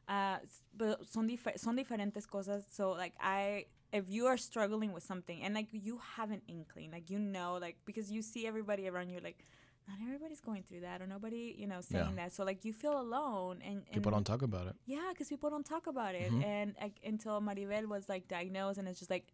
uh, 0.09 0.39
but 0.77 1.07
son, 1.09 1.29
difer- 1.29 1.59
son 1.59 1.77
diferentes 1.77 2.27
cosas. 2.27 2.65
So 2.71 2.91
like 2.93 3.15
I, 3.21 3.67
if 3.93 4.09
you 4.11 4.27
are 4.27 4.37
struggling 4.37 4.93
with 4.93 5.05
something 5.05 5.43
and 5.43 5.55
like 5.55 5.69
you 5.73 5.99
have 6.17 6.31
an 6.33 6.43
inkling, 6.49 6.91
like 6.91 7.11
you 7.11 7.19
know, 7.19 7.59
like 7.61 7.77
because 7.85 8.11
you 8.11 8.23
see 8.23 8.47
everybody 8.47 8.89
around 8.89 9.09
you, 9.11 9.21
like 9.21 9.45
not 9.89 9.99
everybody's 10.03 10.41
going 10.41 10.63
through 10.63 10.81
that 10.81 11.01
or 11.03 11.07
nobody, 11.07 11.55
you 11.59 11.67
know, 11.67 11.81
saying 11.81 12.17
that. 12.17 12.33
So 12.33 12.45
like 12.45 12.65
you 12.65 12.73
feel 12.73 12.99
alone 13.01 13.61
and, 13.65 13.79
and 13.87 13.93
people 13.95 14.11
don't 14.13 14.25
talk 14.27 14.43
about 14.43 14.67
it. 14.67 14.75
yeah, 14.87 15.09
because 15.11 15.29
people 15.29 15.51
don't 15.51 15.67
talk 15.67 15.87
about 15.87 16.15
it. 16.15 16.31
Mhm. 16.33 16.45
And 16.45 16.75
like, 16.81 16.99
until 17.05 17.41
Maribel 17.41 17.87
was 17.87 18.09
like 18.09 18.27
diagnosed, 18.29 18.79
and 18.79 18.89
it's 18.89 18.99
just 19.01 19.11
like, 19.11 19.27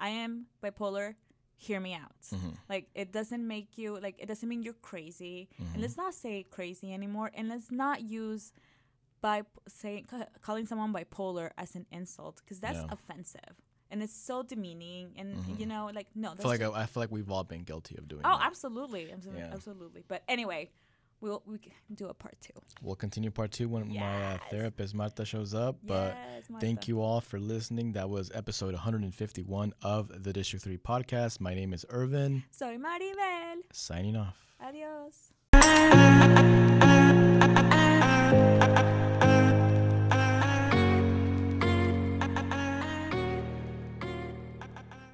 I 0.00 0.10
am 0.10 0.46
bipolar. 0.62 1.14
Hear 1.60 1.80
me 1.80 1.92
out. 1.94 2.20
Mhm. 2.32 2.56
Like 2.68 2.88
it 2.94 3.12
doesn't 3.12 3.44
make 3.46 3.76
you 3.76 3.98
like 4.00 4.16
it 4.18 4.26
doesn't 4.26 4.48
mean 4.48 4.62
you're 4.62 4.80
crazy. 4.90 5.48
Mhm. 5.60 5.72
And 5.74 5.82
let's 5.82 5.96
not 5.96 6.14
say 6.14 6.44
crazy 6.44 6.94
anymore. 6.94 7.30
And 7.34 7.48
let's 7.48 7.70
not 7.70 8.02
use 8.02 8.52
by 9.20 9.42
saying 9.66 10.06
calling 10.40 10.66
someone 10.66 10.92
bipolar 10.92 11.50
as 11.58 11.74
an 11.74 11.84
insult 11.90 12.36
because 12.44 12.60
that's 12.60 12.78
Yeah. 12.78 12.86
offensive 12.92 13.54
and 13.90 14.02
it's 14.04 14.14
so 14.14 14.44
demeaning. 14.44 15.14
And 15.18 15.36
Mhm. 15.36 15.58
you 15.58 15.66
know, 15.66 15.90
like 15.92 16.06
no, 16.14 16.30
I 16.32 16.36
feel 16.36 16.46
like 16.46 16.60
I, 16.62 16.82
I 16.82 16.86
feel 16.86 17.02
like 17.02 17.10
we've 17.10 17.30
all 17.30 17.42
been 17.44 17.64
guilty 17.64 17.96
of 17.98 18.06
doing 18.06 18.22
oh, 18.24 18.38
that. 18.38 18.46
absolutely, 18.46 19.10
absolutely, 19.10 19.42
Yeah. 19.42 19.52
absolutely. 19.54 20.04
But 20.06 20.22
anyway, 20.28 20.70
we'll 21.20 21.42
we 21.46 21.58
can 21.58 21.72
do 21.94 22.06
a 22.06 22.14
part 22.14 22.36
two. 22.40 22.52
We'll 22.82 22.96
continue 22.96 23.30
part 23.30 23.50
two 23.52 23.68
when 23.68 23.88
my 23.94 24.34
uh, 24.34 24.38
therapist 24.50 24.94
Marta 24.94 25.24
shows 25.24 25.54
up. 25.54 25.76
But 25.84 26.16
yes, 26.16 26.44
Thank 26.60 26.88
you 26.88 27.00
all 27.00 27.20
for 27.20 27.38
listening. 27.38 27.92
That 27.92 28.08
was 28.10 28.30
episode 28.34 28.74
151 28.74 29.72
of 29.82 30.22
the 30.24 30.32
District 30.32 30.64
3 30.64 30.78
podcast. 30.78 31.40
My 31.40 31.54
name 31.54 31.72
is 31.72 31.84
Irvin, 31.88 32.44
Soy 32.50 32.76
Maribel. 32.76 33.56
signing 33.72 34.16
off. 34.16 34.36
Adios. 34.60 35.32